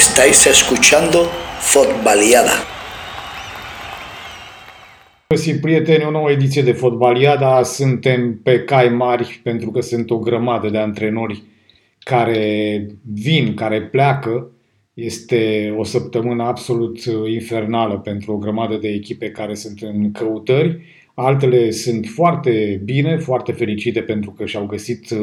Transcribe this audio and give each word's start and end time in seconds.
Estáis 0.00 0.46
escuchando 0.46 1.18
Fotbaliada. 1.60 2.50
Găsit 5.28 5.60
prieteni, 5.60 6.04
o 6.04 6.10
nouă 6.10 6.30
ediție 6.30 6.62
de 6.62 6.72
Fotbaliada. 6.72 7.62
Suntem 7.62 8.40
pe 8.42 8.60
cai 8.60 8.88
mari 8.88 9.40
pentru 9.42 9.70
că 9.70 9.80
sunt 9.80 10.10
o 10.10 10.18
grămadă 10.18 10.68
de 10.68 10.78
antrenori 10.78 11.42
care 11.98 12.86
vin, 13.12 13.54
care 13.54 13.82
pleacă. 13.82 14.50
Este 14.94 15.74
o 15.76 15.84
săptămână 15.84 16.42
absolut 16.42 16.98
infernală 17.26 17.98
pentru 17.98 18.32
o 18.32 18.36
grămadă 18.36 18.76
de 18.76 18.88
echipe 18.88 19.30
care 19.30 19.54
sunt 19.54 19.78
în 19.82 20.12
căutări. 20.12 20.82
Altele 21.14 21.70
sunt 21.70 22.06
foarte 22.06 22.80
bine, 22.84 23.16
foarte 23.16 23.52
fericite 23.52 24.00
pentru 24.00 24.30
că 24.30 24.44
și-au 24.44 24.66
găsit 24.66 25.10
uh, 25.10 25.18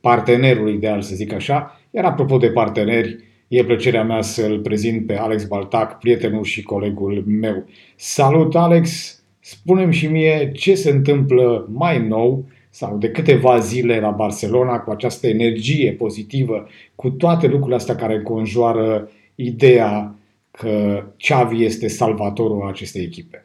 partenerul 0.00 0.68
ideal, 0.68 1.02
să 1.02 1.14
zic 1.14 1.32
așa. 1.32 1.80
Iar 1.90 2.04
apropo 2.04 2.36
de 2.36 2.50
parteneri, 2.50 3.28
e 3.50 3.64
plăcerea 3.64 4.04
mea 4.04 4.22
să-l 4.22 4.60
prezint 4.60 5.06
pe 5.06 5.16
Alex 5.16 5.44
Baltac, 5.44 5.98
prietenul 5.98 6.44
și 6.44 6.62
colegul 6.62 7.24
meu. 7.26 7.64
Salut, 7.96 8.56
Alex! 8.56 9.14
Spunem 9.40 9.90
și 9.90 10.06
mie 10.06 10.50
ce 10.52 10.74
se 10.74 10.90
întâmplă 10.90 11.68
mai 11.72 12.06
nou 12.06 12.44
sau 12.68 12.98
de 12.98 13.10
câteva 13.10 13.58
zile 13.58 14.00
la 14.00 14.10
Barcelona 14.10 14.78
cu 14.78 14.90
această 14.90 15.26
energie 15.26 15.92
pozitivă, 15.92 16.68
cu 16.94 17.10
toate 17.10 17.46
lucrurile 17.46 17.76
astea 17.76 17.94
care 17.94 18.14
înconjoară 18.14 19.10
ideea 19.34 20.14
că 20.50 21.04
Xavi 21.16 21.64
este 21.64 21.88
salvatorul 21.88 22.68
acestei 22.68 23.02
echipe. 23.02 23.44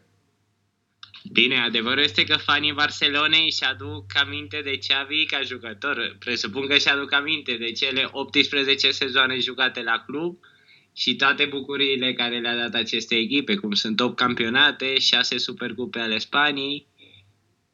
Bine, 1.32 1.58
adevărul 1.60 2.04
este 2.04 2.24
că 2.24 2.38
fanii 2.38 2.74
Barcelonei 2.74 3.46
își 3.46 3.64
aduc 3.64 4.06
aminte 4.16 4.62
de 4.64 4.78
Xavi 4.78 5.26
ca 5.26 5.42
jucător. 5.42 6.16
Presupun 6.20 6.68
că 6.68 6.74
își 6.74 6.90
aduc 6.90 7.14
aminte 7.14 7.58
de 7.58 7.72
cele 7.72 8.10
18 8.12 8.92
sezoane 8.92 9.40
jucate 9.40 9.84
la 9.84 10.04
club 10.06 10.38
și 10.94 11.16
toate 11.16 11.46
bucuriile 11.46 12.14
care 12.14 12.40
le-a 12.40 12.56
dat 12.56 12.74
aceste 12.74 13.16
echipe, 13.16 13.56
cum 13.56 13.74
sunt 13.74 14.00
8 14.00 14.16
campionate, 14.16 15.00
6 15.00 15.38
supercupe 15.38 16.00
ale 16.00 16.18
Spaniei, 16.18 16.88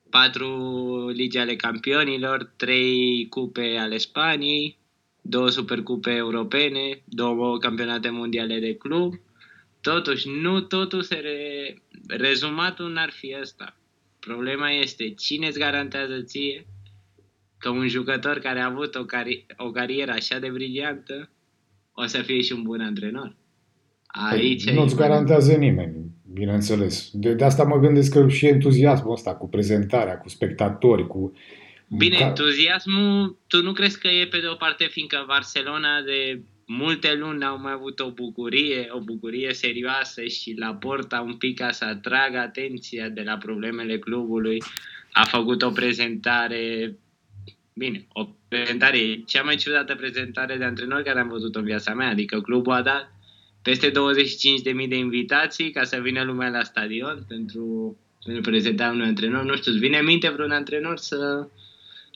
4 0.10 1.10
ligi 1.10 1.38
ale 1.38 1.56
campionilor, 1.56 2.44
3 2.56 3.28
cupe 3.30 3.78
ale 3.80 3.98
Spaniei, 3.98 4.78
2 5.22 5.52
supercupe 5.52 6.12
europene, 6.12 7.02
2 7.06 7.60
campionate 7.60 8.10
mondiale 8.10 8.60
de 8.60 8.76
club. 8.76 9.14
Totuși, 9.82 10.30
nu 10.30 10.62
totul 10.62 11.02
se 11.02 11.16
re 11.16 11.76
rezumatul 12.08 12.92
n-ar 12.92 13.10
fi 13.10 13.36
ăsta. 13.42 13.76
Problema 14.20 14.72
este 14.72 15.10
cine 15.10 15.48
îți 15.48 15.60
garantează 15.60 16.22
ție 16.22 16.66
că 17.58 17.70
un 17.70 17.88
jucător 17.88 18.40
care 18.40 18.60
a 18.60 18.66
avut 18.66 18.96
o, 18.96 19.06
cari- 19.06 19.46
o 19.58 19.72
carieră 19.72 20.12
așa 20.12 20.40
de 20.40 20.50
briliantă 20.50 21.30
o 21.94 22.06
să 22.06 22.22
fie 22.22 22.42
și 22.42 22.52
un 22.52 22.62
bun 22.62 22.82
antrenor. 22.82 23.36
Aici 24.08 24.64
păi, 24.64 24.74
nu-ți 24.74 24.96
garantează 24.96 25.54
nimeni, 25.54 25.96
bineînțeles. 26.34 27.10
De, 27.14 27.34
de 27.34 27.44
asta 27.44 27.64
mă 27.64 27.80
gândesc 27.80 28.14
că 28.14 28.28
și 28.28 28.46
entuziasmul 28.46 29.12
ăsta 29.12 29.36
cu 29.36 29.50
prezentarea, 29.50 30.18
cu 30.18 30.30
spectatori, 30.30 31.08
cu... 31.08 31.34
Bine, 31.98 32.18
entuziasmul, 32.20 33.38
tu 33.48 33.62
nu 33.62 33.72
crezi 33.72 34.00
că 34.00 34.08
e 34.08 34.28
pe 34.28 34.40
de 34.40 34.48
o 34.48 34.56
parte, 34.56 34.86
fiindcă 34.86 35.24
Barcelona 35.28 36.02
de 36.02 36.42
multe 36.78 37.16
luni 37.16 37.44
au 37.44 37.60
mai 37.60 37.72
avut 37.72 38.00
o 38.00 38.12
bucurie, 38.12 38.88
o 38.92 39.00
bucurie 39.00 39.54
serioasă 39.54 40.24
și 40.24 40.54
la 40.58 40.74
porta 40.74 41.22
un 41.22 41.34
pic 41.34 41.58
ca 41.58 41.72
să 41.72 41.86
atragă 41.86 42.38
atenția 42.38 43.10
de 43.10 43.22
la 43.22 43.38
problemele 43.38 43.98
clubului. 43.98 44.64
A 45.12 45.24
făcut 45.24 45.62
o 45.62 45.70
prezentare, 45.70 46.96
bine, 47.74 48.06
o 48.14 48.28
prezentare, 48.48 49.22
cea 49.26 49.44
mai 49.44 49.56
ciudată 49.56 49.96
prezentare 49.96 50.58
de 50.58 50.64
antrenor 50.64 51.02
care 51.02 51.20
am 51.20 51.28
văzut 51.28 51.56
în 51.56 51.64
viața 51.64 51.94
mea, 51.94 52.10
adică 52.10 52.42
clubul 52.42 52.74
a 52.74 52.82
dat 52.82 53.14
peste 53.62 53.90
25.000 53.90 53.94
de 54.90 54.98
invitații 54.98 55.72
ca 55.72 55.84
să 55.84 56.00
vină 56.02 56.24
lumea 56.24 56.50
la 56.50 56.64
stadion 56.64 57.26
pentru, 57.28 57.98
pentru 58.26 58.52
prezentarea 58.52 58.94
unui 58.94 59.08
antrenor. 59.08 59.44
Nu 59.44 59.56
știu, 59.56 59.72
îți 59.72 59.80
vine 59.80 60.02
minte 60.02 60.30
vreun 60.30 60.52
antrenor 60.52 60.98
să, 60.98 61.48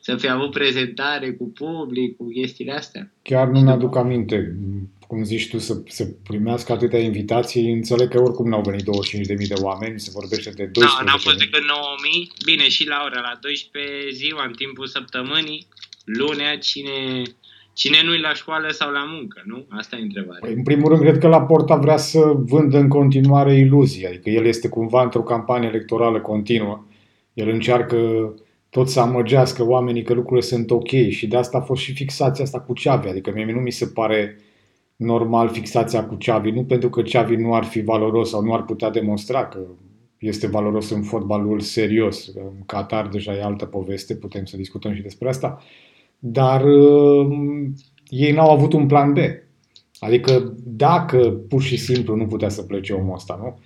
să 0.06 0.16
fi 0.16 0.30
avut 0.30 0.52
prezentare 0.52 1.32
cu 1.32 1.46
public, 1.50 2.18
cu 2.18 2.28
chestiile 2.30 2.72
astea. 2.72 3.12
Chiar 3.22 3.48
nu 3.48 3.60
mi-aduc 3.60 3.96
aminte, 3.96 4.56
cum 5.08 5.24
zici 5.24 5.50
tu, 5.50 5.58
să, 5.58 5.82
să 5.88 6.04
primească 6.28 6.72
atâtea 6.72 7.00
invitații. 7.00 7.72
Înțeleg 7.72 8.10
că 8.10 8.20
oricum 8.20 8.50
n-au 8.50 8.62
venit 8.62 8.84
25.000 8.84 9.48
de 9.48 9.62
oameni, 9.62 10.00
se 10.00 10.10
vorbește 10.14 10.50
de 10.50 10.64
12.000. 10.64 10.72
Da, 10.74 11.04
n-au 11.06 11.18
fost 11.18 11.38
decât 11.38 11.62
9.000. 11.62 11.66
Bine, 12.46 12.68
și 12.68 12.88
la 12.88 13.02
ora, 13.06 13.20
la 13.20 13.40
12 13.42 14.10
ziua, 14.12 14.46
în 14.46 14.54
timpul 14.54 14.88
săptămânii, 14.88 15.68
lunea, 16.04 16.58
cine, 16.58 17.22
cine 17.74 17.98
nu-i 18.04 18.20
la 18.20 18.34
școală 18.34 18.68
sau 18.70 18.92
la 18.92 19.04
muncă, 19.14 19.42
nu? 19.46 19.66
Asta 19.70 19.96
e 19.96 20.02
întrebarea. 20.02 20.40
Păi, 20.42 20.54
în 20.54 20.64
primul 20.64 20.90
rând, 20.90 21.02
cred 21.02 21.18
că 21.18 21.28
la 21.28 21.42
Porta 21.42 21.76
vrea 21.76 21.98
să 21.98 22.20
vândă 22.36 22.78
în 22.78 22.88
continuare 22.88 23.54
iluzii, 23.56 24.08
adică 24.08 24.30
el 24.30 24.46
este 24.46 24.68
cumva 24.70 25.04
într-o 25.04 25.24
campanie 25.24 25.68
electorală 25.68 26.20
continuă. 26.20 26.86
El 27.34 27.50
încearcă 27.50 27.98
tot 28.76 28.90
să 28.90 29.00
amăgească 29.00 29.66
oamenii 29.68 30.04
că 30.04 30.14
lucrurile 30.14 30.46
sunt 30.46 30.72
ok 30.72 30.88
și 31.10 31.28
de 31.28 31.38
asta 31.38 31.58
a 31.58 31.62
fost 31.62 31.82
și 31.82 31.94
fixația 31.94 32.44
asta 32.44 32.60
cu 32.60 32.74
Xavi. 32.74 33.08
Adică 33.08 33.32
mie 33.34 33.54
nu 33.54 33.60
mi 33.60 33.72
se 33.72 33.86
pare 33.86 34.38
normal 34.96 35.50
fixația 35.50 36.06
cu 36.06 36.16
Xavi, 36.16 36.52
nu 36.52 36.64
pentru 36.64 36.90
că 36.90 37.02
Xavi 37.02 37.36
nu 37.36 37.54
ar 37.54 37.64
fi 37.64 37.82
valoros 37.82 38.30
sau 38.30 38.42
nu 38.42 38.54
ar 38.54 38.64
putea 38.64 38.90
demonstra 38.90 39.48
că 39.48 39.60
este 40.18 40.48
valoros 40.48 40.90
în 40.90 41.02
fotbalul 41.02 41.60
serios. 41.60 42.28
În 42.36 42.64
Qatar 42.66 43.08
deja 43.08 43.36
e 43.36 43.44
altă 43.44 43.66
poveste, 43.66 44.16
putem 44.16 44.46
să 44.46 44.58
discutăm 44.58 44.94
și 44.94 45.02
despre 45.02 45.28
asta, 45.28 45.62
dar 46.20 46.64
uh, 46.64 47.28
ei 48.08 48.32
n-au 48.32 48.52
avut 48.52 48.74
un 48.74 48.88
plan 48.88 49.14
B. 49.14 49.18
Adică 50.00 50.54
dacă 50.64 51.44
pur 51.50 51.62
și 51.62 51.78
simplu 51.78 52.16
nu 52.16 52.26
putea 52.26 52.50
să 52.50 52.62
plece 52.62 52.94
omul 52.94 53.16
ăsta, 53.16 53.40
nu? 53.42 53.60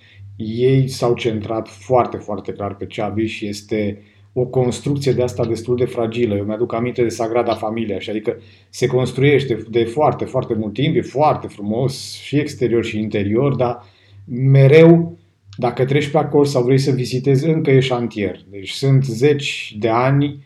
Ei 0.46 0.88
s-au 0.88 1.14
centrat 1.14 1.68
foarte, 1.68 2.16
foarte 2.16 2.52
clar 2.52 2.76
pe 2.76 2.86
Xavi 2.86 3.26
și 3.26 3.46
este 3.46 4.02
o 4.32 4.44
construcție 4.44 5.12
de 5.12 5.22
asta 5.22 5.44
destul 5.44 5.76
de 5.76 5.84
fragilă. 5.84 6.34
Eu 6.34 6.44
mi-aduc 6.44 6.74
aminte 6.74 7.02
de 7.02 7.08
Sagrada 7.08 7.54
Familia, 7.54 7.98
și 7.98 8.10
adică 8.10 8.36
se 8.68 8.86
construiește 8.86 9.64
de 9.70 9.84
foarte, 9.84 10.24
foarte 10.24 10.54
mult 10.54 10.72
timp, 10.72 10.96
e 10.96 11.00
foarte 11.00 11.46
frumos 11.46 12.12
și 12.12 12.36
exterior 12.36 12.84
și 12.84 12.98
interior, 12.98 13.54
dar 13.54 13.84
mereu, 14.26 15.18
dacă 15.56 15.84
treci 15.84 16.08
pe 16.08 16.18
acolo 16.18 16.44
sau 16.44 16.62
vrei 16.62 16.78
să 16.78 16.90
vizitezi, 16.90 17.48
încă 17.48 17.70
e 17.70 17.80
șantier. 17.80 18.40
Deci 18.50 18.70
sunt 18.70 19.04
zeci 19.04 19.74
de 19.78 19.88
ani, 19.88 20.44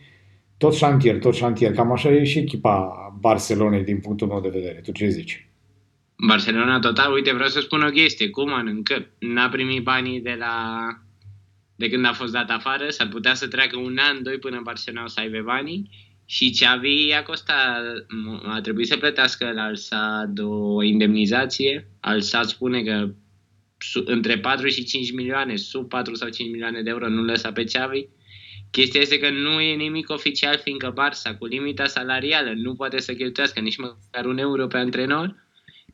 tot 0.57 0.73
șantier, 0.73 1.19
tot 1.19 1.35
șantier. 1.35 1.73
Cam 1.73 1.91
așa 1.91 2.11
e 2.11 2.23
și 2.23 2.39
echipa 2.39 2.91
Barcelonei 3.19 3.83
din 3.83 3.99
punctul 3.99 4.27
meu 4.27 4.41
de 4.41 4.49
vedere. 4.49 4.81
Tu 4.83 4.91
ce 4.91 5.07
zici? 5.07 5.49
Barcelona 6.27 6.79
total, 6.79 7.13
uite, 7.13 7.33
vreau 7.33 7.49
să 7.49 7.59
spun 7.59 7.81
o 7.81 7.89
chestie. 7.89 8.29
Cuman 8.29 8.67
încă 8.67 9.07
n-a 9.19 9.49
primit 9.49 9.83
banii 9.83 10.21
de 10.21 10.35
la 10.39 10.85
de 11.75 11.89
când 11.89 12.05
a 12.05 12.13
fost 12.13 12.31
dat 12.31 12.49
afară, 12.49 12.89
s-ar 12.89 13.07
putea 13.07 13.33
să 13.33 13.47
treacă 13.47 13.77
un 13.77 13.97
an, 13.97 14.23
doi 14.23 14.37
până 14.37 14.59
Barcelona 14.63 15.07
să 15.07 15.19
aibă 15.19 15.41
banii 15.41 15.89
și 16.25 16.49
Xavi 16.49 17.11
a 17.11 17.23
costat, 17.23 17.83
a 18.43 18.61
trebuit 18.61 18.87
să 18.87 18.97
plătească 18.97 19.51
la 19.51 19.63
Alsad 19.63 20.39
o 20.39 20.83
indemnizație. 20.83 21.87
Alsad 21.99 22.45
spune 22.45 22.83
că 22.83 23.13
între 24.05 24.37
4 24.37 24.67
și 24.67 24.83
5 24.83 25.11
milioane, 25.11 25.55
sub 25.55 25.89
4 25.89 26.13
sau 26.13 26.29
5 26.29 26.49
milioane 26.49 26.81
de 26.81 26.89
euro 26.89 27.09
nu 27.09 27.23
lăsa 27.23 27.51
pe 27.51 27.63
Xavi. 27.63 28.05
Chestia 28.71 29.01
este 29.01 29.19
că 29.19 29.29
nu 29.29 29.59
e 29.59 29.75
nimic 29.75 30.09
oficial, 30.09 30.57
fiindcă 30.57 30.93
Barça, 30.93 31.37
cu 31.37 31.45
limita 31.45 31.85
salarială, 31.85 32.53
nu 32.55 32.75
poate 32.75 32.99
să 32.99 33.13
cheltuiască 33.13 33.59
nici 33.59 33.77
măcar 33.77 34.25
un 34.25 34.37
euro 34.37 34.67
pe 34.67 34.77
antrenor 34.77 35.35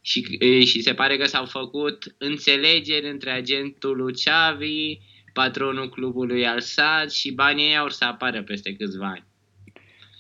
și, 0.01 0.37
și 0.65 0.81
se 0.81 0.93
pare 0.93 1.17
că 1.17 1.25
s-au 1.25 1.45
făcut 1.45 2.15
înțelegeri 2.17 3.09
între 3.09 3.31
agentul 3.31 3.97
lui 3.97 4.13
Xavi, 4.13 4.97
patronul 5.33 5.89
clubului 5.89 6.47
al 6.47 6.59
Sad 6.59 7.09
și 7.09 7.33
banii 7.33 7.65
ei 7.65 7.77
au 7.77 7.89
să 7.89 8.05
apară 8.05 8.43
peste 8.43 8.73
câțiva 8.73 9.07
ani. 9.07 9.25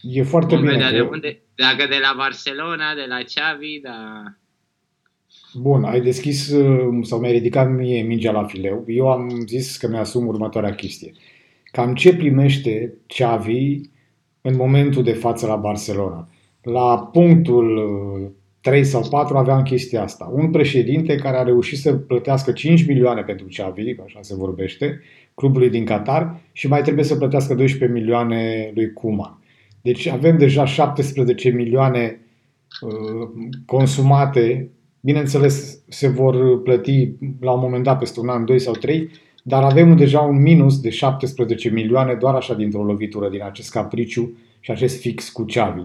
E 0.01 0.23
foarte 0.23 0.55
Vom 0.55 0.65
bine. 0.65 0.91
De 0.91 1.01
unde, 1.01 1.41
dacă 1.55 1.87
de 1.89 1.97
la 2.01 2.13
Barcelona, 2.17 2.93
de 2.93 3.05
la 3.07 3.17
Xavi, 3.17 3.79
da... 3.79 4.23
Bun, 5.53 5.83
ai 5.83 6.01
deschis 6.01 6.49
uh, 6.49 7.05
sau 7.05 7.19
mi-ai 7.19 7.31
ridicat 7.31 7.71
mie 7.71 8.01
mingea 8.01 8.31
la 8.31 8.43
fileu. 8.43 8.83
Eu 8.87 9.11
am 9.11 9.43
zis 9.47 9.77
că 9.77 9.87
mi-asum 9.87 10.27
următoarea 10.27 10.75
chestie. 10.75 11.11
Cam 11.71 11.95
ce 11.95 12.15
primește 12.15 12.97
Xavi 13.07 13.81
în 14.41 14.55
momentul 14.55 15.03
de 15.03 15.13
față 15.13 15.47
la 15.47 15.55
Barcelona? 15.55 16.29
La 16.61 17.09
punctul 17.11 17.77
uh, 17.77 18.29
3 18.61 18.83
sau 18.83 19.07
4 19.09 19.37
aveam 19.37 19.61
chestia 19.61 20.03
asta. 20.03 20.31
Un 20.33 20.51
președinte 20.51 21.15
care 21.15 21.37
a 21.37 21.43
reușit 21.43 21.77
să 21.77 21.93
plătească 21.93 22.51
5 22.51 22.85
milioane 22.85 23.21
pentru 23.21 23.45
Xavi, 23.45 23.95
așa 24.05 24.19
se 24.21 24.35
vorbește, 24.35 24.99
clubului 25.33 25.69
din 25.69 25.85
Qatar 25.85 26.39
și 26.51 26.67
mai 26.67 26.81
trebuie 26.81 27.05
să 27.05 27.15
plătească 27.15 27.53
12 27.55 27.99
milioane 27.99 28.71
lui 28.73 28.93
Kuman. 28.93 29.39
Deci 29.81 30.07
avem 30.07 30.37
deja 30.37 30.65
17 30.65 31.49
milioane 31.49 32.19
uh, 32.81 33.29
consumate. 33.65 34.69
Bineînțeles, 34.99 35.83
se 35.87 36.07
vor 36.07 36.61
plăti 36.61 37.11
la 37.39 37.51
un 37.51 37.59
moment 37.59 37.83
dat 37.83 37.97
peste 37.97 38.19
un 38.19 38.29
an, 38.29 38.45
2 38.45 38.59
sau 38.59 38.73
3, 38.73 39.09
dar 39.43 39.63
avem 39.63 39.95
deja 39.95 40.19
un 40.19 40.41
minus 40.41 40.79
de 40.79 40.89
17 40.89 41.69
milioane 41.69 42.13
doar 42.13 42.35
așa 42.35 42.53
dintr-o 42.53 42.83
lovitură 42.83 43.29
din 43.29 43.43
acest 43.43 43.71
capriciu 43.71 44.37
și 44.59 44.71
acest 44.71 44.99
fix 44.99 45.29
cu 45.29 45.43
Xavi. 45.43 45.81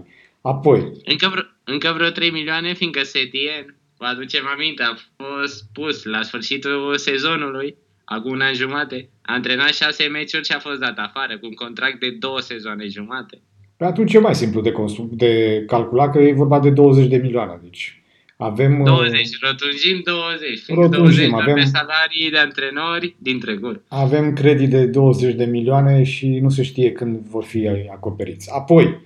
Apoi... 0.53 0.91
Încă 1.05 1.27
vreo, 1.31 1.43
încă 1.63 1.93
vreo 1.95 2.09
3 2.09 2.31
milioane, 2.31 2.73
fiindcă 2.73 3.03
Setien 3.03 3.65
vă 3.97 4.05
aducem 4.05 4.45
aminte, 4.55 4.83
a 4.83 4.95
fost 5.23 5.65
pus 5.73 6.03
la 6.03 6.21
sfârșitul 6.21 6.97
sezonului, 6.97 7.75
acum 8.03 8.31
un 8.31 8.41
an 8.41 8.53
jumate, 8.53 9.09
a 9.21 9.33
antrenat 9.33 9.73
șase 9.73 10.07
meciuri 10.07 10.45
și 10.45 10.51
a 10.51 10.59
fost 10.59 10.79
dat 10.79 10.97
afară, 10.97 11.37
cu 11.37 11.45
un 11.45 11.53
contract 11.53 11.99
de 11.99 12.09
două 12.09 12.39
sezoane 12.39 12.85
jumate. 12.87 13.41
Pe 13.77 13.85
atunci 13.85 14.13
e 14.13 14.19
mai 14.19 14.35
simplu 14.35 14.61
de, 14.61 14.71
constru- 14.71 15.09
de 15.11 15.63
calculat 15.67 16.11
că 16.11 16.19
e 16.19 16.33
vorba 16.33 16.59
de 16.59 16.69
20 16.69 17.07
de 17.07 17.17
milioane. 17.17 17.59
Deci 17.63 18.01
avem... 18.37 18.83
20, 18.83 19.29
rotunjim 19.41 20.01
20. 20.03 20.63
Rotunjim, 20.67 21.29
20 21.29 21.41
avem- 21.41 21.55
de 21.55 21.61
salarii 21.63 22.29
de 22.31 22.37
antrenori 22.37 23.15
din 23.17 23.39
trecut. 23.39 23.83
Avem 23.87 24.33
credit 24.33 24.69
de 24.69 24.85
20 24.85 25.33
de 25.33 25.45
milioane 25.45 26.03
și 26.03 26.27
nu 26.27 26.49
se 26.49 26.63
știe 26.63 26.91
când 26.91 27.19
vor 27.19 27.43
fi 27.43 27.69
acoperiți. 27.91 28.49
Apoi, 28.53 28.99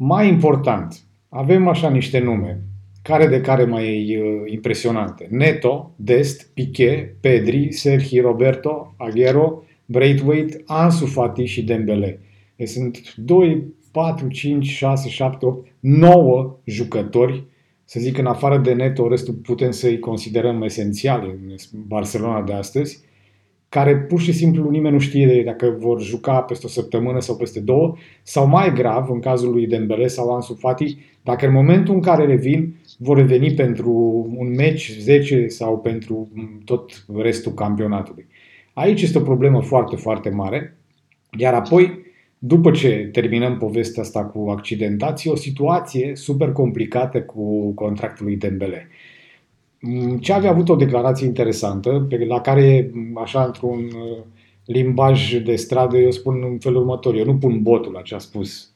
mai 0.00 0.28
important, 0.28 1.00
avem 1.28 1.68
așa 1.68 1.90
niște 1.90 2.18
nume, 2.18 2.62
care 3.02 3.26
de 3.26 3.40
care 3.40 3.64
mai 3.64 4.16
uh, 4.16 4.52
impresionante. 4.52 5.26
Neto, 5.30 5.92
Dest, 5.96 6.50
Piqué, 6.54 7.16
Pedri, 7.20 7.72
Sergi 7.72 8.20
Roberto, 8.20 8.94
Aguero, 8.96 9.62
Braithwaite, 9.84 10.62
Ansu 10.66 11.06
Fati 11.06 11.44
și 11.44 11.64
Dembele. 11.64 12.20
Deci 12.56 12.68
sunt 12.68 13.14
2, 13.14 13.64
4, 13.92 14.28
5, 14.28 14.66
6, 14.66 15.08
7, 15.08 15.46
8, 15.46 15.68
9 15.80 16.58
jucători 16.64 17.44
să 17.84 18.00
zic 18.00 18.18
în 18.18 18.26
afară 18.26 18.58
de 18.58 18.72
Neto, 18.72 19.08
restul 19.08 19.34
putem 19.34 19.70
să-i 19.70 19.98
considerăm 19.98 20.62
esențiale 20.62 21.26
în 21.26 21.54
Barcelona 21.86 22.42
de 22.42 22.52
astăzi, 22.52 23.00
care 23.68 23.96
pur 23.96 24.20
și 24.20 24.32
simplu 24.32 24.70
nimeni 24.70 24.94
nu 24.94 25.00
știe 25.00 25.42
dacă 25.44 25.76
vor 25.78 26.02
juca 26.02 26.40
peste 26.40 26.66
o 26.66 26.68
săptămână 26.68 27.20
sau 27.20 27.36
peste 27.36 27.60
două, 27.60 27.96
sau 28.22 28.46
mai 28.46 28.72
grav, 28.72 29.10
în 29.10 29.20
cazul 29.20 29.52
lui 29.52 29.66
Dembele 29.66 30.06
sau 30.06 30.34
Ansu 30.34 30.54
Fati, 30.54 30.96
dacă 31.22 31.46
în 31.46 31.52
momentul 31.52 31.94
în 31.94 32.00
care 32.00 32.26
revin, 32.26 32.74
vor 32.98 33.16
reveni 33.16 33.54
pentru 33.54 33.90
un 34.36 34.54
meci 34.54 34.96
10 34.98 35.48
sau 35.48 35.78
pentru 35.78 36.28
tot 36.64 37.04
restul 37.16 37.52
campionatului. 37.52 38.26
Aici 38.72 39.02
este 39.02 39.18
o 39.18 39.22
problemă 39.22 39.60
foarte, 39.62 39.96
foarte 39.96 40.28
mare, 40.28 40.76
iar 41.38 41.54
apoi, 41.54 42.06
după 42.38 42.70
ce 42.70 43.08
terminăm 43.12 43.56
povestea 43.56 44.02
asta 44.02 44.24
cu 44.24 44.50
accidentații, 44.50 45.30
o 45.30 45.36
situație 45.36 46.10
super 46.14 46.52
complicată 46.52 47.22
cu 47.22 47.72
contractul 47.72 48.26
lui 48.26 48.36
Dembele. 48.36 48.88
Ce 50.20 50.32
avea 50.32 50.50
avut 50.50 50.68
o 50.68 50.76
declarație 50.76 51.26
interesantă, 51.26 52.06
pe 52.08 52.24
la 52.24 52.40
care, 52.40 52.90
așa, 53.22 53.44
într-un 53.44 53.78
uh, 53.78 54.24
limbaj 54.64 55.34
de 55.44 55.56
stradă, 55.56 55.96
eu 55.96 56.10
spun 56.10 56.42
în 56.50 56.58
felul 56.58 56.80
următor. 56.80 57.14
Eu 57.14 57.24
nu 57.24 57.36
pun 57.36 57.62
botul 57.62 57.92
la 57.92 58.00
ce 58.00 58.14
a 58.14 58.18
spus 58.18 58.70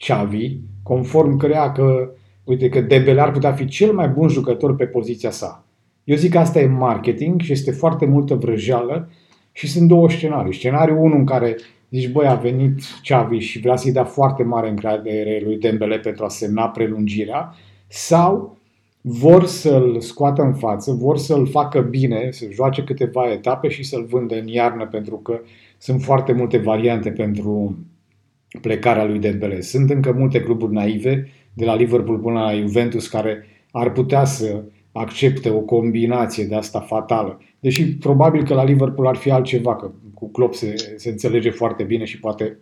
Xavi, 0.00 0.56
conform 0.82 1.36
cărea 1.36 1.72
că, 1.72 2.10
uite, 2.44 2.68
că 2.68 2.80
Dembele 2.80 3.20
ar 3.20 3.30
putea 3.30 3.52
fi 3.52 3.66
cel 3.66 3.92
mai 3.92 4.08
bun 4.08 4.28
jucător 4.28 4.76
pe 4.76 4.86
poziția 4.86 5.30
sa. 5.30 5.64
Eu 6.04 6.16
zic 6.16 6.30
că 6.30 6.38
asta 6.38 6.60
e 6.60 6.66
marketing 6.66 7.40
și 7.40 7.52
este 7.52 7.70
foarte 7.70 8.06
multă 8.06 8.34
vrăjeală 8.34 9.10
și 9.52 9.68
sunt 9.68 9.88
două 9.88 10.10
scenarii. 10.10 10.54
Scenariul 10.54 10.98
1 10.98 11.14
în 11.14 11.24
care 11.24 11.56
zici, 11.90 12.10
băi, 12.10 12.26
a 12.26 12.34
venit 12.34 12.80
Xavi 13.02 13.38
și 13.38 13.60
vrea 13.60 13.76
să-i 13.76 13.92
dea 13.92 14.04
foarte 14.04 14.42
mare 14.42 14.68
încredere 14.68 15.40
lui 15.44 15.58
Dembele 15.58 15.98
pentru 15.98 16.24
a 16.24 16.28
semna 16.28 16.68
prelungirea 16.68 17.54
sau 17.86 18.58
vor 19.06 19.46
să-l 19.46 20.00
scoată 20.00 20.42
în 20.42 20.54
față, 20.54 20.92
vor 20.92 21.18
să-l 21.18 21.46
facă 21.46 21.80
bine, 21.80 22.28
să 22.30 22.46
joace 22.52 22.84
câteva 22.84 23.32
etape 23.32 23.68
și 23.68 23.82
să-l 23.82 24.04
vândă 24.04 24.34
în 24.34 24.46
iarnă 24.46 24.86
pentru 24.86 25.16
că 25.16 25.40
sunt 25.78 26.02
foarte 26.02 26.32
multe 26.32 26.58
variante 26.58 27.10
pentru 27.10 27.78
plecarea 28.60 29.04
lui 29.04 29.18
Dembele. 29.18 29.60
Sunt 29.60 29.90
încă 29.90 30.12
multe 30.12 30.42
cluburi 30.42 30.72
naive, 30.72 31.28
de 31.52 31.64
la 31.64 31.74
Liverpool 31.74 32.18
până 32.18 32.40
la 32.40 32.54
Juventus, 32.54 33.08
care 33.08 33.46
ar 33.70 33.92
putea 33.92 34.24
să 34.24 34.62
accepte 34.92 35.50
o 35.50 35.60
combinație 35.60 36.44
de 36.44 36.54
asta 36.54 36.80
fatală. 36.80 37.40
Deși 37.60 37.96
probabil 37.96 38.44
că 38.44 38.54
la 38.54 38.64
Liverpool 38.64 39.06
ar 39.06 39.16
fi 39.16 39.30
altceva, 39.30 39.76
că 39.76 39.90
cu 40.14 40.30
Klopp 40.30 40.54
se, 40.54 40.74
se 40.96 41.10
înțelege 41.10 41.50
foarte 41.50 41.82
bine 41.82 42.04
și 42.04 42.20
poate 42.20 42.58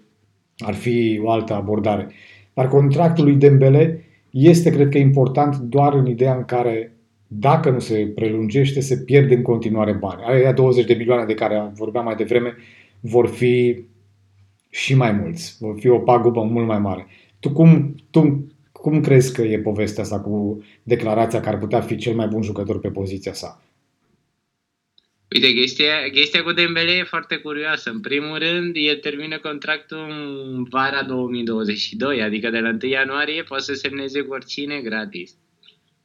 ar 0.58 0.74
fi 0.74 1.20
o 1.24 1.30
altă 1.30 1.54
abordare. 1.54 2.08
Dar 2.54 2.68
contractul 2.68 3.24
lui 3.24 3.34
Dembele 3.34 4.01
este, 4.32 4.70
cred 4.70 4.88
că, 4.88 4.98
important 4.98 5.56
doar 5.56 5.94
în 5.94 6.06
ideea 6.06 6.34
în 6.34 6.44
care, 6.44 6.96
dacă 7.26 7.70
nu 7.70 7.78
se 7.78 8.12
prelungește, 8.14 8.80
se 8.80 8.96
pierde 8.96 9.34
în 9.34 9.42
continuare 9.42 9.92
bani. 9.92 10.22
Aia 10.24 10.52
20 10.52 10.84
de 10.84 10.94
milioane 10.94 11.24
de 11.24 11.34
care 11.34 11.72
vorbeam 11.74 12.04
mai 12.04 12.14
devreme 12.14 12.56
vor 13.00 13.26
fi 13.26 13.84
și 14.68 14.94
mai 14.94 15.12
mulți. 15.12 15.56
Vor 15.60 15.78
fi 15.78 15.88
o 15.88 15.98
pagubă 15.98 16.42
mult 16.42 16.66
mai 16.66 16.78
mare. 16.78 17.06
Tu 17.40 17.52
cum, 17.52 17.94
tu 18.10 18.46
cum 18.72 19.00
crezi 19.00 19.32
că 19.32 19.42
e 19.42 19.58
povestea 19.58 20.02
asta 20.02 20.20
cu 20.20 20.62
declarația 20.82 21.40
că 21.40 21.48
ar 21.48 21.58
putea 21.58 21.80
fi 21.80 21.96
cel 21.96 22.14
mai 22.14 22.26
bun 22.26 22.42
jucător 22.42 22.80
pe 22.80 22.88
poziția 22.88 23.32
sa? 23.32 23.62
Uite, 25.34 25.52
chestia, 25.52 26.10
chestia 26.10 26.42
cu 26.42 26.52
Dembele 26.52 26.90
e 26.92 27.02
foarte 27.02 27.36
curioasă. 27.36 27.90
În 27.90 28.00
primul 28.00 28.38
rând, 28.38 28.76
el 28.76 28.96
termină 28.96 29.38
contractul 29.38 30.06
în 30.08 30.64
vara 30.64 31.02
2022, 31.02 32.22
adică 32.22 32.50
de 32.50 32.58
la 32.58 32.68
1 32.68 32.78
ianuarie 32.90 33.42
poate 33.42 33.62
să 33.62 33.74
semneze 33.74 34.20
cu 34.22 34.32
oricine 34.32 34.80
gratis. 34.80 35.32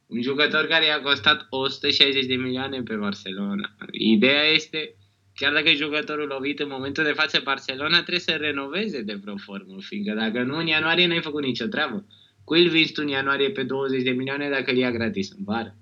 Un 0.08 0.22
jucător 0.22 0.66
care 0.66 0.86
i-a 0.86 1.02
costat 1.02 1.48
160 1.50 2.26
de 2.26 2.36
milioane 2.36 2.82
pe 2.82 2.96
Barcelona. 2.96 3.76
Ideea 3.92 4.44
este, 4.44 4.96
chiar 5.36 5.54
dacă 5.54 5.70
e 5.70 5.74
jucătorul 5.74 6.28
lovit 6.28 6.60
în 6.60 6.68
momentul 6.70 7.04
de 7.04 7.12
față, 7.12 7.42
Barcelona 7.44 7.98
trebuie 7.98 8.20
să 8.20 8.32
renoveze 8.32 9.02
de 9.02 9.14
vreo 9.22 9.38
formă, 9.38 9.76
fiindcă 9.80 10.14
dacă 10.14 10.44
nu, 10.44 10.58
în 10.58 10.68
ianuarie 10.68 11.08
n-ai 11.08 11.22
făcut 11.22 11.44
nicio 11.44 11.66
treabă. 11.66 12.06
Cui 12.44 12.64
îl 12.64 12.70
vinzi 12.70 12.92
tu 12.92 13.02
în 13.04 13.08
ianuarie 13.08 13.50
pe 13.50 13.64
20 13.64 14.04
de 14.04 14.12
milioane 14.12 14.50
dacă 14.50 14.72
îl 14.72 14.78
ia 14.78 14.92
gratis 14.92 15.32
în 15.38 15.44
vară? 15.44 15.76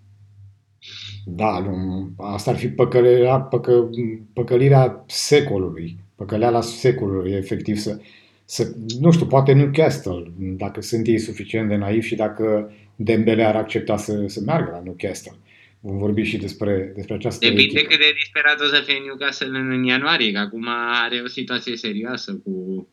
Da, 1.26 1.60
nu, 1.60 2.10
asta 2.18 2.52
ar 2.52 2.58
fi 2.58 2.68
păcălirea, 2.68 3.40
păcă, 3.40 3.90
păcălirea 4.34 5.04
secolului, 5.08 5.98
păcăleala 6.16 6.62
secolului, 6.62 7.32
efectiv 7.32 7.78
să, 7.78 8.00
să, 8.46 8.76
nu 9.00 9.12
știu, 9.12 9.26
poate 9.26 9.54
Newcastle, 9.54 10.32
dacă 10.38 10.82
sunt 10.82 11.08
ei 11.08 11.20
suficient 11.20 11.70
de 11.70 11.76
naivi 11.76 12.08
și 12.08 12.16
dacă 12.16 12.74
Dembele 12.96 13.44
ar 13.44 13.56
accepta 13.56 13.98
să, 13.98 14.24
să 14.28 14.42
meargă 14.46 14.72
la 14.72 14.82
Newcastle. 14.84 15.38
Vom 15.80 15.98
vorbi 15.98 16.22
și 16.22 16.38
despre, 16.38 16.92
despre 16.96 17.14
această 17.14 17.46
Depinde 17.46 17.64
echipă. 17.64 17.90
cât 17.90 18.00
de 18.00 18.14
disperat 18.18 18.62
o 18.62 18.66
să 18.66 18.82
fie 18.86 19.02
Newcastle 19.06 19.48
în, 19.48 19.72
în 19.72 19.84
ianuarie, 19.84 20.32
că 20.32 20.38
acum 20.38 20.68
are 21.04 21.22
o 21.24 21.28
situație 21.28 21.76
serioasă 21.76 22.42
cu, 22.44 22.88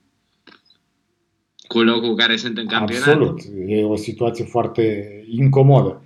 cu 1.66 1.82
locul 1.82 2.16
care 2.16 2.36
sunt 2.36 2.58
în 2.58 2.66
campionat. 2.66 3.06
Absolut, 3.06 3.40
e 3.66 3.84
o 3.84 3.96
situație 3.96 4.44
foarte 4.44 5.06
incomodă. 5.28 6.02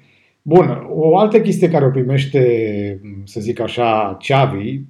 Bun, 0.49 0.87
o 0.89 1.17
altă 1.17 1.41
chestie 1.41 1.69
care 1.69 1.85
o 1.85 1.91
primește, 1.91 3.01
să 3.25 3.41
zic 3.41 3.61
așa, 3.61 4.17
Xavi 4.21 4.81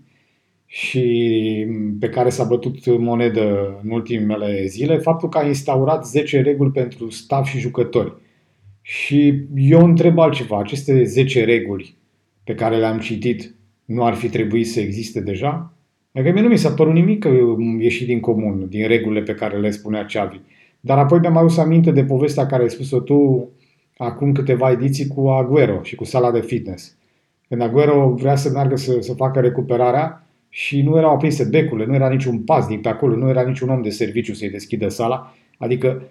și 0.67 1.67
pe 2.01 2.09
care 2.09 2.29
s-a 2.29 2.45
bătut 2.45 2.99
monedă 2.99 3.79
în 3.83 3.91
ultimele 3.91 4.67
zile, 4.67 4.97
faptul 4.97 5.29
că 5.29 5.39
a 5.39 5.47
instaurat 5.47 6.07
10 6.07 6.41
reguli 6.41 6.71
pentru 6.71 7.11
staff 7.11 7.49
și 7.49 7.59
jucători. 7.59 8.15
Și 8.83 9.45
eu 9.55 9.85
întreb 9.85 10.19
altceva, 10.19 10.59
aceste 10.59 11.05
10 11.05 11.45
reguli 11.45 11.97
pe 12.45 12.55
care 12.55 12.77
le-am 12.77 12.99
citit 12.99 13.55
nu 13.85 14.05
ar 14.05 14.15
fi 14.15 14.29
trebuit 14.29 14.67
să 14.67 14.81
existe 14.81 15.21
deja? 15.21 15.75
Adică 16.13 16.33
mie 16.33 16.43
nu 16.43 16.49
mi 16.49 16.59
s-a 16.59 16.71
părut 16.71 16.93
nimic 16.93 17.27
ieșit 17.81 18.07
din 18.07 18.21
comun, 18.21 18.67
din 18.69 18.87
regulile 18.87 19.23
pe 19.23 19.35
care 19.35 19.59
le 19.59 19.71
spunea 19.71 20.05
Xavi. 20.05 20.41
Dar 20.81 20.99
apoi 20.99 21.19
mi-am 21.19 21.37
adus 21.37 21.59
aminte 21.59 21.91
de 21.91 22.05
povestea 22.05 22.47
care 22.47 22.63
ai 22.63 22.71
spus-o 22.71 23.01
tu 23.01 23.51
acum 23.97 24.33
câteva 24.33 24.71
ediții 24.71 25.07
cu 25.07 25.29
Aguero 25.29 25.83
și 25.83 25.95
cu 25.95 26.05
sala 26.05 26.31
de 26.31 26.41
fitness. 26.41 26.97
Când 27.49 27.61
Aguero 27.61 28.15
vrea 28.15 28.37
să 28.37 28.51
meargă 28.51 28.77
să, 28.77 29.01
să 29.01 29.15
facă 29.15 29.41
recuperarea 29.41 30.27
și 30.49 30.83
nu 30.83 30.97
erau 30.97 31.15
aprinse 31.15 31.45
becurile, 31.45 31.87
nu 31.87 31.95
era 31.95 32.09
niciun 32.09 32.39
pas 32.39 32.67
din 32.67 32.81
pe 32.81 32.89
acolo, 32.89 33.17
nu 33.17 33.29
era 33.29 33.43
niciun 33.43 33.69
om 33.69 33.83
de 33.83 33.91
serviciu 33.91 34.35
să-i 34.35 34.51
deschidă 34.51 34.89
sala. 34.89 35.35
Adică 35.59 36.03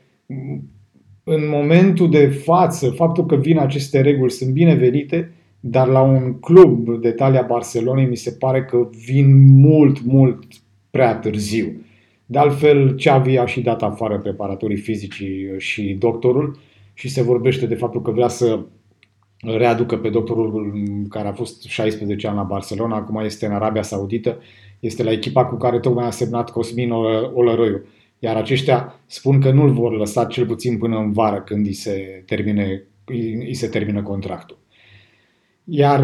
în 1.23 1.49
momentul 1.49 2.09
de 2.09 2.27
față, 2.27 2.89
faptul 2.89 3.25
că 3.25 3.35
vin 3.35 3.57
aceste 3.59 4.01
reguli 4.01 4.31
sunt 4.31 4.49
binevenite, 4.49 5.31
dar 5.59 5.87
la 5.87 6.01
un 6.01 6.39
club 6.39 7.01
de 7.01 7.11
talia 7.11 7.41
Barcelonei 7.41 8.05
mi 8.05 8.15
se 8.15 8.31
pare 8.31 8.63
că 8.63 8.89
vin 9.05 9.59
mult, 9.59 10.03
mult 10.03 10.43
prea 10.89 11.15
târziu. 11.15 11.85
De 12.25 12.37
altfel, 12.37 12.95
Xavi 12.95 13.37
a 13.37 13.45
și 13.45 13.61
dat 13.61 13.83
afară 13.83 14.17
preparatorii 14.17 14.77
fizici 14.77 15.23
și 15.57 15.95
doctorul 15.99 16.57
și 16.97 17.09
se 17.09 17.21
vorbește 17.21 17.65
de 17.65 17.75
faptul 17.75 18.01
că 18.01 18.11
vrea 18.11 18.27
să 18.27 18.59
readucă 19.41 19.97
pe 19.97 20.09
doctorul 20.09 20.73
care 21.09 21.27
a 21.27 21.33
fost 21.33 21.63
16 21.63 22.27
ani 22.27 22.35
la 22.35 22.43
Barcelona, 22.43 22.95
acum 22.95 23.19
este 23.23 23.45
în 23.45 23.51
Arabia 23.51 23.81
Saudită, 23.81 24.37
este 24.79 25.03
la 25.03 25.11
echipa 25.11 25.45
cu 25.45 25.55
care 25.55 25.79
tocmai 25.79 26.05
a 26.05 26.11
semnat 26.11 26.51
Cosmin 26.51 26.91
Olăroiu. 27.33 27.85
Iar 28.19 28.35
aceștia 28.35 28.99
spun 29.05 29.39
că 29.41 29.51
nu-l 29.51 29.71
vor 29.71 29.97
lăsa 29.97 30.25
cel 30.25 30.45
puțin 30.45 30.77
până 30.77 30.97
în 30.97 31.11
vară 31.11 31.41
când 31.41 31.65
îi 31.65 31.73
se, 31.73 32.23
termine, 32.25 32.83
îi 33.39 33.53
se 33.53 33.67
termină 33.67 34.01
contractul. 34.01 34.57
Iar 35.63 36.03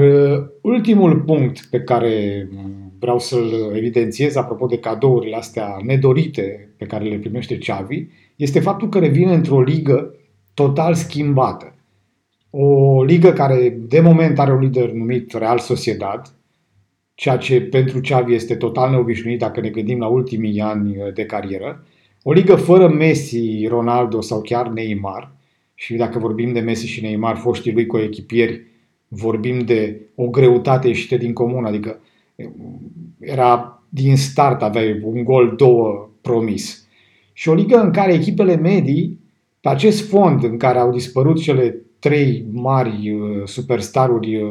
ultimul 0.62 1.22
punct 1.22 1.68
pe 1.70 1.80
care 1.80 2.48
vreau 3.00 3.20
să-l 3.20 3.72
evidențiez 3.76 4.36
apropo 4.36 4.66
de 4.66 4.78
cadourile 4.78 5.36
astea 5.36 5.78
nedorite 5.84 6.70
pe 6.78 6.86
care 6.86 7.04
le 7.04 7.18
primește 7.18 7.58
Xavi 7.58 8.06
este 8.36 8.60
faptul 8.60 8.90
că 8.90 9.00
revine 9.00 9.34
într-o 9.34 9.62
ligă 9.62 10.16
total 10.62 10.94
schimbată. 10.94 11.76
o 12.50 13.04
ligă 13.04 13.32
care 13.32 13.78
de 13.88 14.00
moment 14.00 14.40
are 14.40 14.54
un 14.54 14.60
lider 14.60 14.92
numit 14.92 15.34
Real 15.34 15.60
Sociedad, 15.60 16.34
ceea 17.16 17.38
ce 17.38 17.62
pentru 17.62 18.00
Xavi 18.00 18.34
este 18.34 18.56
total 18.56 18.90
neobișnuit 18.90 19.40
dacă 19.40 19.62
ne 19.62 19.70
gândim 19.70 20.00
la 20.00 20.08
ultimii 20.08 20.62
ani 20.62 20.96
de 21.14 21.26
carieră. 21.26 21.86
O 22.24 22.32
ligă 22.32 22.56
fără 22.56 22.88
Messi, 22.88 23.66
Ronaldo 23.68 24.22
sau 24.22 24.42
chiar 24.42 24.68
Neymar. 24.68 25.32
Și 25.76 25.96
dacă 25.96 26.20
vorbim 26.20 26.54
de 26.54 26.60
Messi 26.60 26.88
și 26.88 27.02
Neymar, 27.02 27.36
foștii 27.36 27.74
lui 27.74 27.86
coechipieri, 27.86 28.66
vorbim 29.08 29.60
de 29.60 30.02
o 30.16 30.28
greutate 30.28 30.88
ieșită 30.88 31.18
din 31.18 31.34
comun, 31.34 31.66
adică 31.66 32.00
era 33.20 33.84
din 33.90 34.18
start, 34.18 34.62
aveai 34.62 35.02
un 35.04 35.24
gol, 35.24 35.54
două 35.58 36.10
promis. 36.22 36.88
Și 37.34 37.50
o 37.50 37.54
ligă 37.54 37.78
în 37.80 37.92
care 37.92 38.14
echipele 38.14 38.56
medii, 38.56 39.20
pe 39.62 39.70
acest 39.70 40.10
fond 40.10 40.44
în 40.44 40.58
care 40.58 40.78
au 40.78 40.92
dispărut 40.92 41.42
cele 41.42 41.76
trei 42.00 42.46
mari 42.52 43.12
uh, 43.12 43.42
superstaruri 43.46 44.36
uh, 44.36 44.50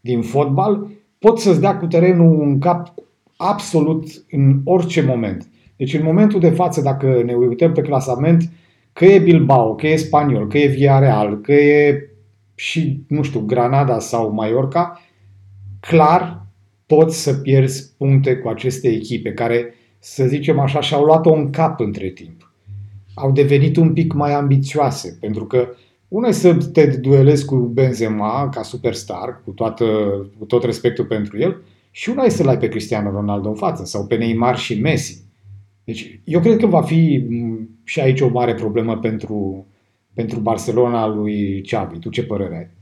din 0.00 0.22
fotbal, 0.22 0.86
pot 1.18 1.38
să-ți 1.38 1.60
dea 1.60 1.76
cu 1.76 1.86
terenul 1.86 2.42
în 2.42 2.58
cap 2.58 2.94
absolut 3.36 4.04
în 4.30 4.60
orice 4.64 5.02
moment. 5.02 5.48
Deci 5.76 5.94
în 5.94 6.02
momentul 6.02 6.40
de 6.40 6.50
față, 6.50 6.80
dacă 6.80 7.22
ne 7.24 7.34
uităm 7.34 7.72
pe 7.72 7.82
clasament, 7.82 8.50
că 8.92 9.04
e 9.04 9.18
Bilbao, 9.18 9.74
că 9.74 9.86
e 9.86 9.96
Spaniol, 9.96 10.46
că 10.46 10.58
e 10.58 10.66
Villarreal, 10.66 11.40
că 11.40 11.52
e 11.52 12.10
și, 12.54 13.02
nu 13.08 13.22
știu, 13.22 13.40
Granada 13.40 13.98
sau 13.98 14.32
Mallorca, 14.32 15.00
clar 15.80 16.46
poți 16.86 17.22
să 17.22 17.34
pierzi 17.34 17.94
puncte 17.96 18.36
cu 18.36 18.48
aceste 18.48 18.88
echipe 18.88 19.32
care, 19.32 19.74
să 19.98 20.26
zicem 20.26 20.58
așa, 20.58 20.80
și-au 20.80 21.04
luat-o 21.04 21.32
în 21.32 21.50
cap 21.50 21.80
între 21.80 22.08
timp. 22.08 22.37
Au 23.18 23.32
devenit 23.32 23.76
un 23.76 23.92
pic 23.92 24.12
mai 24.12 24.32
ambițioase, 24.32 25.16
pentru 25.20 25.44
că 25.44 25.68
una 26.08 26.28
e 26.28 26.32
să 26.32 26.54
te 26.72 26.86
duelezi 26.86 27.44
cu 27.44 27.56
Benzema 27.56 28.48
ca 28.48 28.62
superstar, 28.62 29.42
cu, 29.44 29.50
toată, 29.50 29.84
cu 30.38 30.44
tot 30.44 30.64
respectul 30.64 31.04
pentru 31.04 31.38
el, 31.38 31.62
și 31.90 32.08
una 32.08 32.24
e 32.24 32.28
să-l 32.28 32.48
ai 32.48 32.58
pe 32.58 32.68
Cristiano 32.68 33.10
Ronaldo 33.10 33.48
în 33.48 33.54
față, 33.54 33.84
sau 33.84 34.06
pe 34.06 34.16
Neymar 34.16 34.58
și 34.58 34.80
Messi. 34.80 35.22
Deci, 35.84 36.20
eu 36.24 36.40
cred 36.40 36.56
că 36.56 36.66
va 36.66 36.82
fi 36.82 37.26
și 37.84 38.00
aici 38.00 38.20
o 38.20 38.28
mare 38.28 38.54
problemă 38.54 38.98
pentru, 38.98 39.66
pentru 40.14 40.40
Barcelona 40.40 41.06
lui 41.06 41.62
Xavi. 41.62 41.98
Tu 41.98 42.10
ce 42.10 42.22
părere 42.22 42.56
ai? 42.56 42.76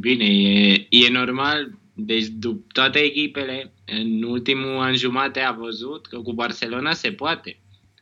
Bine, 0.00 0.24
e, 0.24 0.86
e 0.88 1.10
normal. 1.12 1.78
Deci, 1.94 2.26
după 2.26 2.64
toate 2.72 2.98
echipele, 2.98 3.72
în 3.86 4.22
ultimul 4.22 4.78
an 4.78 4.94
jumate 4.94 5.40
a 5.40 5.52
văzut 5.52 6.06
că 6.06 6.18
cu 6.18 6.32
Barcelona 6.32 6.92
se 6.92 7.10
poate. 7.10 7.60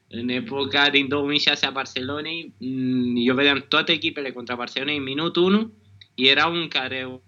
În 0.09 0.29
epoca 0.29 0.91
din 0.91 1.09
2006 1.09 1.67
a 1.67 1.71
Barcelonei, 1.71 2.55
eu 3.15 3.35
vedeam 3.35 3.65
toate 3.69 3.93
echipele 3.93 4.31
contra 4.31 4.55
Barcelonei 4.55 4.97
în 4.97 5.03
minutul 5.03 5.43
1, 5.43 5.73
era 6.15 6.47
un 6.47 6.69
careu, 6.69 7.23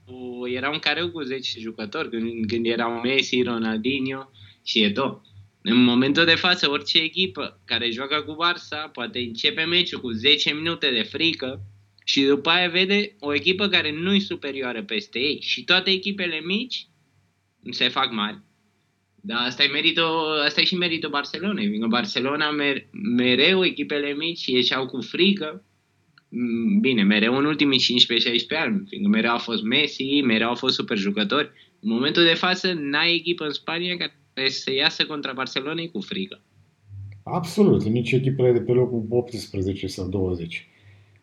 era 0.55 0.71
un 0.71 0.79
careu 0.79 1.11
cu 1.11 1.23
10 1.23 1.61
jucători, 1.61 2.11
când, 2.11 2.47
când 2.47 2.67
erau 2.67 3.01
Messi, 3.01 3.43
Ronaldinho 3.43 4.31
și 4.65 4.83
Eto. 4.83 5.23
În 5.63 5.83
momentul 5.83 6.25
de 6.25 6.35
față, 6.35 6.71
orice 6.71 6.99
echipă 6.99 7.61
care 7.65 7.91
joacă 7.91 8.23
cu 8.23 8.37
Barça 8.45 8.93
poate 8.93 9.19
începe 9.19 9.65
meciul 9.65 10.01
cu 10.01 10.11
10 10.11 10.53
minute 10.53 10.91
de 10.91 11.03
frică 11.03 11.63
și 12.05 12.23
după 12.23 12.51
aia 12.51 12.69
vede 12.69 13.17
o 13.19 13.35
echipă 13.35 13.69
care 13.69 13.93
nu 13.93 14.15
e 14.15 14.19
superioară 14.19 14.83
peste 14.83 15.19
ei 15.19 15.41
și 15.41 15.65
toate 15.65 15.91
echipele 15.91 16.41
mici 16.41 16.87
se 17.71 17.89
fac 17.89 18.13
mari. 18.13 18.43
Da, 19.21 19.35
asta 19.37 19.63
e, 19.63 19.67
meritul, 19.67 20.43
asta 20.45 20.61
e 20.61 20.65
și 20.65 20.77
meritul 20.77 21.11
Barcelonei, 21.11 21.67
fiindcă 21.67 21.89
Barcelona 21.89 22.51
mer, 22.51 22.87
mereu 23.17 23.65
echipele 23.65 24.15
mici 24.19 24.47
ieșeau 24.47 24.87
cu 24.87 25.01
frică, 25.01 25.65
mm, 26.29 26.81
bine, 26.81 27.03
mereu 27.03 27.37
în 27.37 27.45
ultimii 27.45 27.79
15-16 27.79 28.57
ani, 28.57 28.85
fiindcă 28.89 29.09
mereu 29.09 29.31
au 29.31 29.39
fost 29.39 29.63
Messi, 29.63 30.21
mereu 30.21 30.49
au 30.49 30.55
fost 30.55 30.75
super 30.75 30.97
jucători. 30.97 31.51
În 31.81 31.91
momentul 31.93 32.25
de 32.25 32.35
față, 32.35 32.73
n-ai 32.73 33.15
echipă 33.15 33.45
în 33.45 33.53
Spania 33.53 33.97
care 33.97 34.49
să 34.49 34.73
iasă 34.73 35.07
contra 35.07 35.33
Barcelonei 35.33 35.91
cu 35.91 36.01
frică. 36.01 36.41
Absolut, 37.23 37.85
nici 37.85 38.13
echipele 38.13 38.53
de 38.53 38.61
pe 38.61 38.73
locul 38.73 39.07
18 39.09 39.87
sau 39.87 40.09
20. 40.09 40.69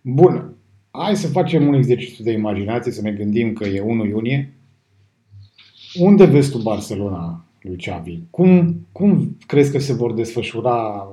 Bun, 0.02 0.56
hai 0.92 1.16
să 1.16 1.28
facem 1.28 1.68
un 1.68 1.74
exercițiu 1.74 2.24
de 2.24 2.32
imaginație, 2.32 2.92
să 2.92 3.02
ne 3.02 3.12
gândim 3.12 3.54
că 3.54 3.66
e 3.66 3.82
1 3.82 4.06
iunie. 4.06 4.54
Unde 5.94 6.26
vezi 6.26 6.52
tu 6.52 6.58
Barcelona 6.58 7.47
lui 7.68 7.78
Xavi? 7.78 8.20
Cum, 8.30 8.86
cum 8.92 9.38
crezi 9.48 9.72
că 9.72 9.80
se 9.80 9.94
vor 9.94 10.14
desfășura 10.14 11.08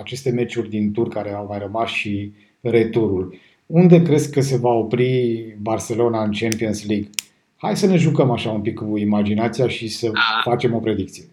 aceste 0.00 0.30
meciuri 0.30 0.68
din 0.68 0.92
tur 0.92 1.08
care 1.08 1.32
au 1.32 1.46
mai 1.48 1.58
rămas 1.58 1.90
și 1.90 2.32
returul? 2.60 3.34
Unde 3.66 4.02
crezi 4.02 4.32
că 4.32 4.40
se 4.40 4.56
va 4.56 4.70
opri 4.70 5.56
Barcelona 5.60 6.22
în 6.22 6.32
Champions 6.32 6.86
League? 6.86 7.10
Hai 7.56 7.76
să 7.76 7.86
ne 7.86 7.96
jucăm 7.96 8.30
așa 8.30 8.50
un 8.50 8.60
pic 8.60 8.74
cu 8.74 8.96
imaginația 8.96 9.68
și 9.68 9.88
să 9.88 10.10
A. 10.12 10.40
facem 10.44 10.74
o 10.74 10.78
predicție. 10.78 11.24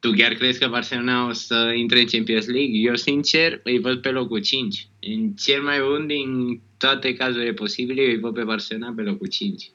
Tu 0.00 0.10
chiar 0.10 0.32
crezi 0.32 0.58
că 0.58 0.68
Barcelona 0.68 1.26
o 1.28 1.32
să 1.32 1.72
intre 1.76 2.00
în 2.00 2.06
Champions 2.06 2.46
League? 2.46 2.78
Eu, 2.78 2.94
sincer, 2.94 3.60
îi 3.64 3.78
văd 3.78 4.00
pe 4.00 4.08
locul 4.08 4.40
5. 4.40 4.86
În 5.00 5.32
cel 5.32 5.62
mai 5.62 5.76
bun 5.88 6.06
din 6.06 6.60
toate 6.78 7.14
cazurile 7.14 7.52
posibile, 7.52 8.02
îi 8.02 8.18
văd 8.18 8.34
pe 8.34 8.42
Barcelona 8.42 8.92
pe 8.96 9.02
locul 9.02 9.26
5. 9.26 9.70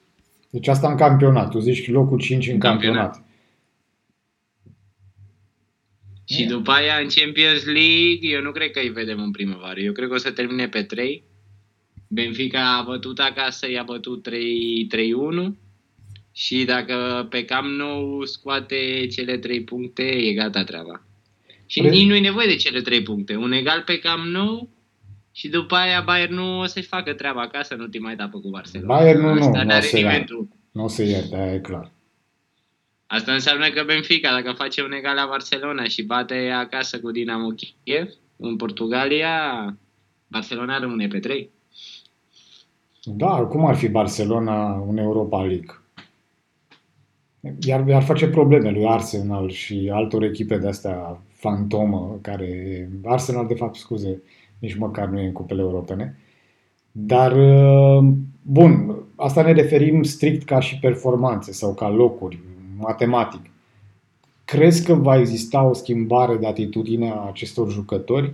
Deci 0.50 0.68
asta 0.68 0.90
în 0.90 0.98
campionat. 0.98 1.52
Tu 1.52 1.60
zici 1.60 1.92
locul 1.92 2.20
5 2.20 2.48
în, 2.48 2.54
în 2.54 2.60
campionat. 2.60 3.02
campionat. 3.02 3.27
Și 6.30 6.40
yeah. 6.40 6.52
după 6.52 6.72
aia 6.72 6.98
în 6.98 7.08
Champions 7.16 7.66
League, 7.66 8.30
eu 8.30 8.42
nu 8.42 8.52
cred 8.52 8.72
că 8.72 8.80
îi 8.80 8.90
vedem 8.90 9.22
în 9.22 9.32
primăvară. 9.32 9.80
Eu 9.80 9.92
cred 9.92 10.08
că 10.08 10.14
o 10.14 10.18
să 10.18 10.32
termine 10.32 10.68
pe 10.68 10.84
3. 10.84 11.24
Benfica 12.08 12.78
a 12.78 12.82
bătut 12.82 13.20
acasă, 13.20 13.70
i-a 13.70 13.84
bătut 13.84 14.28
3-1 14.30 14.32
și 16.32 16.66
dacă 16.66 17.28
pe 17.30 17.46
cam 17.46 17.66
nou 17.66 18.26
scoate 18.26 19.08
cele 19.12 19.38
3 19.38 19.62
puncte, 19.62 20.04
e 20.04 20.34
gata 20.34 20.64
treaba. 20.64 21.04
Și 21.66 21.80
Pre... 21.80 21.90
nici 21.90 22.08
nu 22.08 22.16
e 22.16 22.20
nevoie 22.20 22.48
de 22.48 22.56
cele 22.56 22.82
3 22.82 23.02
puncte. 23.02 23.36
Un 23.36 23.52
egal 23.52 23.82
pe 23.86 24.00
cam 24.00 24.28
nou 24.28 24.70
și 25.32 25.48
după 25.48 25.76
aia 25.76 26.02
Bayern 26.06 26.34
nu 26.34 26.60
o 26.60 26.66
să-și 26.66 26.88
facă 26.88 27.14
treaba 27.14 27.42
acasă 27.42 27.74
în 27.74 27.80
ultima 27.80 28.12
etapă 28.12 28.40
cu 28.40 28.50
Barcelona. 28.50 28.98
Bayern 28.98 29.22
nu, 29.22 29.34
nu, 29.34 29.64
nu 29.64 29.78
o 29.78 29.82
să 29.82 30.00
ia. 30.00 30.26
Nu 30.72 30.84
o 30.84 30.88
să 30.88 31.04
ierte, 31.04 31.36
aia 31.36 31.54
e 31.54 31.60
clar. 31.60 31.92
Asta 33.08 33.34
înseamnă 33.34 33.70
că 33.70 33.84
Benfica, 33.86 34.32
dacă 34.32 34.52
face 34.52 34.84
un 34.84 34.92
egal 34.92 35.16
la 35.16 35.28
Barcelona 35.30 35.84
și 35.84 36.04
bate 36.04 36.50
acasă 36.50 37.00
cu 37.00 37.12
Dinamo 37.12 37.50
Kiev, 37.50 38.10
în 38.38 38.56
Portugalia, 38.56 39.32
Barcelona 40.28 40.80
rămâne 40.80 41.08
pe 41.08 41.20
3. 41.20 41.50
Da, 43.04 43.36
cum 43.36 43.66
ar 43.66 43.76
fi 43.76 43.88
Barcelona 43.88 44.86
în 44.90 44.98
Europa 44.98 45.42
League? 45.42 45.82
Iar, 47.60 47.88
iar 47.88 48.04
face 48.04 48.28
probleme 48.28 48.72
lui 48.72 48.86
Arsenal 48.86 49.50
și 49.50 49.90
altor 49.94 50.24
echipe 50.24 50.58
de 50.58 50.68
astea 50.68 51.22
fantomă, 51.34 52.20
care 52.22 52.90
Arsenal, 53.04 53.48
de 53.48 53.54
fapt, 53.54 53.76
scuze, 53.76 54.22
nici 54.60 54.78
măcar 54.78 55.08
nu 55.08 55.20
e 55.20 55.26
în 55.26 55.32
cupele 55.32 55.62
europene. 55.62 56.18
Dar, 56.92 57.32
uh, 57.32 58.08
bun, 58.42 58.96
asta 59.16 59.42
ne 59.42 59.52
referim 59.52 60.04
strict 60.04 60.44
ca 60.44 60.60
și 60.60 60.80
performanțe 60.80 61.52
sau 61.52 61.74
ca 61.74 61.90
locuri, 61.90 62.40
matematic. 62.80 63.42
Crezi 64.46 64.86
că 64.86 64.94
va 64.94 65.20
exista 65.20 65.64
o 65.64 65.74
schimbare 65.74 66.38
de 66.38 66.48
atitudine 66.48 67.10
a 67.10 67.28
acestor 67.28 67.72
jucători 67.72 68.34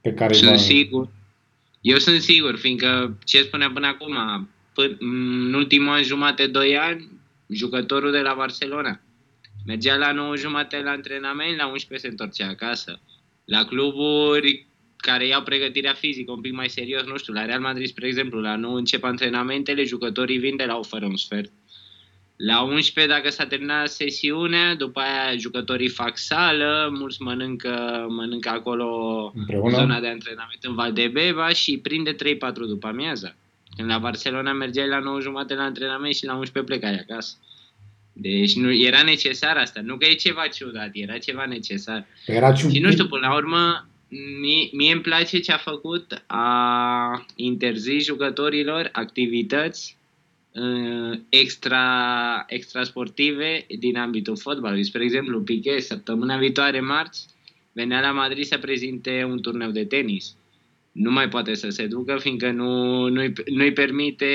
pe 0.00 0.12
care 0.12 0.32
Sunt 0.32 0.50
va... 0.50 0.56
sigur. 0.56 1.08
Eu 1.80 1.96
sunt 1.96 2.20
sigur, 2.20 2.56
fiindcă 2.56 3.18
ce 3.24 3.42
spunea 3.42 3.70
până 3.70 3.86
acum, 3.86 4.16
până, 4.74 4.96
în 4.98 5.54
ultimul 5.54 5.88
an 5.88 6.02
jumate, 6.02 6.46
doi 6.46 6.76
ani, 6.76 7.08
jucătorul 7.48 8.10
de 8.10 8.20
la 8.20 8.34
Barcelona 8.36 9.00
mergea 9.68 9.96
la 9.96 10.12
9 10.12 10.36
jumate 10.36 10.82
la 10.82 10.90
antrenament, 10.90 11.56
la 11.56 11.66
11 11.66 12.06
se 12.06 12.10
întorcea 12.10 12.48
acasă. 12.48 13.00
La 13.44 13.64
cluburi 13.64 14.66
care 14.96 15.26
iau 15.26 15.42
pregătirea 15.42 15.92
fizică 15.92 16.32
un 16.32 16.40
pic 16.40 16.52
mai 16.52 16.68
serios, 16.68 17.04
nu 17.04 17.16
știu, 17.16 17.32
la 17.32 17.44
Real 17.44 17.60
Madrid, 17.60 17.88
spre 17.88 18.06
exemplu, 18.06 18.40
la 18.40 18.56
9 18.56 18.78
încep 18.78 19.04
antrenamentele, 19.04 19.84
jucătorii 19.84 20.38
vin 20.38 20.56
de 20.56 20.64
la 20.64 20.76
o 20.76 20.82
fără 20.82 21.06
un 21.06 21.16
sfert. 21.16 21.52
La 22.40 22.62
11, 22.62 23.14
dacă 23.14 23.30
s-a 23.30 23.46
terminat 23.46 23.88
sesiunea, 23.88 24.74
după 24.74 25.00
aia 25.00 25.36
jucătorii 25.36 25.88
fac 25.88 26.16
sală, 26.16 26.88
mulți 26.98 27.22
mănâncă, 27.22 28.06
mănâncă 28.08 28.48
acolo 28.48 28.86
Împreună. 29.34 29.76
zona 29.76 30.00
de 30.00 30.08
antrenament 30.08 30.58
în 30.62 30.74
Valdebeba 30.74 31.48
și 31.48 31.78
prinde 31.78 32.14
3-4 32.14 32.16
după 32.54 32.86
amiază. 32.86 33.36
Când 33.76 33.88
la 33.88 33.98
Barcelona 33.98 34.52
mergeai 34.52 34.88
la 34.88 34.98
9 34.98 35.20
jumate 35.20 35.54
la 35.54 35.62
antrenament 35.62 36.14
și 36.14 36.24
la 36.24 36.34
11 36.34 36.72
plecai 36.72 36.98
acasă. 36.98 37.36
Deci 38.12 38.54
nu, 38.54 38.72
era 38.72 39.02
necesar 39.02 39.56
asta. 39.56 39.80
Nu 39.84 39.96
că 39.96 40.06
e 40.06 40.14
ceva 40.14 40.46
ciudat, 40.46 40.90
era 40.92 41.18
ceva 41.18 41.46
necesar. 41.46 42.06
Era 42.26 42.52
ciudat. 42.52 42.72
Și 42.72 42.80
nu 42.80 42.90
știu, 42.90 43.06
până 43.06 43.26
la 43.26 43.34
urmă, 43.34 43.88
mie, 44.40 44.68
mie 44.72 44.92
îmi 44.92 45.00
place 45.00 45.38
ce 45.38 45.52
a 45.52 45.56
făcut, 45.56 46.24
a 46.26 47.26
interzis 47.34 48.04
jucătorilor 48.04 48.88
activități 48.92 49.96
uh, 49.96 49.97
extra, 51.28 52.44
extra 52.48 52.82
sportive 52.82 53.66
din 53.78 53.96
ambitul 53.96 54.36
fotbalului. 54.36 54.84
Spre 54.84 55.02
exemplu, 55.02 55.42
Piqué, 55.42 55.80
săptămâna 55.80 56.36
viitoare, 56.36 56.80
marți, 56.80 57.26
venea 57.72 58.00
la 58.00 58.12
Madrid 58.12 58.44
să 58.44 58.58
prezinte 58.58 59.24
un 59.28 59.40
turneu 59.40 59.70
de 59.70 59.84
tenis 59.84 60.36
nu 60.98 61.10
mai 61.10 61.28
poate 61.28 61.54
să 61.54 61.68
se 61.68 61.86
ducă, 61.86 62.16
fiindcă 62.16 62.50
nu, 62.50 63.06
nu-i, 63.08 63.32
nu-i 63.46 63.72
permite 63.72 64.26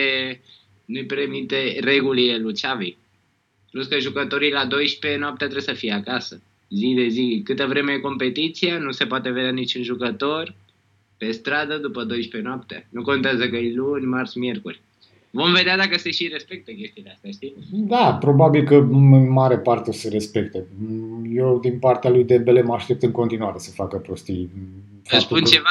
nu-i 0.85 1.05
permite 1.05 1.77
regulile 1.79 2.37
lui 2.37 2.53
Xavi. 2.53 2.95
Plus 3.71 3.87
că 3.87 3.99
jucătorii 3.99 4.51
la 4.51 4.65
12 4.65 5.19
noaptea 5.19 5.47
trebuie 5.47 5.75
să 5.75 5.79
fie 5.79 5.91
acasă. 5.91 6.41
Zi 6.69 6.93
de 6.95 7.07
zi. 7.07 7.41
Câtă 7.45 7.65
vreme 7.65 7.93
e 7.93 7.99
competiția, 7.99 8.77
nu 8.77 8.91
se 8.91 9.05
poate 9.05 9.29
vedea 9.29 9.51
niciun 9.51 9.83
jucător 9.83 10.55
pe 11.17 11.31
stradă 11.31 11.77
după 11.77 12.03
12 12.03 12.49
noapte. 12.49 12.87
Nu 12.89 13.01
contează 13.01 13.49
că 13.49 13.55
e 13.55 13.73
luni, 13.73 14.05
marți, 14.05 14.37
miercuri. 14.37 14.81
Vom 15.35 15.53
vedea 15.53 15.77
dacă 15.77 15.97
se 15.97 16.11
și 16.11 16.27
respectă 16.27 16.71
chestiile 16.71 17.09
astea, 17.09 17.31
știi? 17.31 17.53
Da, 17.71 18.13
probabil 18.13 18.63
că 18.63 18.75
în 18.75 19.31
mare 19.31 19.57
parte 19.57 19.89
o 19.89 19.93
să 19.93 20.09
respecte. 20.09 20.65
Eu, 21.33 21.59
din 21.59 21.79
partea 21.79 22.09
lui 22.09 22.23
Dembele, 22.23 22.61
mă 22.61 22.73
aștept 22.73 23.03
în 23.03 23.11
continuare 23.11 23.57
să 23.57 23.71
facă 23.71 23.97
prostii. 23.97 24.49
Îți 25.09 25.23
spun 25.23 25.43
că... 25.43 25.49
ceva, 25.49 25.69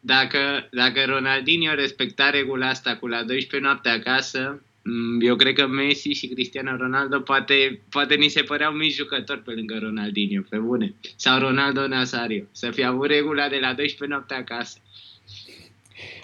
dacă, 0.00 0.38
dacă 0.70 1.00
Ronaldinho 1.06 1.74
respecta 1.74 2.30
regula 2.30 2.68
asta 2.68 2.96
cu 2.96 3.06
la 3.06 3.22
12 3.22 3.58
noapte 3.60 3.88
acasă, 3.88 4.62
mm, 4.82 5.20
eu 5.20 5.36
cred 5.36 5.54
că 5.54 5.66
Messi 5.66 6.08
și 6.08 6.26
Cristiano 6.26 6.76
Ronaldo 6.76 7.20
poate, 7.20 7.80
poate 7.88 8.14
ni 8.14 8.28
se 8.28 8.42
păreau 8.42 8.72
mici 8.72 8.94
jucători 8.94 9.42
pe 9.42 9.50
lângă 9.50 9.78
Ronaldinho, 9.82 10.42
pe 10.48 10.56
bune. 10.56 10.94
Sau 11.16 11.38
Ronaldo 11.38 11.86
Nazario. 11.86 12.44
Să 12.52 12.70
fie 12.70 12.84
avut 12.84 13.06
regula 13.06 13.48
de 13.48 13.58
la 13.60 13.72
12 13.72 14.06
noapte 14.06 14.34
acasă. 14.34 14.78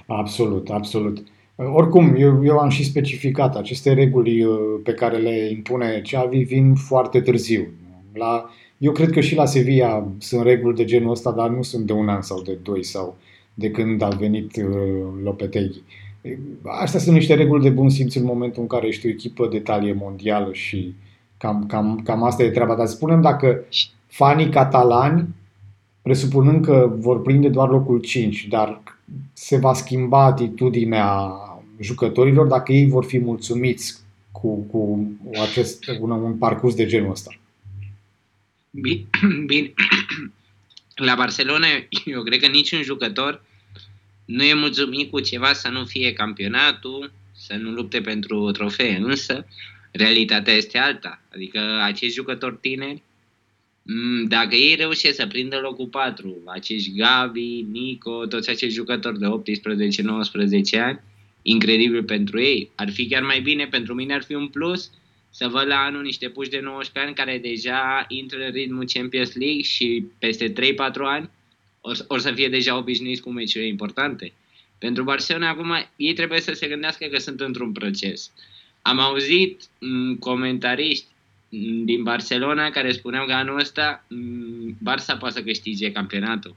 Absolut, 0.06 0.68
absolut. 0.68 1.18
Oricum, 1.56 2.14
eu, 2.18 2.44
eu 2.44 2.58
am 2.58 2.68
și 2.68 2.84
specificat, 2.84 3.56
aceste 3.56 3.92
reguli 3.92 4.44
uh, 4.44 4.58
pe 4.82 4.92
care 4.92 5.16
le 5.16 5.50
impune 5.50 6.00
Xavi 6.02 6.38
vin 6.38 6.74
foarte 6.74 7.20
târziu. 7.20 7.66
La, 8.12 8.50
eu 8.78 8.92
cred 8.92 9.10
că 9.10 9.20
și 9.20 9.34
la 9.34 9.44
Sevilla 9.44 10.08
sunt 10.18 10.42
reguli 10.42 10.76
de 10.76 10.84
genul 10.84 11.10
ăsta, 11.10 11.30
dar 11.30 11.48
nu 11.48 11.62
sunt 11.62 11.86
de 11.86 11.92
un 11.92 12.08
an 12.08 12.22
sau 12.22 12.42
de 12.42 12.58
doi 12.62 12.84
sau 12.84 13.16
de 13.54 13.70
când 13.70 14.02
a 14.02 14.08
venit 14.08 14.56
uh, 14.56 15.22
Lopetegui. 15.22 15.82
Astea 16.62 17.00
sunt 17.00 17.14
niște 17.14 17.34
reguli 17.34 17.62
de 17.62 17.70
bun 17.70 17.88
simț 17.88 18.14
în 18.14 18.24
momentul 18.24 18.62
în 18.62 18.68
care 18.68 18.86
ești 18.86 19.06
o 19.06 19.10
echipă 19.10 19.48
de 19.52 19.58
talie 19.58 19.92
mondială 19.92 20.52
și 20.52 20.94
cam, 21.36 21.66
cam, 21.66 22.00
cam 22.04 22.22
asta 22.22 22.42
e 22.42 22.50
treaba. 22.50 22.74
Dar 22.74 22.86
spunem 22.86 23.20
dacă 23.20 23.64
fanii 24.06 24.48
catalani, 24.48 25.28
presupunând 26.04 26.64
că 26.64 26.94
vor 26.96 27.22
prinde 27.22 27.48
doar 27.48 27.68
locul 27.68 28.00
5, 28.00 28.46
dar 28.48 28.82
se 29.32 29.56
va 29.56 29.74
schimba 29.74 30.24
atitudinea 30.24 31.32
jucătorilor 31.80 32.46
dacă 32.46 32.72
ei 32.72 32.86
vor 32.86 33.04
fi 33.04 33.18
mulțumiți 33.18 34.02
cu, 34.32 34.62
cu 34.62 35.12
acest, 35.42 35.84
un, 36.00 36.10
un 36.10 36.36
parcurs 36.36 36.74
de 36.74 36.86
genul 36.86 37.10
ăsta. 37.10 37.38
Bine, 38.82 39.06
bine. 39.46 39.72
La 41.08 41.14
Barcelona, 41.14 41.66
eu 42.04 42.22
cred 42.22 42.40
că 42.40 42.46
niciun 42.46 42.82
jucător 42.82 43.42
nu 44.24 44.42
e 44.42 44.54
mulțumit 44.54 45.10
cu 45.10 45.20
ceva 45.20 45.52
să 45.52 45.68
nu 45.68 45.84
fie 45.84 46.12
campionatul, 46.12 47.12
să 47.32 47.54
nu 47.54 47.70
lupte 47.70 48.00
pentru 48.00 48.50
trofee, 48.50 48.96
însă 48.96 49.46
realitatea 49.90 50.54
este 50.54 50.78
alta. 50.78 51.20
Adică 51.34 51.60
acești 51.82 52.14
jucători 52.14 52.58
tineri 52.60 53.02
Mm, 53.04 53.13
dacă 54.28 54.54
ei 54.54 54.74
reușesc 54.74 55.16
să 55.16 55.26
prindă 55.26 55.58
locul 55.58 55.86
4, 55.86 56.42
acești 56.46 56.92
Gabi, 56.92 57.66
Nico, 57.70 58.26
toți 58.26 58.50
acești 58.50 58.74
jucători 58.74 59.18
de 59.18 59.26
18-19 60.78 60.80
ani, 60.80 61.00
incredibil 61.42 62.04
pentru 62.04 62.40
ei. 62.40 62.70
Ar 62.74 62.90
fi 62.90 63.06
chiar 63.06 63.22
mai 63.22 63.40
bine, 63.40 63.66
pentru 63.66 63.94
mine 63.94 64.14
ar 64.14 64.22
fi 64.22 64.34
un 64.34 64.48
plus 64.48 64.90
să 65.30 65.48
văd 65.48 65.66
la 65.66 65.76
anul 65.78 66.02
niște 66.02 66.28
puși 66.28 66.50
de 66.50 66.60
19 66.60 66.98
ani 66.98 67.14
care 67.14 67.38
deja 67.38 68.04
intră 68.08 68.44
în 68.44 68.52
ritmul 68.52 68.88
Champions 68.92 69.34
League 69.34 69.62
și 69.62 70.04
peste 70.18 70.52
3-4 70.52 70.52
ani 71.02 71.30
or, 71.80 71.96
or 72.08 72.20
să 72.20 72.32
fie 72.32 72.48
deja 72.48 72.76
obișnuiți 72.76 73.20
cu 73.20 73.30
meciurile 73.30 73.70
importante. 73.70 74.32
Pentru 74.78 75.02
Barcelona 75.02 75.48
acum 75.48 75.72
ei 75.96 76.12
trebuie 76.12 76.40
să 76.40 76.52
se 76.52 76.68
gândească 76.68 77.06
că 77.06 77.18
sunt 77.18 77.40
într-un 77.40 77.72
proces. 77.72 78.30
Am 78.82 78.98
auzit 78.98 79.62
m- 79.62 79.68
mm, 79.78 80.16
comentariști 80.16 81.04
din 81.84 82.02
Barcelona 82.02 82.70
care 82.70 82.92
spuneau 82.92 83.26
că 83.26 83.32
anul 83.32 83.58
ăsta 83.58 84.04
mm, 84.08 84.76
Barça 84.78 85.18
poate 85.18 85.34
să 85.34 85.42
câștige 85.42 85.92
campionatul. 85.92 86.56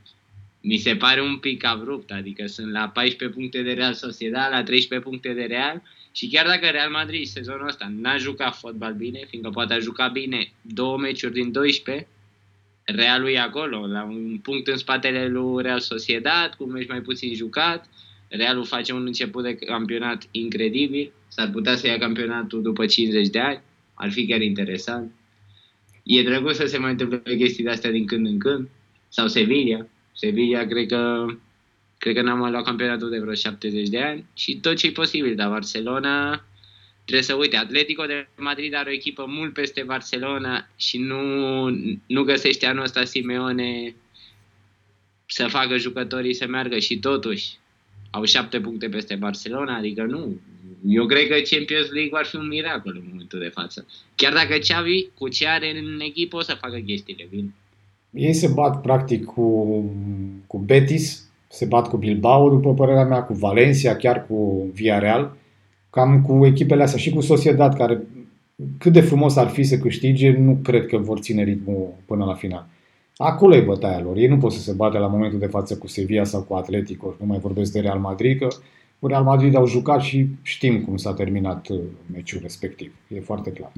Mi 0.61 0.77
se 0.77 0.95
pare 0.95 1.21
un 1.21 1.37
pic 1.37 1.65
abrupt, 1.65 2.11
adică 2.11 2.45
sunt 2.45 2.71
la 2.71 2.89
14 2.89 3.37
puncte 3.37 3.61
de 3.61 3.71
Real 3.71 3.93
Sociedad, 3.93 4.51
la 4.51 4.63
13 4.63 5.09
puncte 5.09 5.33
de 5.33 5.43
Real 5.43 5.81
și 6.11 6.27
chiar 6.27 6.45
dacă 6.45 6.67
Real 6.67 6.89
Madrid 6.89 7.25
sezonul 7.25 7.67
ăsta 7.67 7.91
n-a 8.01 8.17
jucat 8.17 8.55
fotbal 8.55 8.93
bine, 8.93 9.19
fiindcă 9.29 9.49
poate 9.49 9.73
a 9.73 9.79
jucat 9.79 10.11
bine 10.11 10.51
două 10.61 10.97
meciuri 10.97 11.33
din 11.33 11.51
12, 11.51 12.07
Realul 12.83 13.29
e 13.29 13.39
acolo, 13.39 13.87
la 13.87 14.03
un 14.03 14.39
punct 14.43 14.67
în 14.67 14.77
spatele 14.77 15.27
lui 15.27 15.63
Real 15.63 15.79
Sociedad, 15.79 16.53
cu 16.53 16.63
un 16.63 16.71
meci 16.71 16.87
mai 16.87 17.01
puțin 17.01 17.33
jucat, 17.33 17.89
Realul 18.27 18.65
face 18.65 18.93
un 18.93 19.05
început 19.05 19.43
de 19.43 19.55
campionat 19.55 20.27
incredibil, 20.31 21.11
s-ar 21.27 21.49
putea 21.49 21.75
să 21.75 21.87
ia 21.87 21.97
campionatul 21.97 22.61
după 22.61 22.85
50 22.85 23.27
de 23.27 23.39
ani, 23.39 23.61
ar 23.97 24.11
fi 24.11 24.27
chiar 24.27 24.41
interesant. 24.41 25.11
E 26.03 26.23
drăguț 26.23 26.55
să 26.55 26.65
se 26.65 26.77
mai 26.77 26.91
întâmple 26.91 27.35
chestii 27.35 27.63
de 27.63 27.69
astea 27.69 27.91
din 27.91 28.05
când 28.05 28.27
în 28.27 28.39
când. 28.39 28.69
Sau 29.07 29.27
Sevilla. 29.27 29.87
Sevilla 30.13 30.65
cred 30.65 30.87
că 30.87 31.25
cred 31.97 32.15
că 32.15 32.21
n-am 32.21 32.37
mai 32.37 32.51
luat 32.51 32.63
campionatul 32.63 33.09
de 33.09 33.19
vreo 33.19 33.33
70 33.33 33.87
de 33.87 34.01
ani 34.01 34.25
și 34.33 34.59
tot 34.59 34.75
ce 34.75 34.87
e 34.87 34.91
posibil, 34.91 35.35
dar 35.35 35.49
Barcelona 35.49 36.45
trebuie 37.03 37.23
să 37.23 37.33
uite, 37.33 37.57
Atletico 37.57 38.05
de 38.05 38.27
Madrid 38.37 38.73
are 38.73 38.89
o 38.89 38.93
echipă 38.93 39.25
mult 39.27 39.53
peste 39.53 39.83
Barcelona 39.83 40.69
și 40.75 40.97
nu, 40.97 41.21
nu 42.07 42.23
găsește 42.23 42.65
anul 42.65 42.83
ăsta 42.83 43.03
Simeone 43.03 43.95
să 45.25 45.47
facă 45.47 45.77
jucătorii 45.77 46.33
să 46.33 46.47
meargă 46.47 46.79
și 46.79 46.99
totuși 46.99 47.57
au 48.09 48.23
șapte 48.23 48.59
puncte 48.59 48.87
peste 48.87 49.15
Barcelona, 49.15 49.75
adică 49.77 50.03
nu, 50.03 50.39
eu 50.87 51.05
cred 51.05 51.27
că 51.27 51.35
Champions 51.49 51.91
League 51.91 52.11
ar 52.19 52.25
fi 52.25 52.35
un 52.35 52.47
miracol 52.47 52.95
în 52.95 53.07
momentul 53.09 53.39
de 53.39 53.51
față. 53.53 53.85
Chiar 54.15 54.33
dacă 54.33 54.57
Xavi, 54.57 55.07
cu 55.17 55.27
ce 55.27 55.47
are 55.47 55.77
în 55.77 55.99
echipă, 55.99 56.37
o 56.37 56.41
să 56.41 56.57
facă 56.61 56.77
chestiile 56.85 57.27
bine. 57.29 57.53
Ei 58.11 58.33
se 58.33 58.47
bat 58.47 58.81
practic 58.81 59.25
cu, 59.25 59.67
cu 60.47 60.57
Betis, 60.57 61.29
se 61.47 61.65
bat 61.65 61.89
cu 61.89 61.97
Bilbao, 61.97 62.49
după 62.49 62.73
părerea 62.73 63.05
mea, 63.05 63.23
cu 63.23 63.33
Valencia, 63.33 63.95
chiar 63.95 64.25
cu 64.25 64.69
Villarreal, 64.73 65.35
cam 65.89 66.21
cu 66.21 66.45
echipele 66.45 66.83
astea 66.83 66.99
și 66.99 67.09
cu 67.09 67.21
Sociedad, 67.21 67.75
care 67.75 68.01
cât 68.77 68.93
de 68.93 69.01
frumos 69.01 69.35
ar 69.35 69.47
fi 69.47 69.63
să 69.63 69.77
câștige, 69.77 70.31
nu 70.31 70.59
cred 70.63 70.85
că 70.85 70.97
vor 70.97 71.19
ține 71.19 71.43
ritmul 71.43 71.93
până 72.05 72.25
la 72.25 72.33
final. 72.33 72.67
Acolo 73.17 73.55
e 73.55 73.61
bătaia 73.61 74.01
lor. 74.01 74.17
Ei 74.17 74.27
nu 74.27 74.37
pot 74.37 74.51
să 74.51 74.59
se 74.59 74.73
bate 74.73 74.97
la 74.97 75.07
momentul 75.07 75.39
de 75.39 75.45
față 75.45 75.77
cu 75.77 75.87
Sevilla 75.87 76.23
sau 76.23 76.41
cu 76.41 76.53
Atletico. 76.53 77.15
Nu 77.19 77.25
mai 77.25 77.39
vorbesc 77.39 77.71
de 77.71 77.79
Real 77.79 77.99
Madrid, 77.99 78.39
că 78.39 78.47
cu 78.99 79.07
Real 79.07 79.23
Madrid 79.23 79.55
au 79.55 79.65
jucat 79.65 80.01
și 80.01 80.27
știm 80.41 80.81
cum 80.81 80.97
s-a 80.97 81.13
terminat 81.13 81.67
uh, 81.67 81.79
meciul 82.13 82.39
respectiv. 82.41 82.93
E 83.07 83.19
foarte 83.19 83.51
clar. 83.51 83.71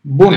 Bun. 0.00 0.34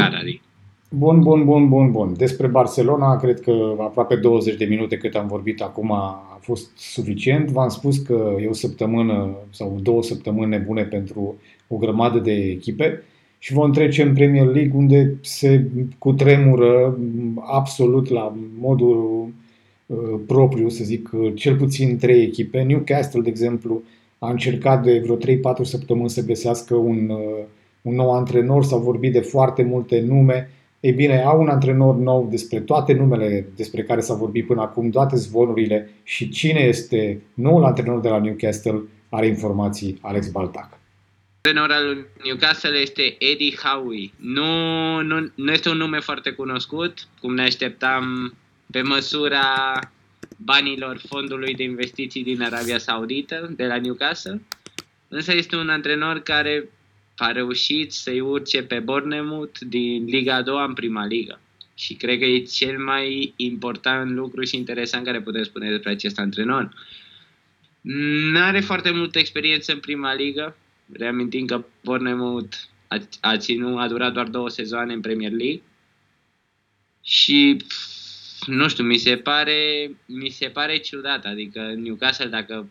Bun, 0.89 1.19
bun, 1.19 1.45
bun, 1.45 1.69
bun, 1.69 1.91
bun. 1.91 2.13
Despre 2.17 2.47
Barcelona, 2.47 3.15
cred 3.17 3.39
că 3.39 3.75
aproape 3.79 4.15
20 4.15 4.55
de 4.55 4.65
minute 4.65 4.97
cât 4.97 5.15
am 5.15 5.27
vorbit 5.27 5.61
acum 5.61 5.91
a 5.91 6.37
fost 6.41 6.77
suficient. 6.77 7.49
V-am 7.49 7.69
spus 7.69 7.97
că 7.97 8.35
e 8.41 8.47
o 8.47 8.53
săptămână 8.53 9.35
sau 9.49 9.79
două 9.81 10.03
săptămâni 10.03 10.49
nebune 10.49 10.83
pentru 10.83 11.35
o 11.67 11.77
grămadă 11.77 12.19
de 12.19 12.31
echipe 12.31 13.03
și 13.45 13.53
vom 13.53 13.71
trece 13.71 14.01
în 14.01 14.13
Premier 14.13 14.45
League 14.45 14.71
unde 14.73 15.17
se 15.21 15.65
cutremură 15.97 16.97
absolut 17.41 18.10
la 18.10 18.38
modul 18.60 19.29
Uh, 19.88 20.19
propriu, 20.27 20.69
să 20.69 20.84
zic, 20.84 21.10
uh, 21.13 21.31
cel 21.36 21.55
puțin 21.55 21.97
trei 21.97 22.21
echipe. 22.21 22.62
Newcastle, 22.62 23.21
de 23.21 23.29
exemplu, 23.29 23.84
a 24.19 24.29
încercat 24.29 24.84
de 24.84 24.99
vreo 24.99 25.15
3-4 25.15 25.63
săptămâni 25.63 26.10
să 26.10 26.25
găsească 26.25 26.75
un, 26.75 27.10
uh, 27.10 27.45
un 27.81 27.95
nou 27.95 28.12
antrenor, 28.13 28.63
s-au 28.63 28.79
vorbit 28.79 29.12
de 29.12 29.19
foarte 29.19 29.63
multe 29.63 30.01
nume. 30.08 30.49
Ei 30.79 30.91
bine, 30.91 31.21
au 31.21 31.41
un 31.41 31.47
antrenor 31.47 31.95
nou 31.95 32.27
despre 32.29 32.60
toate 32.60 32.93
numele 32.93 33.47
despre 33.55 33.84
care 33.84 34.01
s-a 34.01 34.13
vorbit 34.13 34.45
până 34.45 34.62
acum, 34.62 34.89
toate 34.89 35.15
zvonurile 35.15 35.89
și 36.03 36.29
cine 36.29 36.60
este 36.60 37.21
noul 37.34 37.63
antrenor 37.63 37.99
de 37.99 38.10
la 38.10 38.19
Newcastle, 38.19 38.81
are 39.10 39.27
informații 39.27 39.97
Alex 40.01 40.29
Baltac. 40.29 40.79
Antrenor 41.45 41.71
al 41.71 42.08
Newcastle 42.23 42.77
este 42.77 43.15
Eddie 43.19 43.55
Howe. 43.55 44.12
Nu, 44.15 45.01
nu, 45.01 45.31
nu 45.36 45.51
este 45.51 45.69
un 45.69 45.77
nume 45.77 45.99
foarte 45.99 46.31
cunoscut, 46.31 47.08
cum 47.19 47.34
ne 47.34 47.41
așteptam 47.41 48.36
pe 48.71 48.81
măsura 48.81 49.79
banilor 50.38 51.01
fondului 51.08 51.55
de 51.55 51.63
investiții 51.63 52.23
din 52.23 52.41
Arabia 52.41 52.77
Saudită, 52.77 53.53
de 53.55 53.65
la 53.65 53.77
Newcastle, 53.77 54.41
însă 55.08 55.34
este 55.34 55.55
un 55.55 55.69
antrenor 55.69 56.19
care 56.19 56.69
a 57.17 57.31
reușit 57.31 57.91
să-i 57.91 58.19
urce 58.19 58.63
pe 58.63 58.79
Bournemouth 58.79 59.60
din 59.60 60.05
Liga 60.05 60.41
2 60.41 60.65
în 60.67 60.73
prima 60.73 61.05
ligă. 61.05 61.39
Și 61.75 61.93
cred 61.93 62.19
că 62.19 62.25
e 62.25 62.39
cel 62.39 62.77
mai 62.77 63.34
important 63.36 64.12
lucru 64.12 64.43
și 64.43 64.55
interesant 64.55 65.05
care 65.05 65.21
putem 65.21 65.43
spune 65.43 65.69
despre 65.69 65.89
acest 65.89 66.19
antrenor. 66.19 66.69
Nu 67.81 68.39
are 68.39 68.60
foarte 68.60 68.91
multă 68.91 69.19
experiență 69.19 69.71
în 69.71 69.79
prima 69.79 70.13
ligă. 70.13 70.55
Reamintim 70.91 71.45
că 71.45 71.65
Bournemouth 71.84 72.58
a, 72.88 72.98
a, 73.21 73.38
ținut, 73.38 73.80
a 73.80 73.88
durat 73.88 74.13
doar 74.13 74.28
două 74.28 74.50
sezoane 74.50 74.93
în 74.93 75.02
Premier 75.02 75.32
League. 75.32 75.62
Și 77.02 77.58
nu 78.45 78.67
știu, 78.67 78.84
mi 78.84 78.98
se 78.98 79.17
pare, 79.17 79.91
mi 80.06 80.30
se 80.30 80.48
pare 80.48 80.78
ciudat, 80.78 81.26
adică 81.26 81.74
Newcastle 81.76 82.26
dacă 82.26 82.69